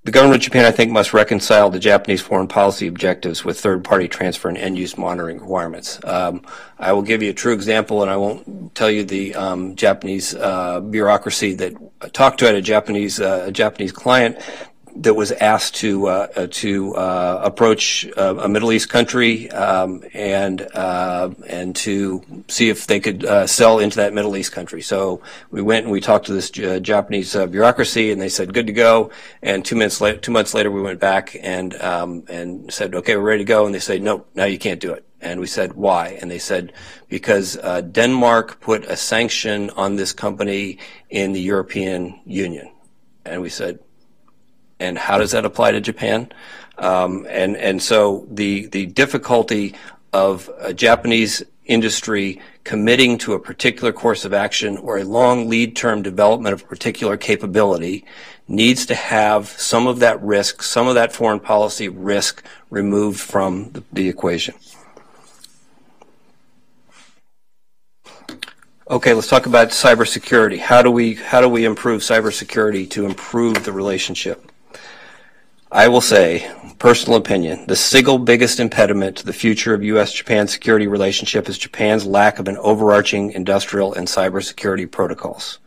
the 0.04 0.10
government 0.10 0.42
of 0.42 0.42
Japan, 0.42 0.64
I 0.64 0.72
think, 0.72 0.90
must 0.90 1.14
reconcile 1.14 1.70
the 1.70 1.78
Japanese 1.78 2.20
foreign 2.20 2.48
policy 2.48 2.88
objectives 2.88 3.44
with 3.44 3.60
third-party 3.60 4.08
transfer 4.08 4.48
and 4.48 4.58
end-use 4.58 4.98
monitoring 4.98 5.38
requirements. 5.38 6.00
Um, 6.02 6.44
I 6.76 6.92
will 6.92 7.02
give 7.02 7.22
you 7.22 7.30
a 7.30 7.34
true 7.34 7.52
example, 7.52 8.02
and 8.02 8.10
I 8.10 8.16
won't 8.16 8.74
tell 8.74 8.90
you 8.90 9.04
the 9.04 9.36
um, 9.36 9.76
Japanese 9.76 10.34
uh, 10.34 10.80
bureaucracy 10.80 11.54
that 11.54 11.74
I 12.00 12.08
talked 12.08 12.40
to 12.40 12.48
at 12.48 12.56
a 12.56 12.62
Japanese 12.62 13.20
uh, 13.20 13.44
a 13.46 13.52
Japanese 13.52 13.92
client 13.92 14.38
that 14.96 15.14
was 15.14 15.32
asked 15.32 15.76
to 15.76 16.06
uh, 16.06 16.26
uh, 16.36 16.46
to 16.50 16.94
uh, 16.94 17.40
approach 17.42 18.06
uh, 18.16 18.36
a 18.38 18.48
Middle 18.48 18.72
East 18.72 18.88
country 18.88 19.50
um, 19.50 20.04
and 20.12 20.62
uh, 20.74 21.30
and 21.46 21.74
to 21.76 22.22
see 22.48 22.68
if 22.68 22.86
they 22.86 23.00
could 23.00 23.24
uh, 23.24 23.46
sell 23.46 23.78
into 23.78 23.96
that 23.96 24.12
Middle 24.12 24.36
East 24.36 24.52
country. 24.52 24.82
So 24.82 25.22
we 25.50 25.62
went 25.62 25.84
and 25.84 25.92
we 25.92 26.00
talked 26.00 26.26
to 26.26 26.32
this 26.32 26.50
Japanese 26.50 27.34
bureaucracy, 27.34 28.12
and 28.12 28.20
they 28.20 28.28
said 28.28 28.52
good 28.52 28.66
to 28.66 28.72
go. 28.72 29.10
And 29.42 29.64
two 29.64 29.76
minutes 29.76 30.02
two 30.20 30.32
months 30.32 30.54
later, 30.54 30.70
we 30.70 30.82
went 30.82 31.00
back 31.00 31.36
and 31.40 31.74
um, 31.80 32.24
and 32.28 32.72
said 32.72 32.94
okay, 32.94 33.16
we're 33.16 33.22
ready 33.22 33.44
to 33.44 33.48
go. 33.48 33.64
And 33.66 33.74
they 33.74 33.80
said 33.80 34.02
no, 34.02 34.26
now 34.34 34.44
you 34.44 34.58
can't 34.58 34.80
do 34.80 34.92
it. 34.92 35.06
And 35.20 35.40
we 35.40 35.46
said 35.46 35.74
why? 35.74 36.18
And 36.20 36.30
they 36.30 36.40
said 36.40 36.72
because 37.08 37.56
Denmark 37.92 38.60
put 38.60 38.84
a 38.84 38.96
sanction 38.96 39.70
on 39.70 39.96
this 39.96 40.12
company 40.12 40.78
in 41.08 41.32
the 41.32 41.40
European 41.40 42.20
Union. 42.26 42.70
And 43.24 43.40
we 43.40 43.48
said 43.48 43.78
and 44.82 44.98
how 44.98 45.18
does 45.18 45.30
that 45.30 45.44
apply 45.44 45.72
to 45.72 45.80
Japan? 45.80 46.30
Um, 46.78 47.26
and 47.30 47.56
and 47.56 47.82
so 47.82 48.26
the 48.30 48.66
the 48.66 48.86
difficulty 48.86 49.74
of 50.12 50.50
a 50.58 50.74
Japanese 50.74 51.42
industry 51.66 52.40
committing 52.64 53.16
to 53.18 53.34
a 53.34 53.38
particular 53.38 53.92
course 53.92 54.24
of 54.24 54.34
action 54.34 54.76
or 54.78 54.98
a 54.98 55.04
long 55.04 55.48
lead 55.48 55.76
term 55.76 56.02
development 56.02 56.52
of 56.52 56.62
a 56.62 56.66
particular 56.66 57.16
capability 57.16 58.04
needs 58.48 58.84
to 58.86 58.94
have 58.94 59.48
some 59.48 59.86
of 59.86 60.00
that 60.00 60.20
risk, 60.22 60.62
some 60.62 60.88
of 60.88 60.94
that 60.96 61.12
foreign 61.12 61.40
policy 61.40 61.88
risk 61.88 62.44
removed 62.70 63.20
from 63.20 63.70
the, 63.70 63.82
the 63.92 64.08
equation. 64.08 64.54
Okay, 68.90 69.14
let's 69.14 69.28
talk 69.28 69.46
about 69.46 69.68
cybersecurity. 69.68 70.58
How 70.58 70.82
do 70.82 70.90
we 70.90 71.14
how 71.14 71.40
do 71.40 71.48
we 71.48 71.64
improve 71.64 72.02
cybersecurity 72.02 72.90
to 72.90 73.06
improve 73.06 73.64
the 73.64 73.72
relationship? 73.72 74.51
I 75.72 75.88
will 75.88 76.02
say, 76.02 76.52
personal 76.78 77.16
opinion, 77.16 77.64
the 77.66 77.76
single 77.76 78.18
biggest 78.18 78.60
impediment 78.60 79.16
to 79.16 79.24
the 79.24 79.32
future 79.32 79.72
of 79.72 79.82
U.S.-Japan 79.82 80.46
security 80.46 80.86
relationship 80.86 81.48
is 81.48 81.56
Japan's 81.56 82.04
lack 82.04 82.38
of 82.38 82.46
an 82.46 82.58
overarching 82.58 83.32
industrial 83.32 83.94
and 83.94 84.06
cybersecurity 84.06 84.90
protocols. 84.90 85.60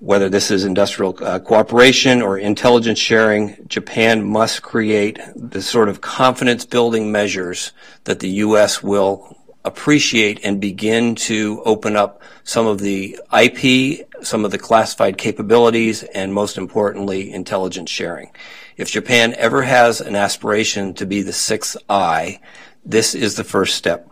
whether 0.00 0.28
this 0.28 0.50
is 0.50 0.64
industrial 0.64 1.16
uh, 1.22 1.38
cooperation 1.38 2.20
or 2.20 2.36
intelligence 2.38 2.98
sharing, 2.98 3.56
Japan 3.66 4.22
must 4.22 4.60
create 4.62 5.18
the 5.34 5.62
sort 5.62 5.88
of 5.88 6.02
confidence 6.02 6.66
building 6.66 7.10
measures 7.10 7.72
that 8.04 8.20
the 8.20 8.28
U.S. 8.46 8.82
will 8.82 9.34
appreciate 9.64 10.40
and 10.44 10.60
begin 10.60 11.14
to 11.14 11.62
open 11.64 11.96
up 11.96 12.22
some 12.44 12.66
of 12.66 12.80
the 12.80 13.18
IP, 13.36 14.06
some 14.22 14.44
of 14.44 14.50
the 14.50 14.58
classified 14.58 15.18
capabilities, 15.18 16.02
and 16.04 16.32
most 16.32 16.58
importantly, 16.58 17.32
intelligence 17.32 17.90
sharing. 17.90 18.30
If 18.78 18.92
Japan 18.92 19.34
ever 19.36 19.62
has 19.62 20.00
an 20.00 20.14
aspiration 20.14 20.94
to 20.94 21.04
be 21.04 21.22
the 21.22 21.32
sixth 21.32 21.76
eye, 21.90 22.38
this 22.84 23.12
is 23.12 23.34
the 23.34 23.42
first 23.42 23.76
step. 23.76 24.08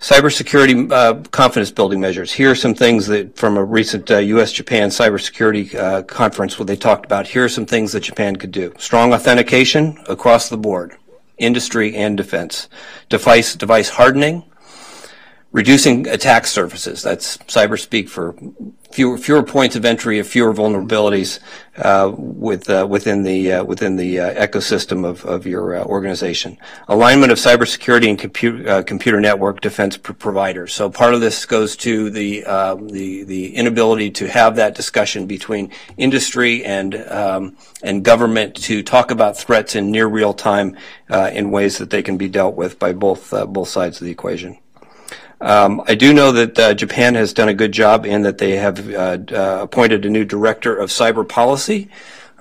Cybersecurity 0.00 0.90
uh, 0.90 1.22
confidence 1.28 1.70
building 1.70 2.00
measures. 2.00 2.32
Here 2.32 2.50
are 2.50 2.54
some 2.54 2.74
things 2.74 3.06
that 3.08 3.36
from 3.36 3.58
a 3.58 3.64
recent 3.64 4.10
uh, 4.10 4.18
U.S. 4.18 4.52
Japan 4.52 4.88
cybersecurity 4.88 5.74
uh, 5.74 6.02
conference 6.02 6.58
where 6.58 6.66
they 6.66 6.76
talked 6.76 7.04
about 7.04 7.26
here 7.26 7.44
are 7.44 7.48
some 7.48 7.66
things 7.66 7.92
that 7.92 8.00
Japan 8.00 8.36
could 8.36 8.52
do. 8.52 8.72
Strong 8.78 9.12
authentication 9.12 9.98
across 10.08 10.48
the 10.48 10.56
board, 10.56 10.96
industry 11.36 11.94
and 11.94 12.16
defense. 12.16 12.70
Device, 13.10 13.54
device 13.54 13.90
hardening, 13.90 14.44
reducing 15.54 16.08
attack 16.08 16.46
surfaces. 16.46 17.00
That's 17.00 17.38
cyber 17.38 17.78
speak 17.78 18.08
for 18.08 18.34
fewer, 18.90 19.16
fewer 19.16 19.42
points 19.44 19.76
of 19.76 19.84
entry, 19.84 20.18
of 20.18 20.26
fewer 20.26 20.52
vulnerabilities 20.52 21.38
uh, 21.76 22.12
with, 22.16 22.68
uh, 22.68 22.86
within 22.90 23.22
the 23.22 23.52
uh, 23.52 23.64
within 23.64 23.94
the 23.94 24.18
uh, 24.18 24.46
ecosystem 24.46 25.06
of, 25.06 25.24
of 25.24 25.46
your 25.46 25.76
uh, 25.76 25.84
organization. 25.84 26.58
Alignment 26.88 27.30
of 27.30 27.38
cybersecurity 27.38 28.08
and 28.08 28.18
computer 28.18 28.68
uh, 28.68 28.82
computer 28.82 29.20
network 29.20 29.60
defense 29.60 29.96
pr- 29.96 30.12
providers. 30.12 30.74
So 30.74 30.90
part 30.90 31.14
of 31.14 31.20
this 31.20 31.46
goes 31.46 31.76
to 31.76 32.10
the 32.10 32.44
um, 32.46 32.88
the 32.88 33.22
the 33.22 33.54
inability 33.54 34.10
to 34.10 34.26
have 34.26 34.56
that 34.56 34.74
discussion 34.74 35.28
between 35.28 35.70
industry 35.96 36.64
and 36.64 36.96
um, 37.08 37.56
and 37.84 38.04
government 38.04 38.56
to 38.56 38.82
talk 38.82 39.12
about 39.12 39.38
threats 39.38 39.76
in 39.76 39.92
near 39.92 40.08
real 40.08 40.34
time 40.34 40.76
in 41.08 41.52
ways 41.52 41.78
that 41.78 41.90
they 41.90 42.02
can 42.02 42.16
be 42.16 42.28
dealt 42.28 42.56
with 42.56 42.80
by 42.80 42.92
both 42.92 43.30
both 43.52 43.68
sides 43.68 44.00
of 44.00 44.04
the 44.04 44.10
equation. 44.10 44.58
Um, 45.44 45.82
I 45.86 45.94
do 45.94 46.14
know 46.14 46.32
that 46.32 46.58
uh, 46.58 46.72
Japan 46.72 47.14
has 47.16 47.34
done 47.34 47.50
a 47.50 47.54
good 47.54 47.70
job 47.70 48.06
in 48.06 48.22
that 48.22 48.38
they 48.38 48.56
have 48.56 48.88
uh, 48.94 49.18
uh, 49.30 49.58
appointed 49.60 50.06
a 50.06 50.08
new 50.08 50.24
director 50.24 50.74
of 50.74 50.88
cyber 50.88 51.28
policy. 51.28 51.90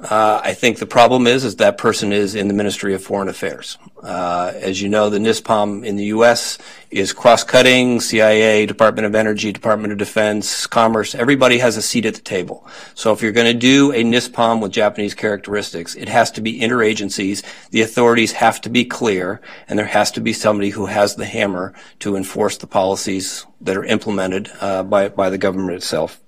Uh, 0.03 0.41
I 0.43 0.53
think 0.53 0.79
the 0.79 0.85
problem 0.85 1.27
is, 1.27 1.45
is 1.45 1.55
that 1.57 1.77
person 1.77 2.11
is 2.11 2.35
in 2.35 2.49
the 2.49 2.53
Ministry 2.53 2.93
of 2.93 3.01
Foreign 3.01 3.29
Affairs. 3.29 3.77
Uh, 4.01 4.51
as 4.55 4.81
you 4.81 4.89
know, 4.89 5.09
the 5.09 5.17
NISPOM 5.17 5.85
in 5.85 5.95
the 5.95 6.05
U.S. 6.05 6.57
is 6.91 7.13
cross-cutting. 7.13 8.01
CIA, 8.01 8.65
Department 8.65 9.05
of 9.05 9.15
Energy, 9.15 9.53
Department 9.53 9.93
of 9.93 9.97
Defense, 9.97 10.67
Commerce. 10.67 11.15
Everybody 11.15 11.57
has 11.59 11.77
a 11.77 11.81
seat 11.81 12.05
at 12.05 12.15
the 12.15 12.21
table. 12.21 12.67
So 12.95 13.13
if 13.13 13.21
you're 13.21 13.31
going 13.31 13.51
to 13.51 13.57
do 13.57 13.93
a 13.93 14.03
NISPOM 14.03 14.61
with 14.61 14.73
Japanese 14.73 15.13
characteristics, 15.13 15.95
it 15.95 16.09
has 16.09 16.31
to 16.31 16.41
be 16.41 16.59
interagencies. 16.59 17.41
The 17.69 17.81
authorities 17.81 18.33
have 18.33 18.59
to 18.61 18.69
be 18.69 18.83
clear, 18.83 19.39
and 19.69 19.79
there 19.79 19.85
has 19.85 20.11
to 20.11 20.19
be 20.19 20.33
somebody 20.33 20.71
who 20.71 20.87
has 20.87 21.15
the 21.15 21.25
hammer 21.25 21.73
to 21.99 22.17
enforce 22.17 22.57
the 22.57 22.67
policies 22.67 23.45
that 23.61 23.77
are 23.77 23.85
implemented 23.85 24.51
uh, 24.59 24.83
by 24.83 25.07
by 25.07 25.29
the 25.29 25.37
government 25.37 25.77
itself. 25.77 26.22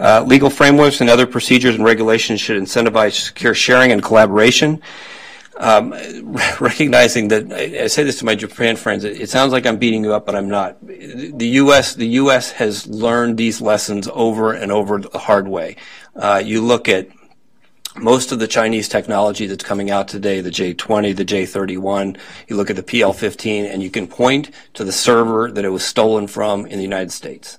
Uh, 0.00 0.24
legal 0.26 0.48
frameworks 0.48 1.02
and 1.02 1.10
other 1.10 1.26
procedures 1.26 1.74
and 1.74 1.84
regulations 1.84 2.40
should 2.40 2.60
incentivize 2.60 3.12
secure 3.12 3.52
sharing 3.52 3.92
and 3.92 4.02
collaboration. 4.02 4.80
Um, 5.58 5.92
recognizing 6.60 7.28
that 7.28 7.52
I, 7.52 7.84
I, 7.84 7.86
say 7.88 8.02
this 8.02 8.18
to 8.20 8.24
my 8.24 8.34
Japan 8.34 8.76
friends, 8.76 9.04
it, 9.04 9.20
it, 9.20 9.28
sounds 9.28 9.52
like 9.52 9.66
I'm 9.66 9.76
beating 9.76 10.02
you 10.02 10.14
up, 10.14 10.24
but 10.24 10.34
I'm 10.34 10.48
not. 10.48 10.78
The 10.86 11.48
U.S. 11.48 11.94
the 11.94 12.06
U.S. 12.06 12.52
has 12.52 12.86
learned 12.86 13.36
these 13.36 13.60
lessons 13.60 14.08
over 14.10 14.54
and 14.54 14.72
over 14.72 15.00
the 15.00 15.18
hard 15.18 15.48
way. 15.48 15.76
Uh, 16.16 16.40
you 16.42 16.62
look 16.62 16.88
at 16.88 17.08
most 17.94 18.32
of 18.32 18.38
the 18.38 18.48
Chinese 18.48 18.88
technology 18.88 19.46
that's 19.46 19.64
coming 19.64 19.90
out 19.90 20.08
today, 20.08 20.40
the 20.40 20.48
J20, 20.48 21.14
the 21.14 21.26
J31, 21.26 22.16
you 22.48 22.56
look 22.56 22.70
at 22.70 22.76
the 22.76 22.82
PL15, 22.82 23.70
and 23.70 23.82
you 23.82 23.90
can 23.90 24.06
point 24.06 24.50
to 24.72 24.82
the 24.84 24.92
server 24.92 25.50
that 25.50 25.66
it 25.66 25.68
was 25.68 25.84
stolen 25.84 26.26
from 26.26 26.64
in 26.64 26.78
the 26.78 26.84
United 26.84 27.12
States. 27.12 27.58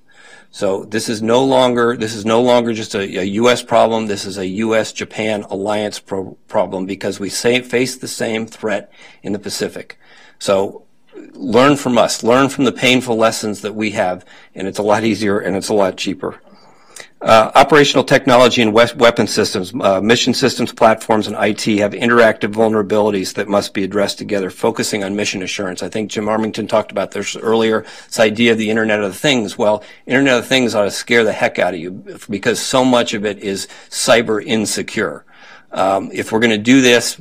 So 0.51 0.83
this 0.83 1.07
is 1.07 1.21
no 1.21 1.43
longer 1.45 1.95
this 1.95 2.13
is 2.13 2.25
no 2.25 2.41
longer 2.41 2.73
just 2.73 2.93
a, 2.93 3.19
a 3.19 3.23
U.S. 3.23 3.63
problem. 3.63 4.07
This 4.07 4.25
is 4.25 4.37
a 4.37 4.45
U.S.-Japan 4.45 5.49
alliance 5.49 5.99
pro- 5.99 6.37
problem 6.47 6.85
because 6.85 7.19
we 7.19 7.29
say, 7.29 7.61
face 7.61 7.95
the 7.95 8.07
same 8.07 8.45
threat 8.45 8.91
in 9.23 9.31
the 9.31 9.39
Pacific. 9.39 9.97
So 10.39 10.83
learn 11.33 11.77
from 11.77 11.97
us. 11.97 12.21
Learn 12.21 12.49
from 12.49 12.65
the 12.65 12.71
painful 12.71 13.15
lessons 13.15 13.61
that 13.61 13.75
we 13.75 13.91
have, 13.91 14.25
and 14.53 14.67
it's 14.67 14.79
a 14.79 14.83
lot 14.83 15.05
easier 15.05 15.39
and 15.39 15.55
it's 15.55 15.69
a 15.69 15.73
lot 15.73 15.97
cheaper. 15.97 16.41
Uh, 17.21 17.51
operational 17.53 18.03
technology 18.03 18.63
and 18.63 18.73
weapon 18.73 19.27
systems, 19.27 19.71
uh, 19.81 20.01
mission 20.01 20.33
systems, 20.33 20.73
platforms, 20.73 21.27
and 21.27 21.35
IT 21.39 21.77
have 21.77 21.91
interactive 21.91 22.51
vulnerabilities 22.51 23.35
that 23.35 23.47
must 23.47 23.75
be 23.75 23.83
addressed 23.83 24.17
together, 24.17 24.49
focusing 24.49 25.03
on 25.03 25.15
mission 25.15 25.43
assurance. 25.43 25.83
I 25.83 25.89
think 25.89 26.09
Jim 26.09 26.27
Armington 26.27 26.67
talked 26.67 26.91
about 26.91 27.11
this 27.11 27.35
earlier, 27.35 27.85
this 28.07 28.19
idea 28.19 28.53
of 28.53 28.57
the 28.57 28.71
Internet 28.71 29.01
of 29.01 29.15
Things. 29.15 29.55
Well, 29.55 29.83
Internet 30.07 30.39
of 30.39 30.47
Things 30.47 30.73
ought 30.73 30.85
to 30.85 30.91
scare 30.91 31.23
the 31.23 31.31
heck 31.31 31.59
out 31.59 31.75
of 31.75 31.79
you 31.79 32.03
because 32.27 32.59
so 32.59 32.83
much 32.83 33.13
of 33.13 33.23
it 33.23 33.37
is 33.37 33.67
cyber 33.91 34.43
insecure. 34.43 35.23
Um, 35.73 36.09
if 36.13 36.31
we're 36.31 36.39
going 36.39 36.51
to 36.51 36.57
do 36.57 36.81
this, 36.81 37.17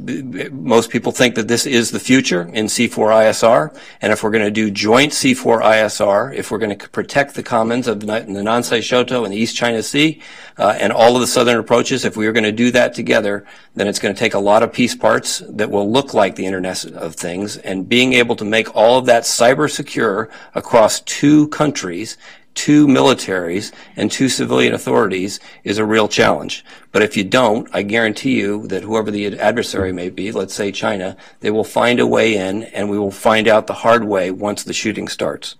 most 0.50 0.90
people 0.90 1.12
think 1.12 1.36
that 1.36 1.46
this 1.46 1.66
is 1.66 1.90
the 1.90 2.00
future 2.00 2.42
in 2.42 2.66
C4ISR. 2.66 3.76
And 4.00 4.12
if 4.12 4.22
we're 4.22 4.30
going 4.30 4.44
to 4.44 4.50
do 4.50 4.70
joint 4.70 5.12
C4ISR, 5.12 6.34
if 6.34 6.50
we're 6.50 6.58
going 6.58 6.76
to 6.76 6.88
protect 6.88 7.34
the 7.34 7.42
commons 7.42 7.86
of 7.86 8.00
the 8.00 8.06
Nansei 8.06 8.80
Shoto 8.80 9.24
and 9.24 9.32
the 9.32 9.38
East 9.38 9.54
China 9.54 9.82
Sea 9.82 10.20
uh, 10.58 10.76
and 10.80 10.92
all 10.92 11.14
of 11.14 11.20
the 11.20 11.26
southern 11.26 11.58
approaches, 11.58 12.04
if 12.04 12.16
we 12.16 12.26
are 12.26 12.32
going 12.32 12.44
to 12.44 12.52
do 12.52 12.72
that 12.72 12.94
together, 12.94 13.46
then 13.74 13.86
it's 13.86 14.00
going 14.00 14.14
to 14.14 14.18
take 14.18 14.34
a 14.34 14.38
lot 14.38 14.62
of 14.64 14.72
piece 14.72 14.96
parts 14.96 15.42
that 15.48 15.70
will 15.70 15.90
look 15.90 16.12
like 16.12 16.34
the 16.34 16.46
Internet 16.46 16.84
of 16.86 17.14
Things. 17.14 17.56
And 17.58 17.88
being 17.88 18.14
able 18.14 18.34
to 18.36 18.44
make 18.44 18.74
all 18.74 18.98
of 18.98 19.06
that 19.06 19.22
cyber 19.22 19.70
secure 19.70 20.28
across 20.54 21.00
two 21.00 21.48
countries 21.48 22.18
two 22.54 22.86
militaries 22.86 23.72
and 23.96 24.10
two 24.10 24.28
civilian 24.28 24.74
authorities 24.74 25.40
is 25.64 25.78
a 25.78 25.84
real 25.84 26.08
challenge. 26.08 26.64
But 26.92 27.02
if 27.02 27.16
you 27.16 27.24
don't, 27.24 27.68
I 27.72 27.82
guarantee 27.82 28.38
you 28.38 28.66
that 28.68 28.82
whoever 28.82 29.10
the 29.10 29.38
adversary 29.38 29.92
may 29.92 30.10
be, 30.10 30.32
let's 30.32 30.54
say 30.54 30.72
China, 30.72 31.16
they 31.40 31.50
will 31.50 31.64
find 31.64 32.00
a 32.00 32.06
way 32.06 32.36
in 32.36 32.64
and 32.64 32.90
we 32.90 32.98
will 32.98 33.10
find 33.10 33.48
out 33.48 33.66
the 33.66 33.74
hard 33.74 34.04
way 34.04 34.30
once 34.30 34.64
the 34.64 34.72
shooting 34.72 35.08
starts. 35.08 35.56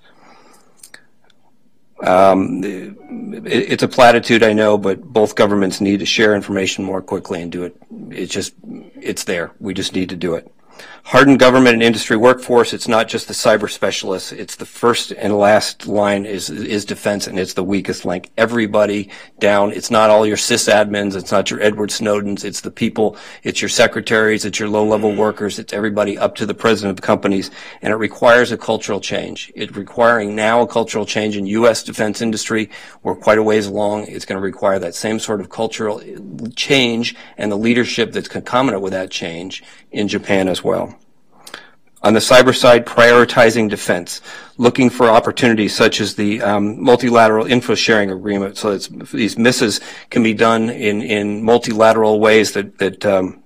Um, 2.03 2.65
it, 2.65 2.97
it's 3.47 3.83
a 3.83 3.89
platitude, 3.89 4.43
I 4.43 4.55
know, 4.55 4.79
but 4.79 5.03
both 5.03 5.35
governments 5.35 5.81
need 5.81 6.01
to 6.01 6.07
share 6.07 6.35
information 6.35 6.85
more 6.85 7.03
quickly 7.03 7.43
and 7.43 7.53
do 7.53 7.65
it. 7.65 7.77
It's 8.11 8.33
just, 8.33 8.55
it's 9.01 9.25
there. 9.25 9.53
We 9.61 9.75
just 9.75 9.95
need 9.95 10.09
to 10.09 10.17
do 10.17 10.35
it 10.35 10.51
hardened 11.05 11.39
government 11.39 11.75
and 11.75 11.83
industry 11.83 12.17
workforce. 12.17 12.73
It's 12.73 12.89
not 12.89 13.09
just 13.09 13.29
the 13.29 13.35
cyber 13.35 13.71
specialists. 13.71 14.33
It's 14.33 14.57
the 14.57 14.67
first 14.67 15.13
and 15.13 15.37
last 15.37 15.87
line 15.87 16.27
is 16.27 16.51
is 16.51 16.85
defense, 16.85 17.27
and 17.27 17.39
it's 17.39 17.55
the 17.55 17.65
weakest 17.65 18.05
link. 18.05 18.31
Everybody 18.37 19.11
down. 19.39 19.73
It's 19.73 19.91
not 19.91 20.11
all 20.11 20.27
your 20.27 20.37
sysadmins. 20.37 21.17
It's 21.17 21.33
not 21.33 21.51
your 21.51 21.63
Edward 21.63 21.91
Snowdens. 21.91 22.45
It's 22.45 22.61
the 22.61 22.71
people. 22.71 23.17
It's 23.43 23.61
your 23.61 23.69
secretaries. 23.69 24.45
It's 24.45 24.59
your 24.59 24.69
low-level 24.69 25.15
workers. 25.17 25.59
It's 25.59 25.73
everybody 25.73 26.19
up 26.19 26.35
to 26.37 26.47
the 26.47 26.55
president 26.55 26.99
of 26.99 27.03
companies, 27.03 27.51
and 27.83 27.93
it 27.93 27.97
requires 27.97 28.53
a 28.53 28.59
cultural 28.59 29.01
change. 29.01 29.53
It's 29.55 29.77
requiring 29.77 30.35
now 30.37 30.63
a 30.63 30.67
cultural 30.67 31.07
change 31.07 31.37
in 31.37 31.47
U.S. 31.47 31.83
defense 31.83 32.21
industry. 32.21 32.71
We're 33.03 33.17
quite 33.17 33.39
a 33.39 33.43
ways 33.43 33.67
along. 33.67 34.07
It's 34.07 34.25
going 34.25 34.39
to 34.39 34.45
require 34.45 34.79
that 34.79 34.95
same 34.95 35.19
sort 35.19 35.41
of 35.41 35.51
cultural 35.51 36.03
change 36.57 37.17
and 37.37 37.51
the 37.51 37.57
leadership 37.57 38.13
that's 38.13 38.29
concomitant 38.29 38.83
with 38.83 38.93
that 38.93 39.11
change 39.11 39.63
in 39.91 40.09
Japan 40.09 40.49
as 40.49 40.63
well. 40.63 40.90
On 42.03 42.15
the 42.15 42.21
cyber 42.21 42.57
side, 42.57 42.87
prioritizing 42.87 43.69
defense, 43.69 44.23
looking 44.57 44.89
for 44.89 45.09
opportunities 45.09 45.75
such 45.75 46.01
as 46.01 46.15
the 46.15 46.41
um, 46.41 46.83
multilateral 46.83 47.47
info 47.47 47.75
sharing 47.75 48.11
agreement, 48.11 48.57
so 48.57 48.77
that 48.77 49.11
these 49.11 49.37
misses 49.37 49.81
can 50.09 50.23
be 50.23 50.33
done 50.33 50.71
in, 50.71 51.03
in 51.03 51.43
multilateral 51.43 52.19
ways 52.19 52.53
that, 52.53 52.79
that 52.79 53.05
um, 53.05 53.43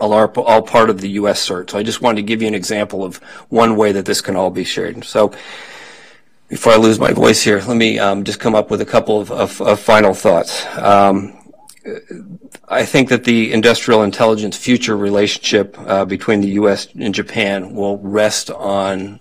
all 0.00 0.12
are 0.12 0.28
all 0.40 0.60
part 0.60 0.90
of 0.90 1.00
the 1.00 1.08
U.S. 1.10 1.48
CERT. 1.48 1.70
So 1.70 1.78
I 1.78 1.82
just 1.82 2.02
wanted 2.02 2.16
to 2.16 2.22
give 2.24 2.42
you 2.42 2.48
an 2.48 2.54
example 2.54 3.04
of 3.04 3.16
one 3.48 3.76
way 3.76 3.92
that 3.92 4.04
this 4.04 4.20
can 4.20 4.36
all 4.36 4.50
be 4.50 4.64
shared. 4.64 5.02
So 5.04 5.32
before 6.48 6.72
I 6.72 6.76
lose 6.76 6.98
my 6.98 7.12
voice 7.12 7.42
here, 7.42 7.62
let 7.66 7.76
me 7.76 7.98
um, 7.98 8.24
just 8.24 8.40
come 8.40 8.54
up 8.54 8.70
with 8.70 8.80
a 8.80 8.86
couple 8.86 9.20
of, 9.20 9.30
of, 9.30 9.60
of 9.62 9.80
final 9.80 10.14
thoughts. 10.14 10.64
Um, 10.76 11.37
I 12.68 12.84
think 12.84 13.08
that 13.08 13.24
the 13.24 13.52
industrial 13.52 14.02
intelligence 14.02 14.56
future 14.56 14.96
relationship 14.96 15.76
uh, 15.78 16.04
between 16.04 16.40
the 16.40 16.50
U.S. 16.50 16.88
and 16.98 17.14
Japan 17.14 17.74
will 17.74 17.98
rest 17.98 18.50
on 18.50 19.20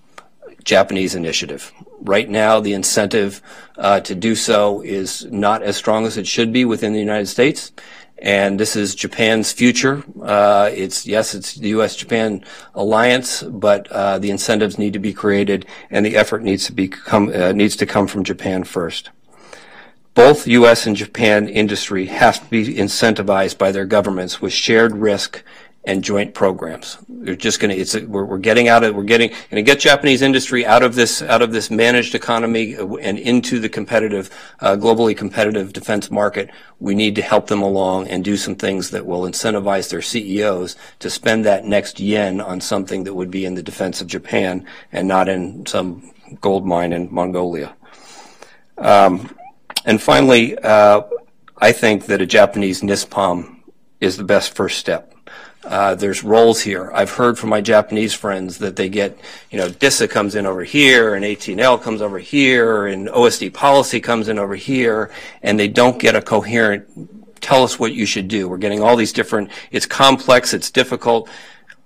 Japanese 0.64 1.16
initiative. 1.16 1.72
Right 2.02 2.30
now, 2.30 2.60
the 2.60 2.74
incentive 2.74 3.42
uh, 3.78 4.02
to 4.02 4.16
do 4.16 4.36
so 4.36 4.82
is 4.82 5.26
not 5.26 5.64
as 5.64 5.78
strong 5.78 6.06
as 6.06 6.18
it 6.18 6.28
should 6.28 6.52
be 6.52 6.66
within 6.66 6.94
the 6.94 7.00
United 7.00 7.28
States. 7.28 7.72
And 8.20 8.60
this 8.60 8.76
is 8.76 8.96
Japan's 8.96 9.52
future. 9.52 10.04
Uh, 10.22 10.72
it's 10.74 11.06
yes, 11.06 11.36
it's 11.36 11.54
the 11.56 11.70
U.S.-Japan 11.70 12.44
alliance, 12.74 13.44
but 13.44 13.88
uh, 13.92 14.18
the 14.18 14.32
incentives 14.32 14.80
need 14.80 14.94
to 14.94 15.00
be 15.00 15.14
created, 15.14 15.68
and 15.92 16.04
the 16.04 16.16
effort 16.18 16.42
needs 16.42 16.66
to 16.66 16.72
become 16.72 17.30
uh, 17.30 17.52
needs 17.52 17.76
to 17.76 17.86
come 17.86 18.08
from 18.08 18.24
Japan 18.24 18.64
first 18.64 19.12
both 20.18 20.48
U.S. 20.48 20.88
and 20.88 20.96
Japan 20.96 21.48
industry 21.48 22.08
has 22.08 22.40
to 22.40 22.46
be 22.50 22.74
incentivized 22.74 23.60
by 23.60 23.72
their 23.72 23.86
governments 23.86 24.42
with 24.42 24.52
shared 24.52 24.96
risk 24.96 25.44
and 25.84 26.04
joint 26.04 26.34
programs. 26.34 26.98
They're 27.08 27.36
just 27.36 27.60
going 27.60 27.70
to. 27.70 27.80
It's 27.80 27.96
we're, 27.96 28.26
we're 28.26 28.40
getting 28.40 28.68
out 28.68 28.84
of 28.84 28.96
we're 28.96 29.04
getting 29.04 29.30
going 29.30 29.58
to 29.58 29.62
get 29.62 29.80
Japanese 29.80 30.24
industry 30.24 30.66
out 30.66 30.82
of 30.82 30.96
this 30.96 31.22
out 31.22 31.44
of 31.44 31.52
this 31.52 31.70
managed 31.70 32.16
economy 32.16 32.74
and 32.74 33.20
into 33.20 33.60
the 33.60 33.70
competitive, 33.70 34.32
uh, 34.60 34.76
globally 34.76 35.16
competitive 35.16 35.72
defense 35.72 36.10
market. 36.10 36.50
We 36.80 36.96
need 36.96 37.14
to 37.18 37.22
help 37.22 37.46
them 37.46 37.62
along 37.62 38.08
and 38.08 38.26
do 38.26 38.38
some 38.38 38.56
things 38.56 38.90
that 38.90 39.06
will 39.06 39.22
incentivize 39.22 39.92
their 39.92 40.02
CEOs 40.02 40.76
to 40.98 41.12
spend 41.12 41.46
that 41.46 41.64
next 41.64 42.00
yen 42.00 42.42
on 42.42 42.60
something 42.60 43.04
that 43.04 43.14
would 43.14 43.30
be 43.30 43.46
in 43.46 43.54
the 43.54 43.62
defense 43.62 44.02
of 44.02 44.08
Japan 44.08 44.66
and 44.92 45.08
not 45.08 45.30
in 45.30 45.68
some 45.68 46.12
gold 46.42 46.66
mine 46.66 46.92
in 46.92 47.08
Mongolia. 47.14 47.76
Um, 48.80 49.37
and 49.88 50.02
finally, 50.02 50.58
uh, 50.60 51.02
I 51.58 51.72
think 51.72 52.06
that 52.08 52.22
a 52.22 52.26
Japanese 52.26 52.82
NISPOM 52.82 53.62
is 54.02 54.18
the 54.18 54.24
best 54.24 54.54
first 54.54 54.78
step. 54.78 55.14
Uh, 55.64 55.96
there's 55.96 56.26
roles 56.26 56.62
here. 56.62 56.92
I've 56.94 57.12
heard 57.12 57.40
from 57.40 57.50
my 57.50 57.62
Japanese 57.62 58.14
friends 58.14 58.58
that 58.60 58.76
they 58.76 58.90
get, 58.90 59.18
you 59.50 59.58
know, 59.58 59.70
DISA 59.70 60.10
comes 60.10 60.36
in 60.36 60.46
over 60.46 60.64
here, 60.64 61.16
and 61.16 61.24
AT&L 61.24 61.78
comes 61.78 62.02
over 62.02 62.20
here, 62.20 62.88
and 62.88 63.08
OSD 63.08 63.54
policy 63.54 64.02
comes 64.02 64.28
in 64.28 64.38
over 64.38 64.56
here, 64.56 65.10
and 65.42 65.58
they 65.58 65.70
don't 65.70 66.00
get 66.00 66.16
a 66.16 66.22
coherent, 66.22 67.42
tell 67.42 67.64
us 67.64 67.80
what 67.80 67.94
you 67.94 68.06
should 68.06 68.28
do. 68.28 68.50
We're 68.50 68.58
getting 68.58 68.84
all 68.84 68.98
these 68.98 69.14
different, 69.14 69.52
it's 69.72 69.86
complex, 69.86 70.54
it's 70.54 70.70
difficult. 70.70 71.30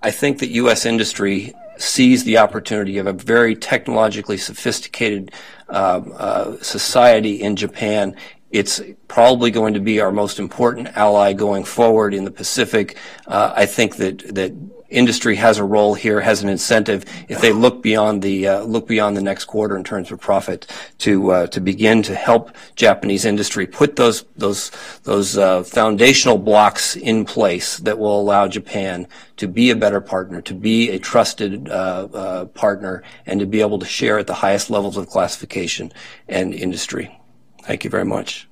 I 0.02 0.10
think 0.10 0.40
that 0.40 0.48
U.S. 0.48 0.86
industry 0.86 1.54
sees 1.82 2.24
the 2.24 2.38
opportunity 2.38 2.98
of 2.98 3.06
a 3.06 3.12
very 3.12 3.54
technologically 3.54 4.36
sophisticated 4.36 5.32
uh, 5.68 6.00
uh, 6.16 6.62
society 6.62 7.42
in 7.42 7.56
Japan 7.56 8.16
it's 8.52 8.82
probably 9.08 9.50
going 9.50 9.74
to 9.74 9.80
be 9.80 10.00
our 10.00 10.12
most 10.12 10.38
important 10.38 10.88
ally 10.94 11.32
going 11.32 11.64
forward 11.64 12.12
in 12.12 12.24
the 12.24 12.30
Pacific. 12.30 12.98
Uh, 13.26 13.52
I 13.56 13.64
think 13.64 13.96
that 13.96 14.34
that 14.34 14.52
industry 14.92 15.36
has 15.36 15.58
a 15.58 15.64
role 15.64 15.94
here, 15.94 16.20
has 16.20 16.42
an 16.42 16.48
incentive 16.48 17.04
if 17.28 17.40
they 17.40 17.52
look 17.52 17.82
beyond 17.82 18.22
the 18.22 18.46
uh, 18.46 18.60
look 18.62 18.86
beyond 18.86 19.16
the 19.16 19.22
next 19.22 19.46
quarter 19.46 19.76
in 19.76 19.84
terms 19.84 20.12
of 20.12 20.20
profit 20.20 20.66
to 20.98 21.30
uh, 21.30 21.46
to 21.48 21.60
begin 21.60 22.02
to 22.02 22.14
help 22.14 22.54
Japanese 22.76 23.24
industry 23.24 23.66
put 23.66 23.96
those 23.96 24.24
those 24.36 24.70
those 25.04 25.36
uh, 25.36 25.62
foundational 25.62 26.38
blocks 26.38 26.96
in 26.96 27.24
place 27.24 27.78
that 27.78 27.98
will 27.98 28.20
allow 28.20 28.46
Japan 28.46 29.06
to 29.36 29.48
be 29.48 29.70
a 29.70 29.76
better 29.76 30.00
partner, 30.00 30.40
to 30.42 30.54
be 30.54 30.90
a 30.90 30.98
trusted 30.98 31.68
uh, 31.68 32.08
uh, 32.12 32.44
partner, 32.46 33.02
and 33.26 33.40
to 33.40 33.46
be 33.46 33.60
able 33.60 33.78
to 33.78 33.86
share 33.86 34.18
at 34.18 34.26
the 34.26 34.34
highest 34.34 34.70
levels 34.70 34.96
of 34.96 35.08
classification 35.08 35.92
and 36.28 36.54
industry. 36.54 37.18
Thank 37.62 37.84
you 37.84 37.90
very 37.90 38.04
much. 38.04 38.48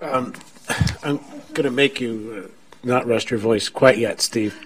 Um, 0.00 0.34
I'm 1.02 1.18
going 1.54 1.64
to 1.64 1.70
make 1.70 2.00
you 2.00 2.44
uh, 2.44 2.86
not 2.86 3.06
rest 3.06 3.30
your 3.30 3.40
voice 3.40 3.68
quite 3.68 3.96
yet, 3.96 4.20
Steve, 4.20 4.58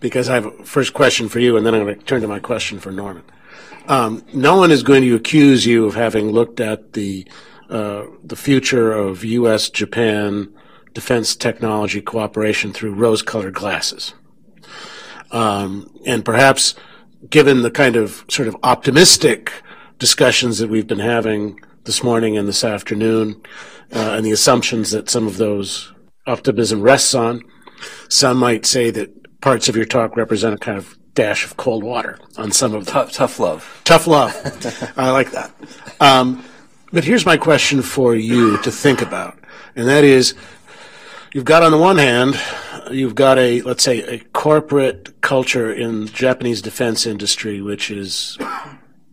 because 0.00 0.28
I 0.28 0.34
have 0.34 0.46
a 0.46 0.64
first 0.64 0.94
question 0.94 1.28
for 1.28 1.40
you, 1.40 1.56
and 1.56 1.66
then 1.66 1.74
I'm 1.74 1.84
going 1.84 1.98
to 1.98 2.04
turn 2.04 2.22
to 2.22 2.28
my 2.28 2.38
question 2.38 2.80
for 2.80 2.90
Norman. 2.90 3.22
Um, 3.88 4.24
no 4.32 4.56
one 4.56 4.70
is 4.70 4.82
going 4.82 5.02
to 5.02 5.14
accuse 5.14 5.66
you 5.66 5.86
of 5.86 5.94
having 5.94 6.30
looked 6.30 6.60
at 6.60 6.94
the 6.94 7.26
uh, 7.68 8.04
the 8.22 8.36
future 8.36 8.92
of 8.92 9.24
U.S. 9.24 9.68
Japan 9.68 10.52
defense 10.94 11.34
technology 11.34 12.00
cooperation 12.00 12.72
through 12.72 12.94
rose-colored 12.94 13.54
glasses, 13.54 14.14
um, 15.32 15.90
and 16.06 16.24
perhaps 16.24 16.74
given 17.28 17.62
the 17.62 17.70
kind 17.70 17.96
of 17.96 18.24
sort 18.28 18.48
of 18.48 18.56
optimistic 18.62 19.52
discussions 19.98 20.58
that 20.58 20.70
we've 20.70 20.86
been 20.86 21.00
having 21.00 21.60
this 21.84 22.02
morning 22.02 22.36
and 22.36 22.48
this 22.48 22.64
afternoon, 22.64 23.40
uh, 23.92 24.14
and 24.16 24.24
the 24.24 24.30
assumptions 24.30 24.90
that 24.90 25.08
some 25.08 25.26
of 25.26 25.36
those 25.36 25.92
optimism 26.26 26.80
rests 26.80 27.14
on, 27.14 27.42
some 28.08 28.36
might 28.38 28.66
say 28.66 28.90
that 28.90 29.40
parts 29.40 29.68
of 29.68 29.76
your 29.76 29.84
talk 29.84 30.16
represent 30.16 30.54
a 30.54 30.58
kind 30.58 30.78
of 30.78 30.96
dash 31.14 31.44
of 31.44 31.56
cold 31.56 31.82
water 31.82 32.18
on 32.36 32.52
some 32.52 32.74
of. 32.74 32.86
Tough, 32.86 33.12
tough 33.12 33.38
love. 33.38 33.80
Tough 33.84 34.06
love. 34.06 34.34
I 34.96 35.10
like 35.10 35.30
that. 35.32 35.52
Um, 36.00 36.44
but 36.92 37.04
here's 37.04 37.26
my 37.26 37.36
question 37.36 37.82
for 37.82 38.14
you 38.14 38.60
to 38.62 38.70
think 38.70 39.02
about, 39.02 39.38
and 39.74 39.88
that 39.88 40.04
is, 40.04 40.34
you've 41.32 41.44
got 41.44 41.62
on 41.62 41.72
the 41.72 41.78
one 41.78 41.98
hand 41.98 42.38
you've 42.90 43.14
got 43.14 43.38
a 43.38 43.62
let's 43.62 43.82
say 43.82 44.02
a 44.02 44.18
corporate 44.32 45.20
culture 45.20 45.72
in 45.72 46.06
Japanese 46.06 46.62
defense 46.62 47.06
industry, 47.06 47.60
which 47.60 47.90
is 47.90 48.38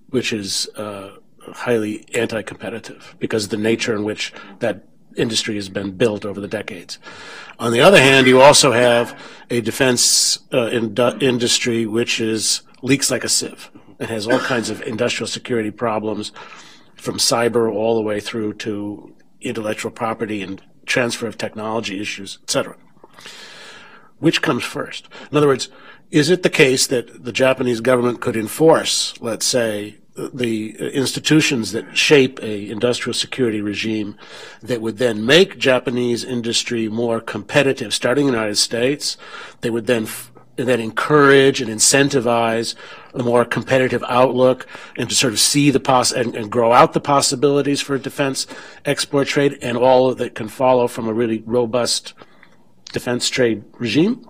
which 0.09 0.33
is 0.33 0.67
uh, 0.75 1.11
highly 1.53 2.05
anti-competitive 2.13 3.15
because 3.19 3.45
of 3.45 3.49
the 3.51 3.57
nature 3.57 3.95
in 3.95 4.03
which 4.03 4.33
that 4.59 4.87
industry 5.15 5.55
has 5.55 5.69
been 5.69 5.91
built 5.91 6.25
over 6.25 6.41
the 6.41 6.47
decades. 6.47 6.99
On 7.59 7.71
the 7.71 7.81
other 7.81 7.99
hand, 7.99 8.27
you 8.27 8.41
also 8.41 8.71
have 8.71 9.19
a 9.49 9.61
defense 9.61 10.39
uh, 10.51 10.67
in- 10.67 10.97
industry 11.21 11.85
which 11.85 12.19
is 12.19 12.63
leaks 12.81 13.11
like 13.11 13.23
a 13.23 13.29
sieve. 13.29 13.69
It 13.99 14.09
has 14.09 14.27
all 14.27 14.39
kinds 14.39 14.69
of 14.69 14.81
industrial 14.81 15.27
security 15.27 15.71
problems, 15.71 16.31
from 16.95 17.17
cyber 17.17 17.71
all 17.71 17.95
the 17.95 18.01
way 18.01 18.19
through 18.19 18.53
to 18.53 19.15
intellectual 19.41 19.91
property 19.91 20.41
and 20.41 20.61
transfer 20.85 21.27
of 21.27 21.37
technology 21.37 21.99
issues, 21.99 22.39
et 22.43 22.49
cetera. 22.49 22.75
Which 24.19 24.41
comes 24.41 24.63
first? 24.63 25.09
In 25.29 25.37
other 25.37 25.47
words, 25.47 25.69
is 26.11 26.29
it 26.29 26.43
the 26.43 26.49
case 26.49 26.87
that 26.87 27.25
the 27.25 27.31
Japanese 27.31 27.81
government 27.81 28.21
could 28.21 28.35
enforce, 28.35 29.13
let's 29.19 29.45
say, 29.45 29.97
the 30.15 30.75
institutions 30.93 31.71
that 31.71 31.97
shape 31.97 32.39
a 32.43 32.69
industrial 32.69 33.13
security 33.13 33.61
regime 33.61 34.15
that 34.61 34.81
would 34.81 34.97
then 34.97 35.25
make 35.25 35.57
Japanese 35.57 36.23
industry 36.23 36.87
more 36.87 37.19
competitive, 37.19 37.93
starting 37.93 38.27
in 38.27 38.33
the 38.33 38.37
United 38.37 38.57
States. 38.57 39.17
They 39.61 39.69
would 39.69 39.87
then 39.87 40.07
then 40.55 40.79
encourage 40.79 41.61
and 41.61 41.71
incentivize 41.71 42.75
a 43.15 43.23
more 43.23 43.43
competitive 43.43 44.03
outlook 44.07 44.67
and 44.95 45.09
to 45.09 45.15
sort 45.15 45.33
of 45.33 45.39
see 45.39 45.71
the 45.71 45.79
poss 45.79 46.11
and, 46.11 46.35
and 46.35 46.51
grow 46.51 46.71
out 46.71 46.93
the 46.93 46.99
possibilities 46.99 47.81
for 47.81 47.97
defense 47.97 48.45
export 48.85 49.27
trade 49.27 49.57
and 49.63 49.77
all 49.77 50.13
that 50.13 50.35
can 50.35 50.47
follow 50.47 50.87
from 50.87 51.07
a 51.07 51.13
really 51.13 51.41
robust 51.47 52.13
defense 52.91 53.29
trade 53.29 53.63
regime? 53.79 54.29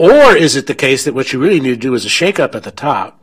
Or 0.00 0.36
is 0.36 0.56
it 0.56 0.66
the 0.66 0.74
case 0.74 1.04
that 1.04 1.14
what 1.14 1.32
you 1.32 1.38
really 1.38 1.60
need 1.60 1.70
to 1.70 1.76
do 1.76 1.94
is 1.94 2.04
a 2.04 2.08
shakeup 2.08 2.56
at 2.56 2.64
the 2.64 2.72
top 2.72 3.17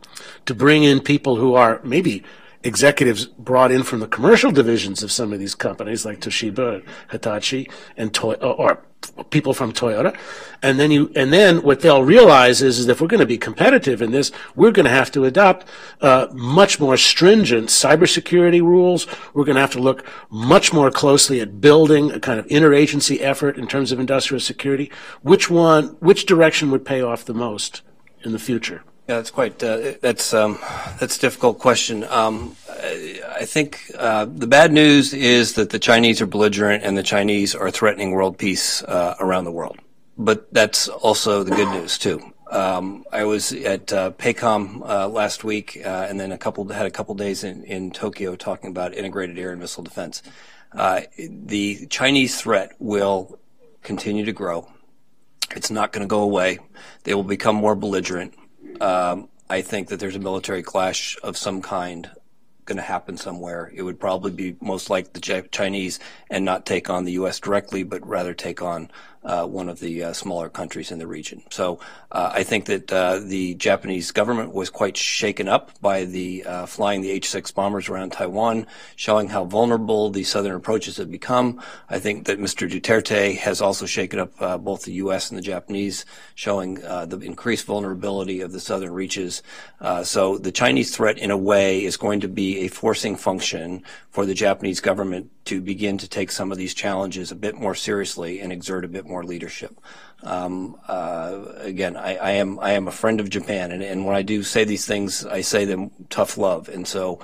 to 0.45 0.55
bring 0.55 0.83
in 0.83 0.99
people 0.99 1.35
who 1.37 1.55
are 1.55 1.81
maybe 1.83 2.23
executives 2.63 3.25
brought 3.25 3.71
in 3.71 3.83
from 3.83 3.99
the 3.99 4.07
commercial 4.07 4.51
divisions 4.51 5.03
of 5.03 5.11
some 5.11 5.31
of 5.31 5.39
these 5.39 5.53
companies 5.53 6.03
like 6.03 6.19
Toshiba, 6.19 6.83
Hitachi, 7.11 7.69
and 7.95 8.13
Toy- 8.13 8.33
or 8.33 8.83
people 9.29 9.53
from 9.53 9.71
Toyota. 9.71 10.17
And 10.63 10.79
then 10.79 10.89
you, 10.89 11.11
and 11.15 11.31
then 11.31 11.61
what 11.61 11.81
they'll 11.81 12.03
realize 12.03 12.63
is, 12.63 12.79
is 12.79 12.87
if 12.87 12.99
we're 12.99 13.07
going 13.07 13.19
to 13.19 13.27
be 13.27 13.37
competitive 13.37 14.01
in 14.01 14.11
this, 14.11 14.31
we're 14.55 14.71
going 14.71 14.85
to 14.85 14.91
have 14.91 15.11
to 15.11 15.25
adopt 15.25 15.67
uh, 16.01 16.27
much 16.33 16.79
more 16.79 16.97
stringent 16.97 17.69
cybersecurity 17.69 18.61
rules. 18.61 19.05
We're 19.35 19.45
going 19.45 19.55
to 19.55 19.61
have 19.61 19.73
to 19.73 19.79
look 19.79 20.03
much 20.31 20.73
more 20.73 20.89
closely 20.89 21.39
at 21.41 21.61
building 21.61 22.11
a 22.11 22.19
kind 22.19 22.39
of 22.39 22.47
interagency 22.47 23.21
effort 23.21 23.57
in 23.57 23.67
terms 23.67 23.91
of 23.91 23.99
industrial 23.99 24.39
security. 24.39 24.91
Which 25.21 25.51
one, 25.51 25.97
which 25.99 26.25
direction 26.25 26.71
would 26.71 26.83
pay 26.83 27.01
off 27.01 27.25
the 27.25 27.35
most 27.35 27.83
in 28.23 28.31
the 28.31 28.39
future? 28.39 28.83
Yeah, 29.07 29.17
that's 29.17 29.29
quite 29.29 29.63
uh, 29.63 29.93
that's 30.01 30.33
um, 30.33 30.57
that's 30.99 31.17
a 31.17 31.21
difficult 31.21 31.59
question. 31.59 32.03
Um, 32.05 32.55
I 32.67 33.45
think 33.45 33.91
uh, 33.95 34.25
the 34.25 34.47
bad 34.47 34.71
news 34.73 35.13
is 35.13 35.53
that 35.53 35.69
the 35.69 35.77
Chinese 35.77 36.21
are 36.21 36.25
belligerent 36.25 36.83
and 36.83 36.97
the 36.97 37.03
Chinese 37.03 37.53
are 37.53 37.69
threatening 37.69 38.11
world 38.11 38.39
peace 38.39 38.81
uh, 38.81 39.15
around 39.19 39.43
the 39.43 39.51
world. 39.51 39.77
But 40.17 40.51
that's 40.51 40.87
also 40.87 41.43
the 41.43 41.55
good 41.55 41.69
news 41.69 41.99
too. 41.99 42.19
Um, 42.49 43.05
I 43.11 43.25
was 43.25 43.51
at 43.51 43.93
uh, 43.93 44.09
PACOM 44.11 44.81
uh, 44.89 45.07
last 45.07 45.43
week, 45.43 45.79
uh, 45.85 46.07
and 46.09 46.19
then 46.19 46.31
a 46.31 46.37
couple 46.37 46.67
had 46.69 46.87
a 46.87 46.91
couple 46.91 47.13
days 47.13 47.43
in, 47.43 47.63
in 47.65 47.91
Tokyo 47.91 48.35
talking 48.35 48.71
about 48.71 48.95
integrated 48.95 49.37
air 49.37 49.51
and 49.51 49.61
missile 49.61 49.83
defense. 49.83 50.23
the 51.15 51.85
Chinese 51.91 52.41
threat 52.41 52.71
will 52.79 53.37
continue 53.83 54.25
to 54.25 54.33
grow. 54.33 54.67
It's 55.55 55.69
not 55.69 55.91
going 55.91 56.01
to 56.01 56.09
go 56.09 56.21
away. 56.21 56.57
They 57.03 57.13
will 57.13 57.23
become 57.23 57.55
more 57.55 57.75
belligerent 57.75 58.33
um, 58.81 59.29
I 59.49 59.61
think 59.61 59.89
that 59.89 59.99
there's 59.99 60.15
a 60.15 60.19
military 60.19 60.63
clash 60.63 61.17
of 61.23 61.37
some 61.37 61.61
kind 61.61 62.09
going 62.65 62.77
to 62.77 62.83
happen 62.83 63.15
somewhere, 63.15 63.71
it 63.73 63.83
would 63.83 63.99
probably 63.99 64.31
be 64.31 64.57
most 64.59 64.89
like 64.89 65.13
the 65.13 65.47
Chinese 65.51 65.99
and 66.29 66.43
not 66.43 66.65
take 66.65 66.89
on 66.89 67.05
the 67.05 67.13
U.S. 67.13 67.39
directly, 67.39 67.83
but 67.83 68.05
rather 68.05 68.33
take 68.33 68.61
on 68.61 68.89
uh, 69.25 69.45
one 69.45 69.67
of 69.69 69.79
the 69.79 70.03
uh, 70.03 70.13
smaller 70.13 70.49
countries 70.49 70.91
in 70.91 70.99
the 70.99 71.07
region. 71.07 71.41
So 71.49 71.79
uh, 72.11 72.31
I 72.33 72.43
think 72.43 72.65
that 72.65 72.93
uh, 72.93 73.19
the 73.19 73.55
Japanese 73.55 74.11
government 74.11 74.53
was 74.53 74.69
quite 74.69 74.95
shaken 74.95 75.49
up 75.49 75.71
by 75.81 76.05
the 76.05 76.45
uh, 76.45 76.65
flying 76.67 77.01
the 77.01 77.11
H-6 77.11 77.53
bombers 77.53 77.89
around 77.89 78.11
Taiwan, 78.11 78.67
showing 78.95 79.29
how 79.29 79.45
vulnerable 79.45 80.09
the 80.11 80.23
southern 80.23 80.55
approaches 80.55 80.97
have 80.97 81.11
become. 81.11 81.61
I 81.89 81.99
think 81.99 82.25
that 82.25 82.39
Mr. 82.39 82.69
Duterte 82.69 83.37
has 83.37 83.61
also 83.61 83.85
shaken 83.85 84.19
up 84.19 84.63
both 84.63 84.83
the 84.83 84.93
U.S. 84.93 85.29
and 85.29 85.37
the 85.37 85.43
Japanese, 85.43 86.05
showing 86.35 86.75
the 86.75 87.19
increased 87.23 87.65
vulnerability 87.65 88.41
of 88.41 88.51
the 88.51 88.59
southern 88.59 88.93
reaches. 88.93 89.41
so 90.03 90.37
the 90.37 90.51
Chinese 90.51 90.95
threat, 90.95 91.17
in 91.17 91.31
a 91.31 91.37
way, 91.37 91.83
is 91.83 91.97
going 91.97 92.19
to 92.21 92.27
be 92.27 92.59
a 92.59 92.67
forcing 92.67 93.15
function 93.15 93.83
for 94.11 94.25
the 94.25 94.33
Japanese 94.33 94.79
government 94.79 95.31
to 95.45 95.61
begin 95.61 95.97
to 95.97 96.07
take 96.07 96.31
some 96.31 96.51
of 96.51 96.57
these 96.57 96.73
challenges 96.73 97.31
a 97.31 97.35
bit 97.35 97.55
more 97.55 97.75
seriously 97.75 98.39
and 98.39 98.51
exert 98.51 98.83
a 98.83 98.87
bit 98.87 99.05
more 99.05 99.14
leadership. 99.23 99.79
Um, 100.23 100.77
uh, 100.87 101.43
again, 101.59 101.95
I, 101.95 102.15
I, 102.15 102.31
am 102.31 102.59
I 102.59 102.71
am 102.71 102.87
a 102.87 102.91
friend 102.91 103.19
of 103.19 103.29
Japan, 103.29 103.71
and, 103.71 103.83
and, 103.83 104.05
when 104.05 104.15
I 104.15 104.23
do 104.23 104.41
say 104.41 104.63
these 104.63 104.85
things, 104.85 105.23
I 105.23 105.41
say 105.41 105.65
them 105.65 105.91
tough 106.09 106.39
love. 106.39 106.67
And 106.67 106.87
so, 106.87 107.19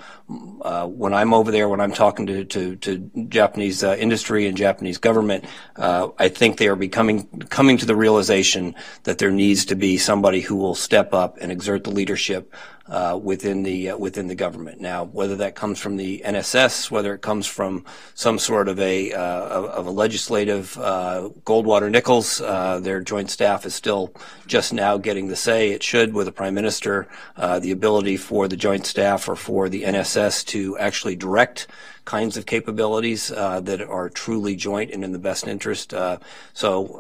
uh, 0.61 0.85
when 0.85 1.11
I'm 1.11 1.33
over 1.33 1.51
there, 1.51 1.67
when 1.67 1.81
I'm 1.81 1.93
talking 1.93 2.27
to 2.27 2.45
to, 2.45 2.75
to 2.75 2.97
Japanese 3.29 3.83
uh, 3.83 3.95
industry 3.97 4.47
and 4.47 4.55
Japanese 4.55 4.99
government, 4.99 5.45
uh, 5.77 6.09
I 6.19 6.29
think 6.29 6.57
they 6.57 6.67
are 6.67 6.75
becoming 6.75 7.25
coming 7.49 7.77
to 7.77 7.87
the 7.87 7.95
realization 7.95 8.75
that 9.03 9.17
there 9.17 9.31
needs 9.31 9.65
to 9.65 9.75
be 9.75 9.97
somebody 9.97 10.41
who 10.41 10.55
will 10.55 10.75
step 10.75 11.11
up 11.11 11.37
and 11.41 11.51
exert 11.51 11.85
the 11.85 11.91
leadership 11.91 12.53
uh, 12.91 13.17
within 13.17 13.63
the 13.63 13.91
uh, 13.91 13.97
within 13.97 14.27
the 14.27 14.35
government. 14.35 14.81
Now, 14.81 15.05
whether 15.05 15.37
that 15.37 15.55
comes 15.55 15.79
from 15.79 15.95
the 15.95 16.21
NSS, 16.25 16.91
whether 16.91 17.13
it 17.13 17.21
comes 17.21 17.47
from 17.47 17.85
some 18.15 18.37
sort 18.37 18.67
of 18.67 18.79
a 18.81 19.13
uh, 19.13 19.43
of 19.45 19.87
a 19.87 19.91
legislative 19.91 20.77
uh, 20.77 21.29
Goldwater 21.45 21.89
Nichols, 21.89 22.41
uh, 22.41 22.81
their 22.81 22.99
joint 22.99 23.31
staff 23.31 23.65
is 23.65 23.73
still 23.73 24.13
just 24.45 24.73
now 24.73 24.97
getting 24.97 25.29
the 25.29 25.37
say 25.37 25.71
it 25.71 25.81
should 25.81 26.13
with 26.13 26.27
a 26.27 26.33
prime 26.33 26.53
minister. 26.53 27.07
Uh, 27.37 27.59
the 27.59 27.71
ability 27.71 28.17
for 28.17 28.49
the 28.49 28.57
joint 28.57 28.85
staff 28.85 29.29
or 29.29 29.37
for 29.37 29.69
the 29.69 29.83
NSS 29.83 30.45
to 30.47 30.77
actually 30.77 31.15
direct 31.15 31.67
kinds 32.03 32.35
of 32.35 32.45
capabilities 32.45 33.29
that 33.29 33.81
are 33.81 34.09
truly 34.09 34.55
joint 34.55 34.91
and 34.91 35.05
in 35.05 35.13
the 35.13 35.19
best 35.19 35.47
interest. 35.47 35.93
so 36.53 36.99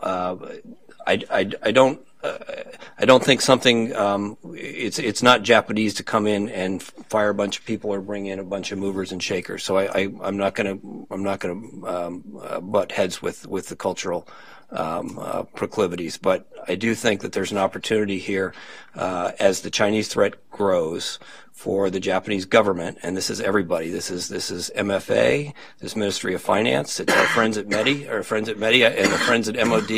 I, 1.07 1.21
I, 1.29 1.51
I 1.63 1.71
don't 1.71 1.99
I 2.23 3.05
don't 3.05 3.23
think 3.23 3.41
something 3.41 3.95
um, 3.95 4.37
it's 4.53 4.99
it's 4.99 5.23
not 5.23 5.41
Japanese 5.41 5.95
to 5.95 6.03
come 6.03 6.27
in 6.27 6.49
and 6.49 6.81
fire 6.81 7.29
a 7.29 7.33
bunch 7.33 7.57
of 7.57 7.65
people 7.65 7.89
or 7.89 8.01
bring 8.01 8.27
in 8.27 8.39
a 8.39 8.43
bunch 8.43 8.71
of 8.71 8.79
movers 8.79 9.11
and 9.11 9.21
shakers. 9.21 9.63
So 9.63 9.77
I, 9.77 9.85
I 9.85 10.27
am 10.27 10.37
not 10.37 10.55
to 10.79 11.07
I'm 11.09 11.23
not 11.23 11.39
going 11.39 11.81
to 11.81 11.87
um, 11.87 12.39
uh, 12.41 12.59
butt 12.59 12.91
heads 12.91 13.21
with 13.21 13.47
with 13.47 13.69
the 13.69 13.75
cultural 13.75 14.27
um, 14.71 15.19
uh, 15.21 15.43
proclivities, 15.43 16.17
but 16.17 16.47
I 16.67 16.75
do 16.75 16.95
think 16.95 17.21
that 17.21 17.33
there's 17.33 17.51
an 17.51 17.57
opportunity 17.57 18.19
here 18.19 18.53
uh, 18.95 19.31
as 19.39 19.61
the 19.61 19.69
Chinese 19.69 20.07
threat 20.07 20.49
grows 20.49 21.19
for 21.51 21.89
the 21.91 21.99
Japanese 21.99 22.45
government, 22.45 22.97
and 23.03 23.15
this 23.15 23.29
is 23.29 23.39
everybody. 23.39 23.89
This 23.89 24.09
is 24.09 24.29
this 24.29 24.49
is 24.49 24.71
MFA, 24.75 25.53
this 25.79 25.95
Ministry 25.95 26.33
of 26.33 26.41
Finance. 26.41 26.99
It's 26.99 27.13
our 27.13 27.27
friends 27.27 27.55
at 27.55 27.67
MEDI, 27.67 28.09
our 28.09 28.23
friends 28.23 28.49
at 28.49 28.57
METI, 28.57 28.83
and 28.83 29.11
our 29.11 29.19
friends 29.19 29.47
at 29.47 29.55
MOD 29.67 29.91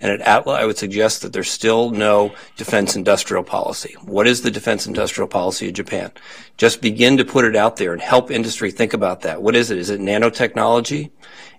and 0.00 0.12
at 0.12 0.20
ATLA. 0.20 0.54
I 0.54 0.64
would 0.64 0.78
suggest 0.78 1.22
that 1.22 1.32
there's 1.32 1.50
still 1.50 1.90
no 1.90 2.34
defense 2.56 2.94
industrial 2.94 3.42
policy. 3.42 3.96
What 4.02 4.28
is 4.28 4.42
the 4.42 4.50
defense 4.50 4.86
industrial 4.86 5.26
policy 5.26 5.66
of 5.68 5.74
Japan? 5.74 6.12
Just 6.56 6.80
begin 6.80 7.16
to 7.16 7.24
put 7.24 7.44
it 7.44 7.56
out 7.56 7.76
there 7.76 7.92
and 7.92 8.02
help 8.02 8.30
industry 8.30 8.70
think 8.70 8.94
about 8.94 9.22
that. 9.22 9.42
What 9.42 9.56
is 9.56 9.72
it? 9.72 9.78
Is 9.78 9.90
it 9.90 10.00
nanotechnology? 10.00 11.10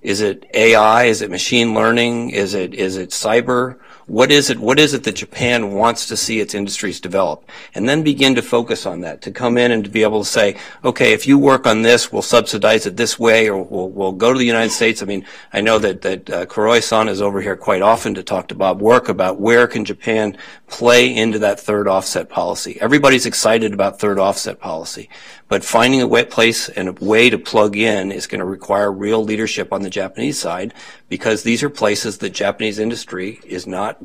Is 0.02 0.22
it 0.22 0.46
AI? 0.54 1.06
Is 1.06 1.22
it 1.22 1.30
machine 1.30 1.74
learning? 1.74 2.30
Is 2.30 2.54
it 2.54 2.74
is 2.74 2.96
it 2.98 3.10
cyber? 3.10 3.78
What 4.10 4.32
is 4.32 4.50
it? 4.50 4.58
What 4.58 4.80
is 4.80 4.96
it 4.96 5.04
that 5.04 5.18
Japan 5.18 5.72
wants 5.72 6.08
to 6.08 6.18
see 6.18 6.40
its 6.40 6.56
industries 6.56 7.00
develop? 7.00 7.48
And 7.76 7.88
then 7.88 8.02
begin 8.02 8.34
to 8.36 8.42
focus 8.42 8.88
on 8.88 9.02
that, 9.02 9.22
to 9.22 9.32
come 9.32 9.56
in 9.56 9.72
and 9.72 9.84
to 9.84 9.90
be 9.90 10.02
able 10.02 10.24
to 10.24 10.30
say, 10.30 10.58
okay, 10.84 11.14
if 11.14 11.28
you 11.28 11.38
work 11.38 11.68
on 11.68 11.84
this, 11.84 12.12
we'll 12.12 12.24
subsidize 12.24 12.88
it 12.88 12.98
this 12.98 13.20
way, 13.20 13.48
or 13.48 13.64
we'll, 13.64 13.90
we'll 13.90 14.12
go 14.12 14.34
to 14.34 14.40
the 14.40 14.46
United 14.46 14.72
States. 14.72 15.04
I 15.04 15.06
mean, 15.06 15.28
I 15.54 15.62
know 15.62 15.78
that, 15.78 16.02
that 16.02 16.30
uh, 16.30 16.46
Kuroi-san 16.48 17.08
is 17.08 17.22
over 17.22 17.40
here 17.40 17.56
quite 17.56 17.84
often 17.84 18.16
to 18.16 18.24
talk 18.24 18.48
to 18.48 18.56
Bob 18.56 18.82
Work 18.82 19.10
about 19.10 19.40
where 19.40 19.68
can 19.68 19.86
Japan 19.86 20.36
play 20.68 21.16
into 21.16 21.38
that 21.40 21.60
third 21.60 21.88
offset 21.88 22.30
policy. 22.30 22.82
Everybody's 22.82 23.28
excited 23.28 23.74
about 23.74 24.00
third 24.00 24.18
offset 24.18 24.60
policy, 24.60 25.08
but 25.48 25.64
finding 25.64 26.02
a 26.02 26.08
wet 26.08 26.32
place 26.32 26.68
and 26.70 26.90
a 26.90 26.94
way 26.94 27.30
to 27.30 27.38
plug 27.38 27.76
in 27.76 28.12
is 28.12 28.28
going 28.28 28.40
to 28.40 28.46
require 28.46 28.92
real 28.92 29.24
leadership 29.24 29.72
on 29.72 29.84
the 29.84 29.90
Japanese 29.90 30.40
side 30.40 30.74
because 31.10 31.44
these 31.44 31.64
are 31.64 31.70
places 31.70 32.20
that 32.20 32.30
Japanese 32.30 32.80
industry 32.80 33.40
is 33.46 33.66
not 33.66 33.99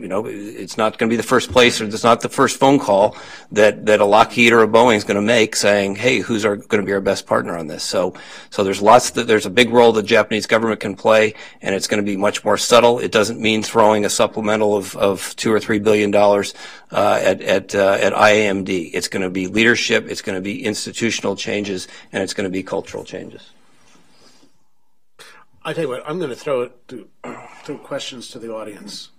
you 0.00 0.08
know, 0.08 0.24
it's 0.26 0.78
not 0.78 0.96
going 0.96 1.10
to 1.10 1.12
be 1.12 1.18
the 1.18 1.22
first 1.22 1.52
place 1.52 1.80
or 1.80 1.84
it's 1.84 2.02
not 2.02 2.22
the 2.22 2.28
first 2.28 2.58
phone 2.58 2.78
call 2.78 3.16
that, 3.52 3.84
that 3.84 4.00
a 4.00 4.04
Lockheed 4.04 4.52
or 4.52 4.62
a 4.62 4.68
Boeing 4.68 4.96
is 4.96 5.04
going 5.04 5.16
to 5.16 5.22
make 5.22 5.54
saying, 5.54 5.96
hey, 5.96 6.20
who's 6.20 6.46
our, 6.46 6.56
going 6.56 6.82
to 6.82 6.86
be 6.86 6.92
our 6.92 7.02
best 7.02 7.26
partner 7.26 7.56
on 7.56 7.66
this? 7.66 7.84
So, 7.84 8.14
so 8.48 8.64
there's 8.64 8.80
lots 8.80 9.10
that, 9.10 9.26
there's 9.26 9.44
a 9.44 9.50
big 9.50 9.70
role 9.70 9.92
the 9.92 10.02
Japanese 10.02 10.46
government 10.46 10.80
can 10.80 10.96
play 10.96 11.34
and 11.60 11.74
it's 11.74 11.86
going 11.86 12.02
to 12.02 12.10
be 12.10 12.16
much 12.16 12.44
more 12.44 12.56
subtle. 12.56 12.98
It 12.98 13.12
doesn't 13.12 13.40
mean 13.40 13.62
throwing 13.62 14.06
a 14.06 14.10
supplemental 14.10 14.74
of, 14.74 14.96
of 14.96 15.36
two 15.36 15.52
or 15.52 15.60
three 15.60 15.78
billion 15.78 16.10
dollars, 16.10 16.54
uh, 16.90 17.20
at, 17.22 17.42
at, 17.42 17.74
uh, 17.74 17.98
at 18.00 18.14
IAMD. 18.14 18.90
It's 18.94 19.08
going 19.08 19.22
to 19.22 19.30
be 19.30 19.48
leadership. 19.48 20.06
It's 20.08 20.22
going 20.22 20.36
to 20.36 20.42
be 20.42 20.64
institutional 20.64 21.36
changes 21.36 21.88
and 22.10 22.22
it's 22.22 22.32
going 22.32 22.44
to 22.44 22.50
be 22.50 22.62
cultural 22.62 23.04
changes. 23.04 23.50
I 25.62 25.74
tell 25.74 25.84
you 25.84 25.90
what, 25.90 26.02
I'm 26.08 26.16
going 26.18 26.30
to 26.30 26.36
throw 26.36 26.62
it 26.62 26.88
to, 26.88 27.06
throw 27.64 27.76
questions 27.76 28.28
to 28.28 28.38
the 28.38 28.50
audience 28.50 29.10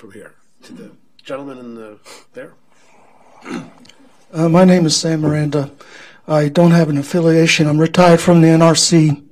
from 0.00 0.12
here 0.12 0.32
to 0.62 0.72
the 0.72 0.90
gentleman 1.22 1.58
in 1.58 1.74
the 1.74 1.98
there. 2.32 2.54
Uh, 4.32 4.48
my 4.48 4.64
name 4.64 4.86
is 4.86 4.96
Sam 4.96 5.20
Miranda. 5.20 5.70
I 6.26 6.48
don't 6.48 6.70
have 6.70 6.88
an 6.88 6.96
affiliation. 6.96 7.66
I'm 7.66 7.78
retired 7.78 8.18
from 8.18 8.40
the 8.40 8.48
NRC, 8.48 9.22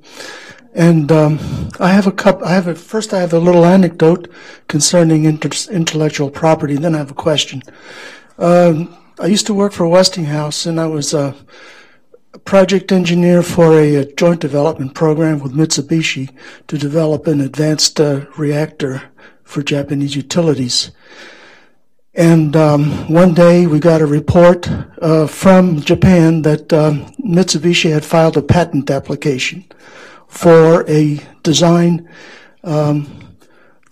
and 0.75 1.11
um, 1.11 1.71
I 1.81 1.89
have 1.95 2.07
a 2.07 2.13
cup. 2.13 2.43
I 2.43 2.51
have 2.51 2.67
a 2.67 2.75
first. 2.75 3.15
I 3.15 3.21
have 3.21 3.33
a 3.33 3.39
little 3.39 3.65
anecdote 3.65 4.31
concerning 4.69 5.25
inter- 5.25 5.73
intellectual 5.73 6.31
property. 6.31 6.77
Then 6.77 6.95
I 6.95 6.99
have 6.99 7.13
a 7.13 7.15
question. 7.15 7.63
Um, 8.37 8.95
I 9.19 9.25
used 9.25 9.47
to 9.47 9.55
work 9.55 9.73
for 9.73 9.89
Westinghouse, 9.89 10.67
and 10.67 10.79
I 10.79 10.87
was 10.87 11.15
a 11.15 11.35
project 12.45 12.93
engineer 12.93 13.43
for 13.43 13.81
a, 13.81 13.95
a 13.95 14.13
joint 14.17 14.43
development 14.43 14.95
program 14.95 15.39
with 15.39 15.55
Mitsubishi 15.55 16.29
to 16.67 16.77
develop 16.77 17.27
an 17.27 17.41
advanced 17.41 17.99
uh, 17.99 18.27
reactor 18.37 19.11
for 19.49 19.63
Japanese 19.63 20.15
utilities. 20.15 20.91
And 22.13 22.55
um, 22.55 23.11
one 23.11 23.33
day 23.33 23.67
we 23.67 23.81
got 23.81 24.03
a 24.03 24.07
report 24.07 24.69
uh, 25.01 25.27
from 25.27 25.81
Japan 25.81 26.43
that 26.43 26.71
um, 26.71 27.07
Mitsubishi 27.17 27.91
had 27.91 28.05
filed 28.05 28.37
a 28.37 28.43
patent 28.43 28.91
application 28.91 29.65
for 30.27 30.85
a 30.87 31.19
design 31.43 32.07
um, 32.63 33.37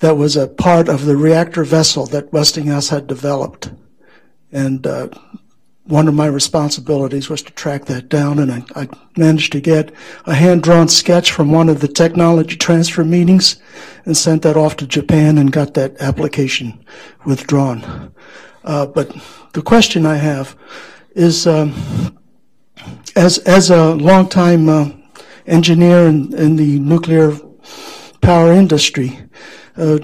that 0.00 0.18
was 0.18 0.36
a 0.36 0.46
part 0.46 0.90
of 0.90 1.06
the 1.06 1.16
reactor 1.16 1.64
vessel 1.64 2.04
that 2.06 2.32
Westinghouse 2.34 2.90
had 2.90 3.06
developed. 3.06 3.70
And 4.52 4.86
uh, 4.86 5.08
one 5.86 6.08
of 6.08 6.14
my 6.14 6.26
responsibilities 6.26 7.30
was 7.30 7.42
to 7.42 7.52
track 7.52 7.84
that 7.84 8.08
down, 8.08 8.38
and 8.38 8.52
I, 8.52 8.64
I 8.74 8.88
managed 9.16 9.52
to 9.52 9.60
get 9.60 9.92
a 10.26 10.34
hand-drawn 10.34 10.88
sketch 10.88 11.30
from 11.30 11.52
one 11.52 11.68
of 11.68 11.80
the 11.80 11.88
technology 11.88 12.56
transfer 12.56 13.04
meetings 13.04 13.56
and 14.04 14.16
sent 14.16 14.42
that 14.42 14.56
off 14.56 14.76
to 14.76 14.86
Japan 14.86 15.38
and 15.38 15.52
got 15.52 15.74
that 15.74 16.00
application 16.00 16.84
withdrawn. 17.24 18.12
Uh, 18.64 18.86
but 18.86 19.14
the 19.52 19.62
question 19.62 20.06
I 20.06 20.16
have 20.16 20.56
is, 21.14 21.46
um, 21.46 21.72
as 23.14 23.38
as 23.38 23.70
a 23.70 23.94
longtime 23.94 24.68
uh, 24.68 24.90
engineer 25.46 26.08
in, 26.08 26.34
in 26.34 26.56
the 26.56 26.80
nuclear 26.80 27.32
power 28.20 28.52
industry, 28.52 29.20
uh, 29.76 29.98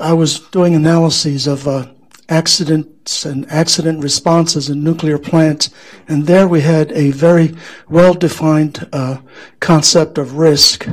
I 0.00 0.14
was 0.14 0.40
doing 0.40 0.74
analyses 0.74 1.46
of 1.46 1.68
uh, 1.68 1.86
accidents 2.28 3.24
and 3.24 3.50
accident 3.50 4.02
responses 4.02 4.68
in 4.68 4.82
nuclear 4.82 5.18
plants. 5.18 5.70
And 6.08 6.26
there 6.26 6.48
we 6.48 6.60
had 6.60 6.92
a 6.92 7.10
very 7.10 7.54
well 7.88 8.14
defined 8.14 8.88
uh, 8.92 9.18
concept 9.60 10.18
of 10.18 10.36
risk, 10.36 10.86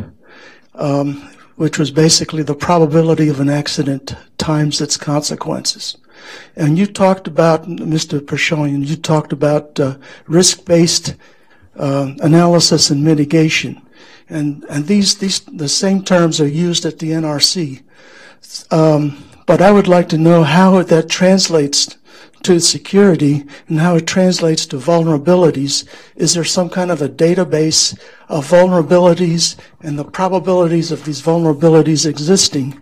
um, 0.75 1.29
which 1.55 1.79
was 1.79 1.91
basically 1.91 2.43
the 2.43 2.55
probability 2.55 3.29
of 3.29 3.39
an 3.39 3.49
accident 3.49 4.15
times 4.37 4.81
its 4.81 4.97
consequences. 4.97 5.97
And 6.55 6.77
you 6.77 6.85
talked 6.85 7.27
about, 7.27 7.65
Mr. 7.65 8.19
Pashoian, 8.19 8.85
you 8.85 8.95
talked 8.95 9.33
about 9.33 9.79
uh, 9.79 9.97
risk 10.27 10.65
based 10.65 11.15
uh, 11.77 12.13
analysis 12.19 12.89
and 12.89 13.03
mitigation. 13.03 13.81
And, 14.29 14.63
and 14.69 14.87
these, 14.87 15.17
these, 15.17 15.41
the 15.41 15.67
same 15.67 16.03
terms 16.03 16.39
are 16.39 16.47
used 16.47 16.85
at 16.85 16.99
the 16.99 17.11
NRC. 17.11 17.83
Um, 18.71 19.23
but 19.45 19.61
I 19.61 19.71
would 19.71 19.87
like 19.87 20.09
to 20.09 20.17
know 20.17 20.43
how 20.43 20.81
that 20.83 21.09
translates 21.09 21.97
to 22.43 22.59
security 22.59 23.45
and 23.67 23.79
how 23.79 23.95
it 23.95 24.05
translates 24.05 24.65
to 24.67 24.77
vulnerabilities. 24.77 25.87
Is 26.15 26.33
there 26.33 26.43
some 26.43 26.69
kind 26.69 26.91
of 26.91 27.01
a 27.01 27.09
database 27.09 27.97
of 28.27 28.49
vulnerabilities 28.49 29.55
and 29.81 29.97
the 29.97 30.05
probabilities 30.05 30.91
of 30.91 31.05
these 31.05 31.21
vulnerabilities 31.21 32.05
existing 32.05 32.81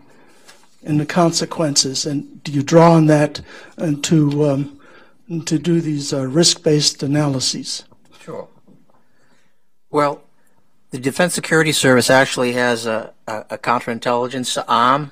and 0.84 0.99
the 0.99 1.05
consequences? 1.05 2.05
And 2.05 2.43
do 2.43 2.51
you 2.51 2.64
draw 2.64 2.93
on 2.93 3.05
that 3.07 3.41
and 3.78 4.03
to, 4.05 4.49
um, 4.49 4.80
to 5.45 5.59
do 5.59 5.80
these 5.80 6.12
uh, 6.12 6.26
risk-based 6.26 7.03
analyses? 7.03 7.84
Sure. 8.20 8.47
Well, 9.91 10.24
the 10.89 10.99
Defense 10.99 11.36
Security 11.36 11.72
Service 11.72 12.09
actually 12.09 12.53
has 12.53 12.86
a, 12.86 13.14
a, 13.28 13.45
a 13.51 13.57
counterintelligence 13.57 14.64
arm, 14.68 15.12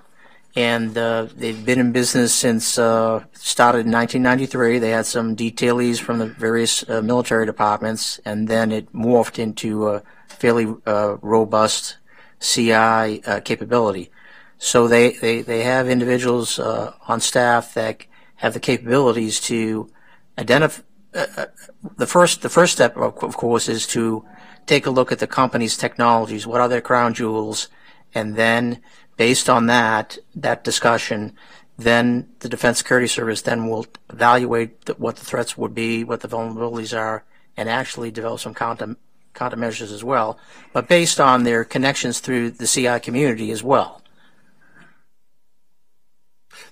and 0.55 0.97
uh, 0.97 1.27
they've 1.35 1.63
been 1.65 1.79
in 1.79 1.91
business 1.91 2.33
since 2.33 2.77
uh, 2.77 3.23
started 3.33 3.85
in 3.85 3.91
1993. 3.91 4.79
They 4.79 4.89
had 4.89 5.05
some 5.05 5.35
detailees 5.35 5.99
from 5.99 6.19
the 6.19 6.25
various 6.25 6.87
uh, 6.89 7.01
military 7.01 7.45
departments, 7.45 8.19
and 8.25 8.47
then 8.47 8.71
it 8.71 8.91
morphed 8.93 9.37
into 9.37 9.89
a 9.89 10.03
fairly 10.27 10.73
uh, 10.85 11.17
robust 11.21 11.97
CI 12.39 13.23
uh, 13.23 13.41
capability. 13.43 14.11
So 14.57 14.87
they, 14.87 15.13
they, 15.13 15.41
they 15.41 15.63
have 15.63 15.87
individuals 15.87 16.59
uh, 16.59 16.93
on 17.07 17.21
staff 17.21 17.73
that 17.75 18.05
have 18.37 18.53
the 18.53 18.59
capabilities 18.59 19.39
to 19.41 19.89
identify. 20.37 20.81
the 21.11 22.07
first 22.07 22.41
the 22.41 22.49
first 22.49 22.73
step, 22.73 22.95
of 22.97 23.35
course, 23.37 23.67
is 23.67 23.87
to 23.87 24.25
take 24.65 24.85
a 24.85 24.91
look 24.91 25.11
at 25.11 25.19
the 25.19 25.27
company's 25.27 25.77
technologies. 25.77 26.45
What 26.45 26.61
are 26.61 26.69
their 26.69 26.81
crown 26.81 27.13
jewels? 27.13 27.67
And 28.13 28.35
then, 28.35 28.81
based 29.19 29.49
on 29.49 29.65
that, 29.65 30.17
that 30.33 30.63
discussion, 30.63 31.33
then 31.77 32.25
the 32.39 32.47
Defense 32.47 32.77
Security 32.77 33.05
Service 33.05 33.41
then 33.41 33.67
will 33.67 33.85
evaluate 34.09 34.85
the, 34.85 34.93
what 34.93 35.17
the 35.17 35.25
threats 35.25 35.57
would 35.57 35.75
be, 35.75 36.05
what 36.05 36.21
the 36.21 36.27
vulnerabilities 36.29 36.97
are, 36.97 37.25
and 37.57 37.67
actually 37.67 38.11
develop 38.11 38.39
some 38.39 38.53
counter, 38.53 38.95
countermeasures 39.35 39.91
as 39.91 40.05
well, 40.05 40.39
but 40.71 40.87
based 40.87 41.19
on 41.19 41.43
their 41.43 41.65
connections 41.65 42.21
through 42.21 42.49
the 42.49 42.65
CI 42.65 42.97
community 43.01 43.51
as 43.51 43.61
well. 43.61 44.01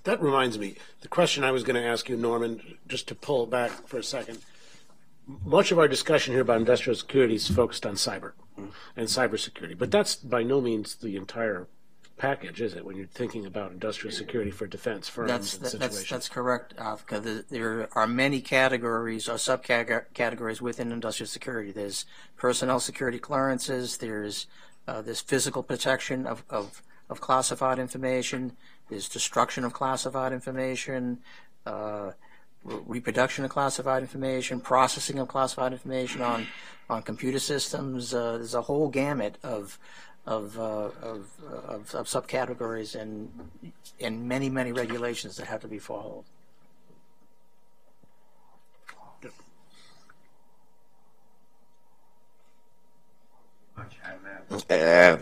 That 0.06 0.22
reminds 0.22 0.58
me, 0.58 0.76
the 1.02 1.10
question 1.10 1.44
I 1.44 1.52
was 1.52 1.64
going 1.64 1.76
to 1.76 1.86
ask 1.86 2.08
you, 2.08 2.16
Norman, 2.16 2.78
just 2.88 3.10
to 3.10 3.16
pull 3.16 3.46
back 3.46 3.72
for 3.90 3.98
a 3.98 4.04
second 4.04 4.40
much 5.44 5.74
of 5.74 5.78
our 5.78 5.90
discussion 5.90 6.34
here 6.34 6.42
about 6.42 6.58
industrial 6.58 6.96
security 6.96 7.36
is 7.36 7.50
focused 7.50 7.86
on 7.86 7.96
cyber 7.96 8.32
and 8.96 9.10
cybersecurity, 9.10 9.78
but 9.78 9.92
that's 9.92 10.16
by 10.16 10.42
no 10.42 10.62
means 10.62 10.96
the 10.96 11.18
entire 11.18 11.68
package, 12.18 12.62
is 12.62 12.74
it? 12.74 12.84
When 12.84 12.96
you're 12.96 13.06
thinking 13.08 13.46
about 13.46 13.72
industrial 13.72 14.16
security 14.16 14.52
for 14.52 14.68
defense 14.68 15.08
firms 15.08 15.30
That's, 15.30 15.54
and 15.56 15.64
that- 15.66 15.70
situations. 15.70 16.10
that's 16.10 16.30
correct, 16.30 16.74
Arthur. 16.78 17.20
The- 17.20 17.46
There 17.50 17.90
are 17.94 18.08
many 18.08 18.42
categories 18.42 19.30
or 19.30 19.36
subcategories 19.36 20.62
within 20.62 20.92
industrial 20.92 21.28
security. 21.28 21.72
There's 21.72 22.06
personnel 22.36 22.80
security 22.80 23.20
clearances, 23.20 23.98
there's, 23.98 24.48
uh, 24.88 25.02
there's 25.02 25.22
physical 25.22 25.64
protection 25.64 26.26
of, 26.26 26.44
of, 26.50 26.82
of 27.10 27.22
classified 27.22 27.80
information, 27.80 28.58
there's 28.90 29.08
destruction 29.08 29.64
of 29.64 29.74
classified 29.74 30.34
information, 30.34 31.20
uh, 31.66 32.12
reproduction 32.64 33.46
of 33.46 33.52
classified 33.52 34.02
information, 34.02 34.60
processing 34.60 35.20
of 35.20 35.28
classified 35.28 35.72
information 35.72 36.22
on, 36.22 36.48
on 36.90 37.02
computer 37.02 37.40
systems. 37.40 38.14
Uh, 38.14 38.34
there's 38.34 38.54
a 38.56 38.62
whole 38.64 38.90
gamut 38.90 39.38
of, 39.44 39.78
of, 40.28 40.60
uh, 40.60 40.90
of, 41.02 41.26
of, 41.68 41.96
of 41.96 42.06
subcategories 42.06 43.00
and, 43.00 43.32
and 44.00 44.28
many, 44.28 44.50
many 44.50 44.74
regulations 44.74 45.38
that 45.38 45.48
have 45.48 45.62
to 45.62 45.68
be 45.68 45.80
followed. 45.80 46.26
uh, 54.70 55.18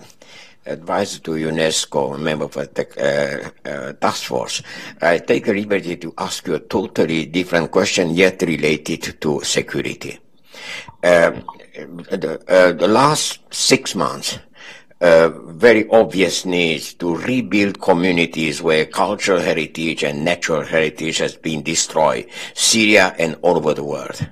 advisor 0.66 1.20
to 1.20 1.32
UNESCO, 1.32 2.20
member 2.20 2.46
of 2.46 2.54
the 2.54 3.54
uh, 3.66 3.70
uh, 3.70 3.94
task 3.94 4.24
force, 4.26 4.62
I 5.02 5.20
take 5.20 5.48
liberty 5.48 5.98
to 5.98 6.14
ask 6.18 6.48
you 6.48 6.56
a 6.56 6.60
totally 6.60 7.26
different 7.26 7.72
question, 7.72 8.12
yet 8.12 8.42
related 8.42 9.22
to 9.22 9.42
security. 9.44 10.20
Um, 11.04 11.46
the, 11.76 12.42
uh, 12.48 12.72
the 12.72 12.88
last 12.88 13.42
six 13.54 13.94
months, 13.96 14.40
very 15.00 15.88
obvious 15.90 16.46
need 16.46 16.82
to 17.00 17.16
rebuild 17.18 17.82
communities 17.82 18.62
where 18.62 18.86
cultural 18.86 19.40
heritage 19.40 20.04
and 20.04 20.24
natural 20.24 20.64
heritage 20.64 21.18
has 21.18 21.36
been 21.36 21.64
destroyed, 21.64 22.28
Syria 22.54 23.16
and 23.18 23.38
all 23.42 23.58
over 23.58 23.74
the 23.74 23.84
world 23.84 24.28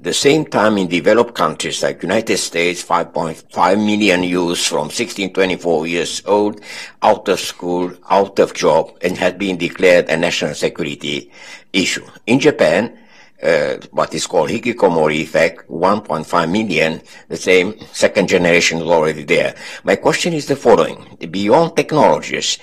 At 0.00 0.04
the 0.04 0.14
same 0.14 0.46
time 0.46 0.78
in 0.78 0.88
developed 0.88 1.34
countries 1.34 1.82
like 1.82 2.02
United 2.02 2.38
States, 2.38 2.82
5.5 2.82 3.44
million 3.76 4.22
youths 4.22 4.66
from 4.66 4.88
16 4.88 5.28
to 5.28 5.34
24 5.34 5.86
years 5.86 6.22
old 6.24 6.62
out 7.02 7.28
of 7.28 7.38
school, 7.38 7.92
out 8.08 8.38
of 8.38 8.54
job, 8.54 8.96
and 9.02 9.18
had 9.18 9.38
been 9.38 9.58
declared 9.58 10.08
a 10.08 10.16
national 10.16 10.54
security 10.54 11.30
issue. 11.74 12.06
In 12.26 12.40
Japan, 12.40 12.96
uh, 13.42 13.76
what 13.90 14.14
is 14.14 14.26
called 14.26 14.50
hikikomori 14.50 15.20
effect, 15.20 15.68
1.5 15.68 16.50
million, 16.50 17.00
the 17.28 17.36
same 17.36 17.74
second 17.92 18.28
generation 18.28 18.78
is 18.78 18.84
already 18.84 19.24
there. 19.24 19.54
My 19.84 19.96
question 19.96 20.32
is 20.32 20.46
the 20.46 20.56
following. 20.56 21.16
Beyond 21.30 21.76
technologies, 21.76 22.58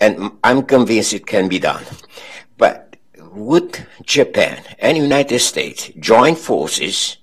and 0.00 0.32
I'm 0.42 0.62
convinced 0.62 1.12
it 1.14 1.26
can 1.26 1.48
be 1.48 1.58
done, 1.58 1.84
but 2.56 2.96
would 3.32 3.86
Japan 4.04 4.62
and 4.78 4.96
United 4.96 5.40
States 5.40 5.90
join 5.98 6.34
forces 6.36 7.18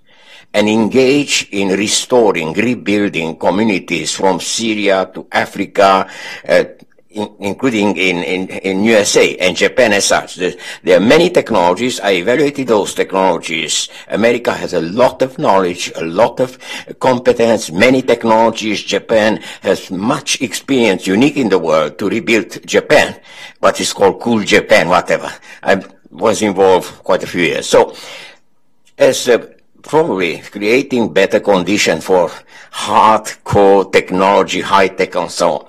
and 0.54 0.68
engage 0.68 1.48
in 1.52 1.70
restoring, 1.70 2.54
rebuilding 2.54 3.38
communities 3.38 4.14
from 4.14 4.40
Syria 4.40 5.10
to 5.14 5.26
Africa, 5.32 6.10
uh, 6.48 6.64
in, 7.12 7.30
including 7.40 7.98
in, 7.98 8.18
in, 8.24 8.50
in 8.50 8.84
USA 8.84 9.36
and 9.38 9.56
Japan 9.56 9.94
as 9.94 10.06
such. 10.06 10.36
There, 10.36 10.54
there, 10.84 10.98
are 10.98 11.04
many 11.04 11.30
technologies. 11.30 12.00
I 12.00 12.12
evaluated 12.12 12.68
those 12.68 12.94
technologies. 12.94 13.90
America 14.08 14.54
has 14.54 14.74
a 14.74 14.82
lot 14.82 15.22
of 15.22 15.38
knowledge, 15.38 15.92
a 15.96 16.04
lot 16.04 16.40
of 16.40 16.58
competence, 17.00 17.72
many 17.72 18.02
technologies. 18.02 18.84
Japan 18.84 19.42
has 19.62 19.92
much 19.92 20.42
experience, 20.42 21.08
unique 21.08 21.38
in 21.38 21.50
the 21.50 21.60
world, 21.60 21.98
to 22.00 22.10
rebuild 22.10 22.66
Japan. 22.66 23.20
What 23.60 23.80
is 23.80 23.94
called 23.94 24.22
cool 24.22 24.44
Japan, 24.44 24.90
whatever. 24.90 25.32
I, 25.64 25.84
was 26.12 26.42
involved 26.42 26.88
quite 27.04 27.24
a 27.24 27.28
few 27.28 27.42
years. 27.42 27.68
So, 27.68 27.96
as 28.98 29.28
uh, 29.30 29.48
probably 29.82 30.40
creating 30.40 31.14
better 31.14 31.40
condition 31.40 32.02
for 32.02 32.30
hardcore 32.72 33.92
technology, 33.92 34.62
high 34.62 34.90
tech 34.90 35.16
and 35.16 35.32
so 35.32 35.52
on, 35.52 35.68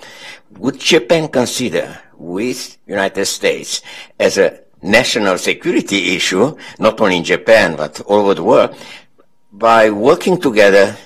would 0.62 0.78
Japan 0.78 1.26
consider 1.26 1.98
with 2.16 2.78
United 2.86 3.26
States 3.26 3.82
as 4.20 4.38
a 4.38 4.60
national 4.80 5.36
security 5.36 6.14
issue, 6.14 6.56
not 6.78 7.00
only 7.00 7.16
in 7.16 7.24
Japan, 7.24 7.74
but 7.74 8.00
all 8.02 8.20
over 8.20 8.34
the 8.34 8.44
world, 8.44 8.76
by 9.52 9.90
working 9.90 10.40
together 10.40 10.96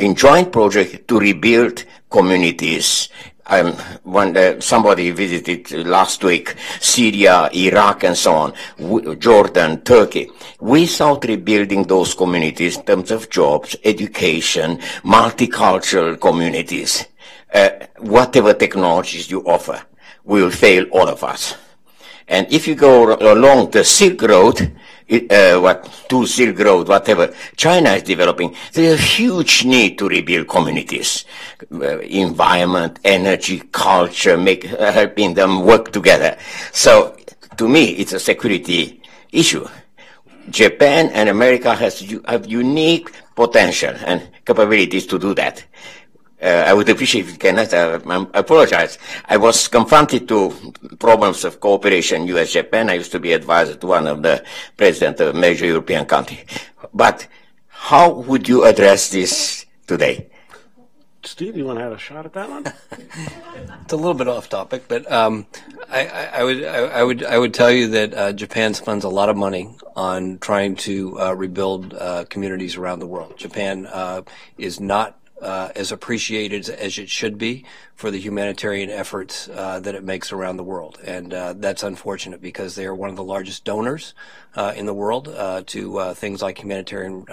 in 0.00 0.16
joint 0.16 0.50
project 0.50 1.06
to 1.06 1.20
rebuild 1.20 1.84
communities? 2.10 3.08
Um, 3.50 3.72
when 4.02 4.60
somebody 4.60 5.10
visited 5.10 5.70
last 5.86 6.22
week 6.22 6.54
Syria, 6.80 7.48
Iraq, 7.54 8.04
and 8.04 8.16
so 8.16 8.34
on, 8.34 8.52
w- 8.78 9.16
Jordan, 9.16 9.80
Turkey, 9.80 10.28
without 10.60 11.24
rebuilding 11.24 11.84
those 11.84 12.12
communities 12.14 12.76
in 12.76 12.84
terms 12.84 13.10
of 13.10 13.30
jobs, 13.30 13.74
education, 13.84 14.76
multicultural 15.02 16.20
communities, 16.20 17.06
uh, 17.52 17.70
whatever 17.98 18.54
technologies 18.54 19.30
you 19.30 19.42
offer, 19.42 19.82
will 20.24 20.50
fail 20.50 20.84
all 20.90 21.08
of 21.08 21.24
us. 21.24 21.56
And 22.28 22.46
if 22.52 22.68
you 22.68 22.74
go 22.74 23.14
along 23.16 23.70
the 23.70 23.84
Silk 23.84 24.20
Road, 24.22 24.60
uh, 25.10 25.58
what 25.58 26.04
to 26.10 26.26
Silk 26.26 26.58
Road, 26.58 26.86
whatever 26.86 27.32
China 27.56 27.90
is 27.92 28.02
developing, 28.02 28.54
there's 28.74 29.00
a 29.00 29.02
huge 29.02 29.64
need 29.64 29.96
to 29.98 30.08
rebuild 30.08 30.48
communities, 30.48 31.24
uh, 31.72 31.98
environment, 32.00 32.98
energy, 33.04 33.60
culture, 33.72 34.36
make 34.36 34.70
uh, 34.70 34.92
helping 34.92 35.32
them 35.32 35.64
work 35.64 35.90
together. 35.90 36.36
So 36.72 37.16
to 37.56 37.66
me, 37.66 37.90
it's 37.92 38.12
a 38.12 38.20
security 38.20 39.00
issue. 39.32 39.66
Japan 40.50 41.10
and 41.12 41.28
America 41.28 41.74
has 41.74 42.00
have 42.26 42.46
unique 42.46 43.10
potential 43.34 43.94
and 44.04 44.28
capabilities 44.44 45.06
to 45.06 45.18
do 45.18 45.34
that. 45.34 45.64
Uh, 46.40 46.64
I 46.66 46.72
would 46.72 46.88
appreciate 46.88 47.24
if 47.24 47.32
you 47.32 47.38
can. 47.38 47.58
Uh, 47.58 48.00
I 48.34 48.38
apologize. 48.38 48.98
I 49.24 49.36
was 49.36 49.66
confronted 49.66 50.28
to 50.28 50.72
problems 50.98 51.44
of 51.44 51.58
cooperation 51.58 52.28
U.S.-Japan. 52.28 52.90
I 52.90 52.94
used 52.94 53.12
to 53.12 53.18
be 53.18 53.32
advisor 53.32 53.74
to 53.74 53.86
one 53.86 54.06
of 54.06 54.22
the 54.22 54.44
president 54.76 55.18
of 55.20 55.34
a 55.34 55.38
major 55.38 55.66
European 55.66 56.06
country. 56.06 56.44
But 56.94 57.26
how 57.66 58.10
would 58.10 58.48
you 58.48 58.64
address 58.64 59.10
this 59.10 59.66
today? 59.86 60.28
Steve, 61.24 61.56
you 61.56 61.64
want 61.64 61.78
to 61.78 61.82
have 61.82 61.92
a 61.92 61.98
shot 61.98 62.24
at 62.24 62.32
that 62.34 62.48
one? 62.48 62.64
It's 63.82 63.92
a 63.92 63.96
little 63.96 64.14
bit 64.14 64.28
off 64.28 64.48
topic, 64.48 64.84
but 64.86 65.10
um, 65.10 65.46
I, 65.90 66.06
I, 66.06 66.24
I 66.40 66.44
would 66.44 66.64
I, 66.64 66.76
I 66.76 67.02
would 67.02 67.24
I 67.24 67.38
would 67.38 67.54
tell 67.54 67.70
you 67.70 67.88
that 67.88 68.14
uh, 68.14 68.32
Japan 68.34 68.74
spends 68.74 69.04
a 69.04 69.08
lot 69.08 69.30
of 69.30 69.36
money 69.36 69.74
on 69.96 70.38
trying 70.38 70.76
to 70.76 71.18
uh, 71.18 71.32
rebuild 71.32 71.94
uh, 71.94 72.26
communities 72.28 72.76
around 72.76 72.98
the 72.98 73.06
world. 73.06 73.38
Japan 73.38 73.86
uh, 73.86 74.22
is 74.58 74.78
not 74.78 75.18
uh, 75.40 75.70
as 75.74 75.92
appreciated 75.92 76.68
as 76.68 76.98
it 76.98 77.08
should 77.08 77.38
be 77.38 77.64
for 77.94 78.10
the 78.10 78.18
humanitarian 78.18 78.90
efforts 78.90 79.48
uh, 79.48 79.80
that 79.80 79.94
it 79.94 80.02
makes 80.02 80.32
around 80.32 80.56
the 80.56 80.64
world. 80.64 80.98
And 81.04 81.32
uh, 81.32 81.54
that's 81.56 81.82
unfortunate 81.82 82.40
because 82.40 82.74
they 82.74 82.86
are 82.86 82.94
one 82.94 83.10
of 83.10 83.16
the 83.16 83.24
largest 83.24 83.64
donors 83.64 84.14
uh, 84.54 84.72
in 84.76 84.86
the 84.86 84.94
world 84.94 85.28
uh, 85.28 85.62
to 85.66 85.98
uh, 85.98 86.14
things 86.14 86.42
like 86.42 86.58
humanitarian 86.58 87.24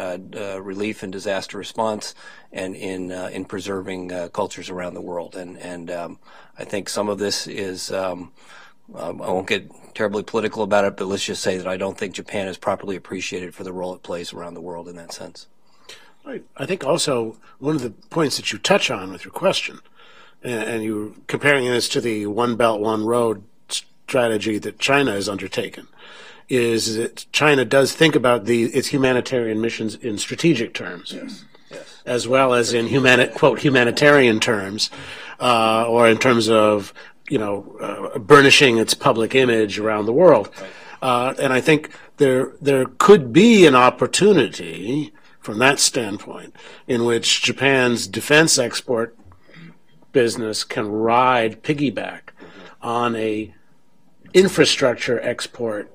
relief 0.61 1.03
and 1.03 1.11
disaster 1.11 1.57
response 1.57 2.15
and 2.51 2.75
in 2.75 3.11
in 3.11 3.45
preserving 3.45 4.09
cultures 4.29 4.69
around 4.69 4.93
the 4.93 5.01
world. 5.01 5.35
And 5.35 5.57
and 5.57 5.89
um, 5.91 6.19
I 6.57 6.63
think 6.63 6.89
some 6.89 7.09
of 7.09 7.19
this 7.19 7.47
is. 7.47 7.91
Um, 7.91 8.31
um, 8.93 9.19
I 9.19 9.31
won't 9.31 9.47
get 9.47 9.71
terribly 9.95 10.21
political 10.21 10.61
about 10.61 10.85
it, 10.85 10.95
but 10.95 11.07
let's 11.07 11.25
just 11.25 11.41
say 11.41 11.57
that 11.57 11.67
I 11.67 11.75
don't 11.75 11.97
think 11.97 12.13
Japan 12.13 12.47
is 12.47 12.55
properly 12.55 12.95
appreciated 12.95 13.55
for 13.55 13.63
the 13.63 13.73
role 13.73 13.95
it 13.95 14.03
plays 14.03 14.31
around 14.31 14.53
the 14.53 14.61
world 14.61 14.87
in 14.87 14.95
that 14.97 15.11
sense. 15.11 15.47
Right. 16.25 16.43
I 16.57 16.65
think 16.65 16.83
also 16.83 17.37
one 17.59 17.75
of 17.75 17.83
the 17.83 17.91
points 17.91 18.37
that 18.37 18.51
you 18.51 18.57
touch 18.57 18.89
on 18.89 19.11
with 19.11 19.23
your 19.23 19.31
question, 19.31 19.79
and, 20.43 20.63
and 20.63 20.83
you're 20.83 21.11
comparing 21.27 21.65
this 21.65 21.87
to 21.89 22.01
the 22.01 22.25
One 22.25 22.55
Belt, 22.55 22.81
One 22.81 23.05
Road 23.05 23.43
strategy 23.69 24.57
that 24.57 24.79
China 24.79 25.11
has 25.11 25.29
undertaken, 25.29 25.87
is 26.49 26.95
that 26.95 27.25
China 27.31 27.63
does 27.63 27.93
think 27.93 28.15
about 28.15 28.45
the 28.45 28.63
its 28.63 28.87
humanitarian 28.87 29.61
missions 29.61 29.95
in 29.95 30.17
strategic 30.17 30.73
terms. 30.73 31.13
Yes. 31.13 31.45
Yes. 31.71 32.01
As 32.05 32.27
well 32.27 32.53
as 32.53 32.73
in 32.73 32.87
humani- 32.87 33.27
quote 33.27 33.59
humanitarian 33.59 34.39
terms, 34.39 34.89
uh, 35.39 35.85
or 35.87 36.07
in 36.07 36.17
terms 36.17 36.49
of 36.49 36.91
you 37.29 37.37
know 37.37 37.77
uh, 37.81 38.17
burnishing 38.19 38.77
its 38.77 38.95
public 38.95 39.35
image 39.35 39.77
around 39.77 40.05
the 40.05 40.13
world, 40.13 40.49
right. 40.59 40.69
uh, 41.01 41.33
and 41.39 41.53
I 41.53 41.61
think 41.61 41.89
there 42.17 42.53
there 42.61 42.85
could 42.97 43.31
be 43.31 43.67
an 43.67 43.75
opportunity 43.75 45.13
from 45.45 45.59
that 45.59 45.79
standpoint, 45.79 46.55
in 46.87 47.05
which 47.05 47.43
Japan's 47.43 48.07
defense 48.07 48.57
export 48.57 49.15
business 50.11 50.63
can 50.63 50.87
ride 50.91 51.61
piggyback 51.61 52.29
on 52.81 53.15
a 53.15 53.53
infrastructure 54.33 55.21
export 55.21 55.91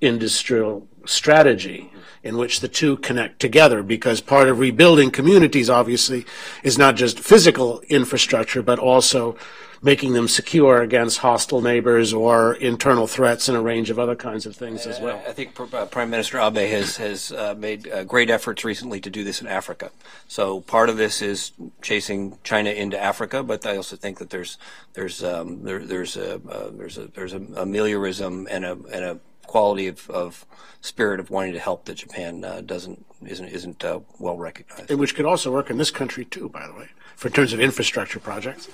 industrial 0.00 0.88
strategy 1.04 1.92
in 2.24 2.36
which 2.36 2.60
the 2.60 2.68
two 2.68 2.96
connect 2.96 3.38
together 3.38 3.82
because 3.82 4.20
part 4.20 4.48
of 4.48 4.58
rebuilding 4.58 5.10
communities 5.10 5.70
obviously 5.70 6.26
is 6.64 6.76
not 6.76 6.96
just 6.96 7.18
physical 7.18 7.80
infrastructure 7.88 8.62
but 8.62 8.78
also 8.78 9.36
making 9.82 10.12
them 10.12 10.28
secure 10.28 10.82
against 10.82 11.18
hostile 11.18 11.62
neighbors 11.62 12.12
or 12.12 12.54
internal 12.54 13.06
threats 13.06 13.48
and 13.48 13.56
a 13.56 13.60
range 13.60 13.88
of 13.88 13.98
other 13.98 14.14
kinds 14.14 14.44
of 14.44 14.54
things 14.54 14.86
as 14.86 15.00
well. 15.00 15.22
I 15.26 15.32
think 15.32 15.58
uh, 15.58 15.86
Prime 15.86 16.10
Minister 16.10 16.38
Abe 16.38 16.68
has 16.68 16.96
has 16.98 17.32
uh, 17.32 17.54
made 17.56 17.88
uh, 17.88 18.04
great 18.04 18.28
efforts 18.28 18.64
recently 18.64 19.00
to 19.00 19.10
do 19.10 19.24
this 19.24 19.40
in 19.40 19.46
Africa. 19.46 19.90
So 20.28 20.60
part 20.60 20.90
of 20.90 20.96
this 20.96 21.22
is 21.22 21.52
chasing 21.80 22.38
China 22.44 22.70
into 22.70 23.00
Africa, 23.00 23.42
but 23.42 23.64
I 23.64 23.76
also 23.76 23.96
think 23.96 24.18
that 24.18 24.30
there's 24.30 24.58
there's 24.92 25.24
um, 25.24 25.64
there, 25.64 25.78
there's 25.78 26.16
a 26.16 26.34
uh, 26.34 26.70
there's 26.72 26.98
a 26.98 27.06
there's 27.06 27.32
a 27.32 27.40
ameliorism 27.40 28.46
and 28.50 28.64
a 28.64 28.72
and 28.72 29.04
a 29.04 29.18
quality 29.46 29.88
of, 29.88 30.08
of 30.10 30.46
spirit 30.80 31.18
of 31.18 31.28
wanting 31.28 31.52
to 31.52 31.58
help 31.58 31.86
that 31.86 31.94
Japan 31.94 32.44
uh, 32.44 32.60
doesn't 32.60 33.04
isn't 33.26 33.48
isn't 33.48 33.84
uh, 33.84 34.00
well 34.18 34.36
recognized. 34.36 34.90
And 34.90 35.00
which 35.00 35.14
could 35.14 35.26
also 35.26 35.50
work 35.50 35.70
in 35.70 35.78
this 35.78 35.90
country 35.90 36.26
too, 36.26 36.50
by 36.50 36.66
the 36.66 36.74
way, 36.74 36.90
for 37.16 37.28
in 37.28 37.34
terms 37.34 37.54
of 37.54 37.60
infrastructure 37.60 38.20
projects. 38.20 38.68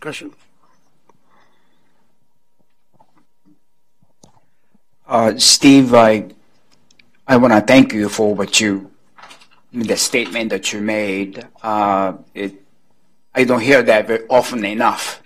Question? 0.00 0.32
Uh, 5.06 5.36
Steve, 5.38 5.94
I, 5.94 6.26
I 7.26 7.36
want 7.36 7.52
to 7.52 7.60
thank 7.60 7.92
you 7.92 8.08
for 8.08 8.34
what 8.34 8.60
you, 8.60 8.90
the 9.72 9.96
statement 9.96 10.50
that 10.50 10.72
you 10.72 10.80
made. 10.80 11.46
Uh, 11.62 12.14
it, 12.34 12.54
I 13.34 13.44
don't 13.44 13.60
hear 13.60 13.82
that 13.82 14.06
very 14.06 14.26
often 14.28 14.64
enough. 14.64 15.22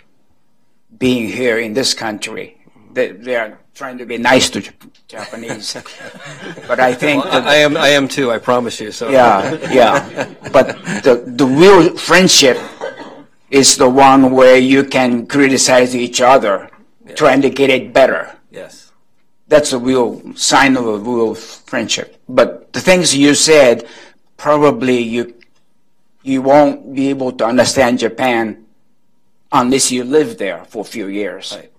Being 0.98 1.28
here 1.28 1.58
in 1.58 1.72
this 1.72 1.94
country, 1.94 2.60
they, 2.92 3.12
they 3.12 3.36
are 3.36 3.58
trying 3.74 3.96
to 3.98 4.04
be 4.04 4.18
nice 4.18 4.50
to 4.50 4.60
Japanese, 5.08 5.74
but 6.68 6.78
I 6.80 6.92
think 6.92 7.24
well, 7.24 7.48
I 7.48 7.54
am. 7.54 7.76
I 7.76 7.88
am 7.88 8.06
too. 8.06 8.30
I 8.30 8.38
promise 8.38 8.80
you. 8.80 8.92
So 8.92 9.08
yeah, 9.08 9.56
yeah. 9.72 10.34
But 10.52 10.76
the 11.04 11.22
the 11.26 11.46
real 11.46 11.96
friendship 11.96 12.58
is 13.50 13.76
the 13.76 13.88
one 13.88 14.30
where 14.30 14.56
you 14.56 14.84
can 14.84 15.26
criticize 15.26 15.94
each 15.94 16.20
other, 16.20 16.70
yeah. 17.04 17.14
trying 17.14 17.42
to 17.42 17.50
get 17.50 17.70
it 17.70 17.92
better. 17.92 18.36
Yes. 18.50 18.92
That's 19.48 19.72
a 19.72 19.78
real 19.78 20.34
sign 20.36 20.76
of 20.76 20.86
a 20.86 20.98
real 20.98 21.34
friendship. 21.34 22.20
But 22.28 22.72
the 22.72 22.80
things 22.80 23.14
you 23.14 23.34
said, 23.34 23.86
probably 24.36 25.00
you 25.00 25.34
you 26.22 26.42
won't 26.42 26.94
be 26.94 27.08
able 27.08 27.32
to 27.32 27.44
understand 27.46 27.98
Japan 27.98 28.66
unless 29.50 29.90
you 29.90 30.04
live 30.04 30.38
there 30.38 30.64
for 30.66 30.82
a 30.82 30.84
few 30.84 31.08
years. 31.08 31.52
Right. 31.56 31.72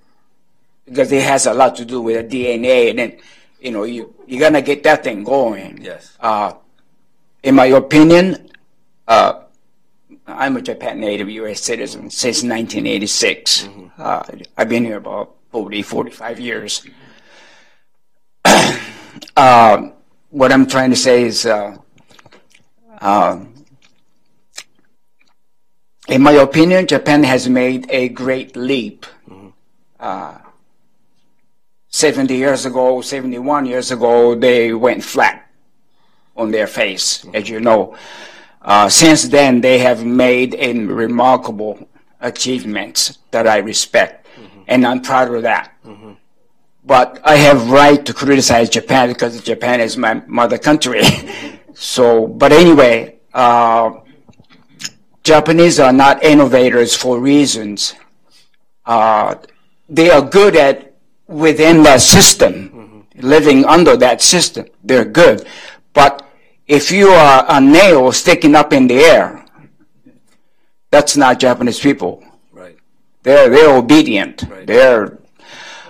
Because 0.85 1.11
it 1.11 1.23
has 1.23 1.45
a 1.45 1.53
lot 1.53 1.75
to 1.77 1.85
do 1.85 2.01
with 2.01 2.29
the 2.29 2.45
DNA 2.45 2.89
and 2.89 2.99
then, 2.99 3.17
you 3.61 3.71
know, 3.71 3.83
you, 3.83 4.13
you're 4.27 4.41
gonna 4.41 4.61
get 4.61 4.83
that 4.83 5.03
thing 5.03 5.23
going. 5.23 5.79
Yes. 5.81 6.17
Uh, 6.19 6.53
in 7.43 7.55
my 7.55 7.67
opinion, 7.67 8.49
uh, 9.07 9.43
I'm 10.37 10.57
a 10.57 10.61
Japan 10.61 10.99
native 10.99 11.29
U.S. 11.29 11.61
citizen 11.61 12.09
since 12.09 12.43
1986. 12.43 13.63
Mm-hmm. 13.63 13.87
Uh, 13.97 14.23
I've 14.57 14.69
been 14.69 14.85
here 14.85 14.97
about 14.97 15.35
40, 15.51 15.81
45 15.81 16.39
years. 16.39 16.85
uh, 19.37 19.89
what 20.29 20.51
I'm 20.51 20.65
trying 20.65 20.89
to 20.91 20.95
say 20.95 21.23
is, 21.23 21.45
uh, 21.45 21.77
um, 22.99 23.65
in 26.07 26.21
my 26.21 26.33
opinion, 26.33 26.87
Japan 26.87 27.23
has 27.23 27.47
made 27.49 27.89
a 27.89 28.09
great 28.09 28.55
leap. 28.55 29.05
Mm-hmm. 29.29 29.49
Uh, 29.99 30.37
70 31.89 32.35
years 32.35 32.65
ago, 32.65 33.01
71 33.01 33.65
years 33.65 33.91
ago, 33.91 34.33
they 34.35 34.73
went 34.73 35.03
flat 35.03 35.49
on 36.37 36.51
their 36.51 36.67
face, 36.67 37.19
mm-hmm. 37.19 37.35
as 37.35 37.49
you 37.49 37.59
know. 37.59 37.95
Uh, 38.63 38.87
since 38.89 39.23
then, 39.23 39.61
they 39.61 39.79
have 39.79 40.05
made 40.05 40.55
a 40.55 40.73
remarkable 40.73 41.87
achievements 42.19 43.17
that 43.31 43.47
I 43.47 43.57
respect, 43.57 44.27
mm-hmm. 44.35 44.61
and 44.67 44.85
I'm 44.85 45.01
proud 45.01 45.33
of 45.33 45.41
that. 45.43 45.73
Mm-hmm. 45.85 46.11
But 46.83 47.19
I 47.23 47.35
have 47.35 47.71
right 47.71 48.03
to 48.05 48.13
criticize 48.13 48.69
Japan 48.69 49.09
because 49.09 49.41
Japan 49.41 49.81
is 49.81 49.97
my 49.97 50.21
mother 50.27 50.57
country. 50.57 51.03
so, 51.73 52.27
but 52.27 52.51
anyway, 52.51 53.19
uh, 53.33 53.91
Japanese 55.23 55.79
are 55.79 55.93
not 55.93 56.23
innovators 56.23 56.95
for 56.95 57.19
reasons. 57.19 57.95
Uh, 58.85 59.35
they 59.89 60.09
are 60.09 60.21
good 60.21 60.55
at 60.55 60.93
within 61.27 61.83
that 61.83 62.01
system, 62.01 62.69
mm-hmm. 62.69 63.27
living 63.27 63.65
under 63.65 63.97
that 63.97 64.21
system. 64.21 64.65
They're 64.83 65.05
good, 65.05 65.47
but 65.93 66.30
if 66.67 66.91
you 66.91 67.09
are 67.09 67.45
a 67.47 67.59
nail 67.59 68.11
sticking 68.11 68.55
up 68.55 68.73
in 68.73 68.87
the 68.87 68.99
air, 68.99 69.45
that's 70.89 71.15
not 71.17 71.39
Japanese 71.39 71.79
people. 71.79 72.23
Right. 72.51 72.77
They're 73.23 73.49
they're 73.49 73.75
obedient. 73.75 74.43
Right. 74.43 74.67
They're 74.67 75.19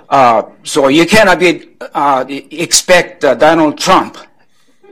uh, 0.09 0.43
so 0.63 0.89
you 0.89 1.05
cannot 1.05 1.39
be 1.39 1.69
uh, 1.93 2.25
expect 2.27 3.23
uh, 3.23 3.33
Donald 3.35 3.77
Trump 3.77 4.17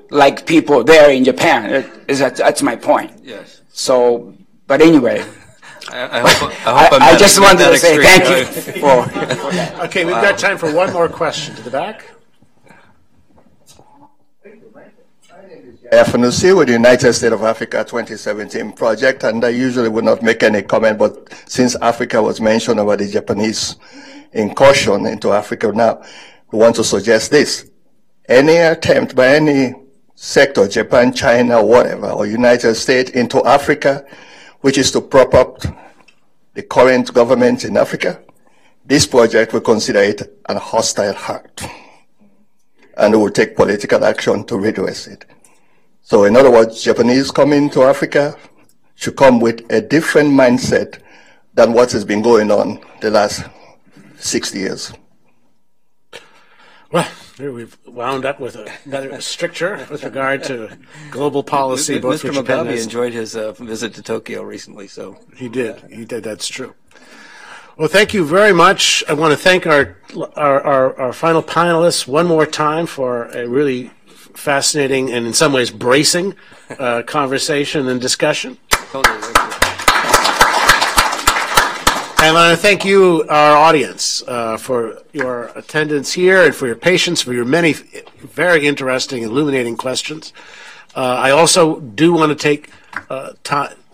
like 0.10 0.46
people 0.46 0.84
there 0.84 1.12
in 1.12 1.24
Japan. 1.24 1.86
That, 2.08 2.36
that's 2.38 2.62
my 2.62 2.76
point. 2.76 3.12
Yes. 3.24 3.62
So, 3.70 4.34
but 4.66 4.82
anyway. 4.82 5.26
I, 5.92 6.04
I, 6.04 6.20
hope, 6.20 6.68
I, 6.68 6.84
hope 6.84 7.02
I, 7.02 7.12
I 7.14 7.18
just 7.18 7.40
wanted 7.40 7.68
to 7.70 7.78
say 7.78 7.98
thank 7.98 8.24
you 8.30 8.46
for, 8.46 9.06
for 9.06 9.12
that. 9.54 9.80
Okay, 9.86 10.06
we've 10.06 10.14
wow. 10.14 10.22
got 10.22 10.38
time 10.38 10.56
for 10.58 10.72
one 10.72 10.94
more 10.94 11.10
question 11.10 11.56
to 11.56 11.64
the 11.64 11.72
back. 11.72 12.06
FNUC 15.92 16.56
with 16.56 16.68
the 16.68 16.74
United 16.74 17.14
States 17.14 17.34
of 17.34 17.42
Africa 17.42 17.84
2017 17.84 18.74
project, 18.74 19.24
and 19.24 19.44
I 19.44 19.50
usually 19.50 19.90
would 19.90 20.04
not 20.04 20.22
make 20.22 20.44
any 20.44 20.62
comment, 20.62 21.00
but 21.00 21.34
since 21.50 21.76
Africa 21.76 22.22
was 22.22 22.40
mentioned 22.40 22.80
about 22.80 23.00
the 23.00 23.08
Japanese 23.08 23.76
incursion 24.32 25.08
into 25.08 25.32
Africa 25.32 25.72
now, 25.72 26.04
we 26.52 26.60
want 26.60 26.76
to 26.76 26.84
suggest 26.84 27.32
this. 27.32 27.72
Any 28.28 28.58
attempt 28.58 29.16
by 29.16 29.30
any 29.30 29.74
sector, 30.14 30.68
Japan, 30.68 31.12
China, 31.12 31.66
whatever, 31.66 32.12
or 32.12 32.28
United 32.28 32.76
States 32.76 33.10
into 33.12 33.44
Africa, 33.44 34.06
which 34.62 34.78
is 34.78 34.92
to 34.92 35.02
prop 35.02 35.34
up 35.34 35.62
the 36.54 36.62
current 36.62 37.12
government 37.14 37.66
in 37.66 37.76
Africa, 37.78 38.22
this 38.86 39.08
project 39.08 39.54
will 39.54 39.62
consider 39.62 40.00
it 40.00 40.40
a 40.48 40.60
hostile 40.60 41.16
act 41.28 41.68
and 42.98 43.14
we 43.14 43.20
will 43.20 43.32
take 43.32 43.56
political 43.56 44.04
action 44.04 44.44
to 44.44 44.58
redress 44.58 45.08
it. 45.08 45.26
So 46.02 46.24
in 46.26 46.36
other 46.36 46.52
words, 46.52 46.84
Japanese 46.84 47.32
coming 47.32 47.70
to 47.72 47.84
Africa 47.84 48.36
should 48.96 49.16
come 49.16 49.40
with 49.40 49.66
a 49.72 49.82
different 49.82 50.30
mindset 50.30 51.00
than 51.54 51.74
what 51.74 51.92
has 51.92 52.04
been 52.04 52.22
going 52.22 52.52
on 52.52 52.80
the 53.02 53.10
last 53.10 53.44
60 54.18 54.60
years. 54.60 54.94
Well, 56.92 57.08
here 57.38 57.54
we've 57.54 57.78
wound 57.86 58.26
up 58.26 58.40
with 58.40 58.58
another 58.86 59.22
stricture 59.22 59.86
with 59.90 60.04
regard 60.04 60.44
to 60.46 60.76
global 61.12 61.44
policy, 61.44 62.00
both 62.00 62.24
Mr. 62.24 62.34
Japan 62.34 62.66
Mugabe 62.66 62.84
enjoyed 62.84 63.14
his 63.14 63.36
uh, 63.36 63.52
visit 63.54 63.94
to 63.94 64.02
Tokyo 64.02 64.42
recently, 64.42 64.88
so 64.88 65.18
He 65.36 65.48
did. 65.48 65.80
He 65.90 66.04
did. 66.04 66.24
That's 66.24 66.48
true. 66.48 66.74
Well, 67.78 67.88
thank 67.88 68.14
you 68.14 68.26
very 68.26 68.52
much. 68.52 69.06
I 69.08 69.14
want 69.14 69.32
to 69.32 69.38
thank 69.38 69.66
our, 69.66 69.96
our, 70.36 70.62
our, 70.62 71.00
our 71.00 71.14
final 71.14 71.42
panelists 71.42 72.06
one 72.06 72.28
more 72.28 72.46
time 72.46 72.86
for 72.86 73.26
a 73.28 73.48
really 73.48 73.92
fascinating 74.40 75.12
and 75.12 75.28
in 75.28 75.34
some 75.34 75.54
ways 75.54 75.70
bracing 75.70 76.36
uh, 76.80 77.04
conversation 77.04 77.88
and 77.88 78.02
discussion. 78.02 78.58
totally. 78.92 79.18
And 82.22 82.28
I 82.28 82.50
want 82.50 82.58
to 82.60 82.62
thank 82.62 82.84
you, 82.84 83.26
our 83.30 83.56
audience, 83.56 84.22
uh, 84.28 84.58
for 84.58 85.02
your 85.14 85.46
attendance 85.56 86.12
here 86.12 86.44
and 86.44 86.54
for 86.54 86.68
your 86.68 86.76
patience, 86.76 87.22
for 87.22 87.32
your 87.32 87.46
many 87.46 87.72
very 87.72 88.68
interesting, 88.68 89.24
illuminating 89.24 89.78
questions. 89.78 90.34
Uh, 90.98 91.00
I 91.00 91.32
also 91.32 91.80
do 91.80 92.12
want 92.12 92.32
to 92.32 92.36
take 92.36 92.72
uh, 93.10 93.32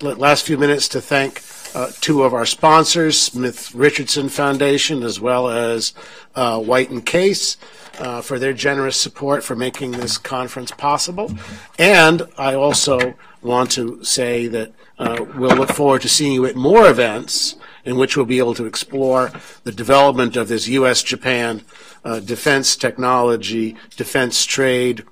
last 0.02 0.44
few 0.44 0.58
minutes 0.58 0.88
to 0.88 1.02
thank 1.02 1.44
uh, 1.76 1.92
two 2.02 2.24
of 2.24 2.34
our 2.34 2.48
sponsors, 2.48 3.20
Smith 3.20 3.76
Richardson 3.76 4.30
Foundation, 4.30 5.04
as 5.04 5.20
well 5.20 5.48
as 5.48 5.94
uh, 6.34 6.60
White 6.60 6.90
and 6.90 7.06
Case, 7.06 7.58
uh, 8.00 8.22
for 8.22 8.40
their 8.40 8.54
generous 8.54 9.00
support 9.00 9.44
for 9.44 9.56
making 9.56 9.92
this 9.92 10.18
conference 10.18 10.72
possible. 10.72 11.32
And 11.78 12.24
I 12.38 12.54
also 12.54 13.16
want 13.42 13.72
to 13.72 14.04
say 14.04 14.48
that 14.48 14.74
uh, 14.98 15.26
we'll 15.36 15.56
look 15.56 15.70
forward 15.70 16.02
to 16.02 16.10
seeing 16.10 16.34
you 16.34 16.46
at 16.46 16.56
more 16.56 16.88
events 16.90 17.56
in 17.84 17.98
which 17.98 18.18
we'll 18.18 18.26
be 18.26 18.40
able 18.40 18.56
to 18.56 18.66
explore 18.66 19.32
the 19.64 19.72
development 19.72 20.36
of 20.36 20.48
this 20.48 20.68
U.S. 20.68 21.04
Japan 21.04 21.64
uh, 22.04 22.20
defense 22.20 22.76
technology, 22.76 23.76
defense 23.96 24.46
trade 24.46 25.06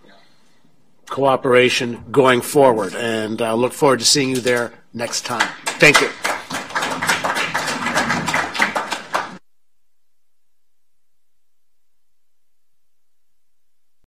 cooperation 1.08 2.04
going 2.12 2.42
forward. 2.42 2.96
And 2.96 3.42
I 3.42 3.54
look 3.54 3.74
forward 3.74 4.00
to 4.00 4.06
seeing 4.06 4.30
you 4.30 4.38
there 4.38 4.74
next 4.94 5.26
time. 5.26 5.48
Thank 5.66 6.02
you. 6.02 6.10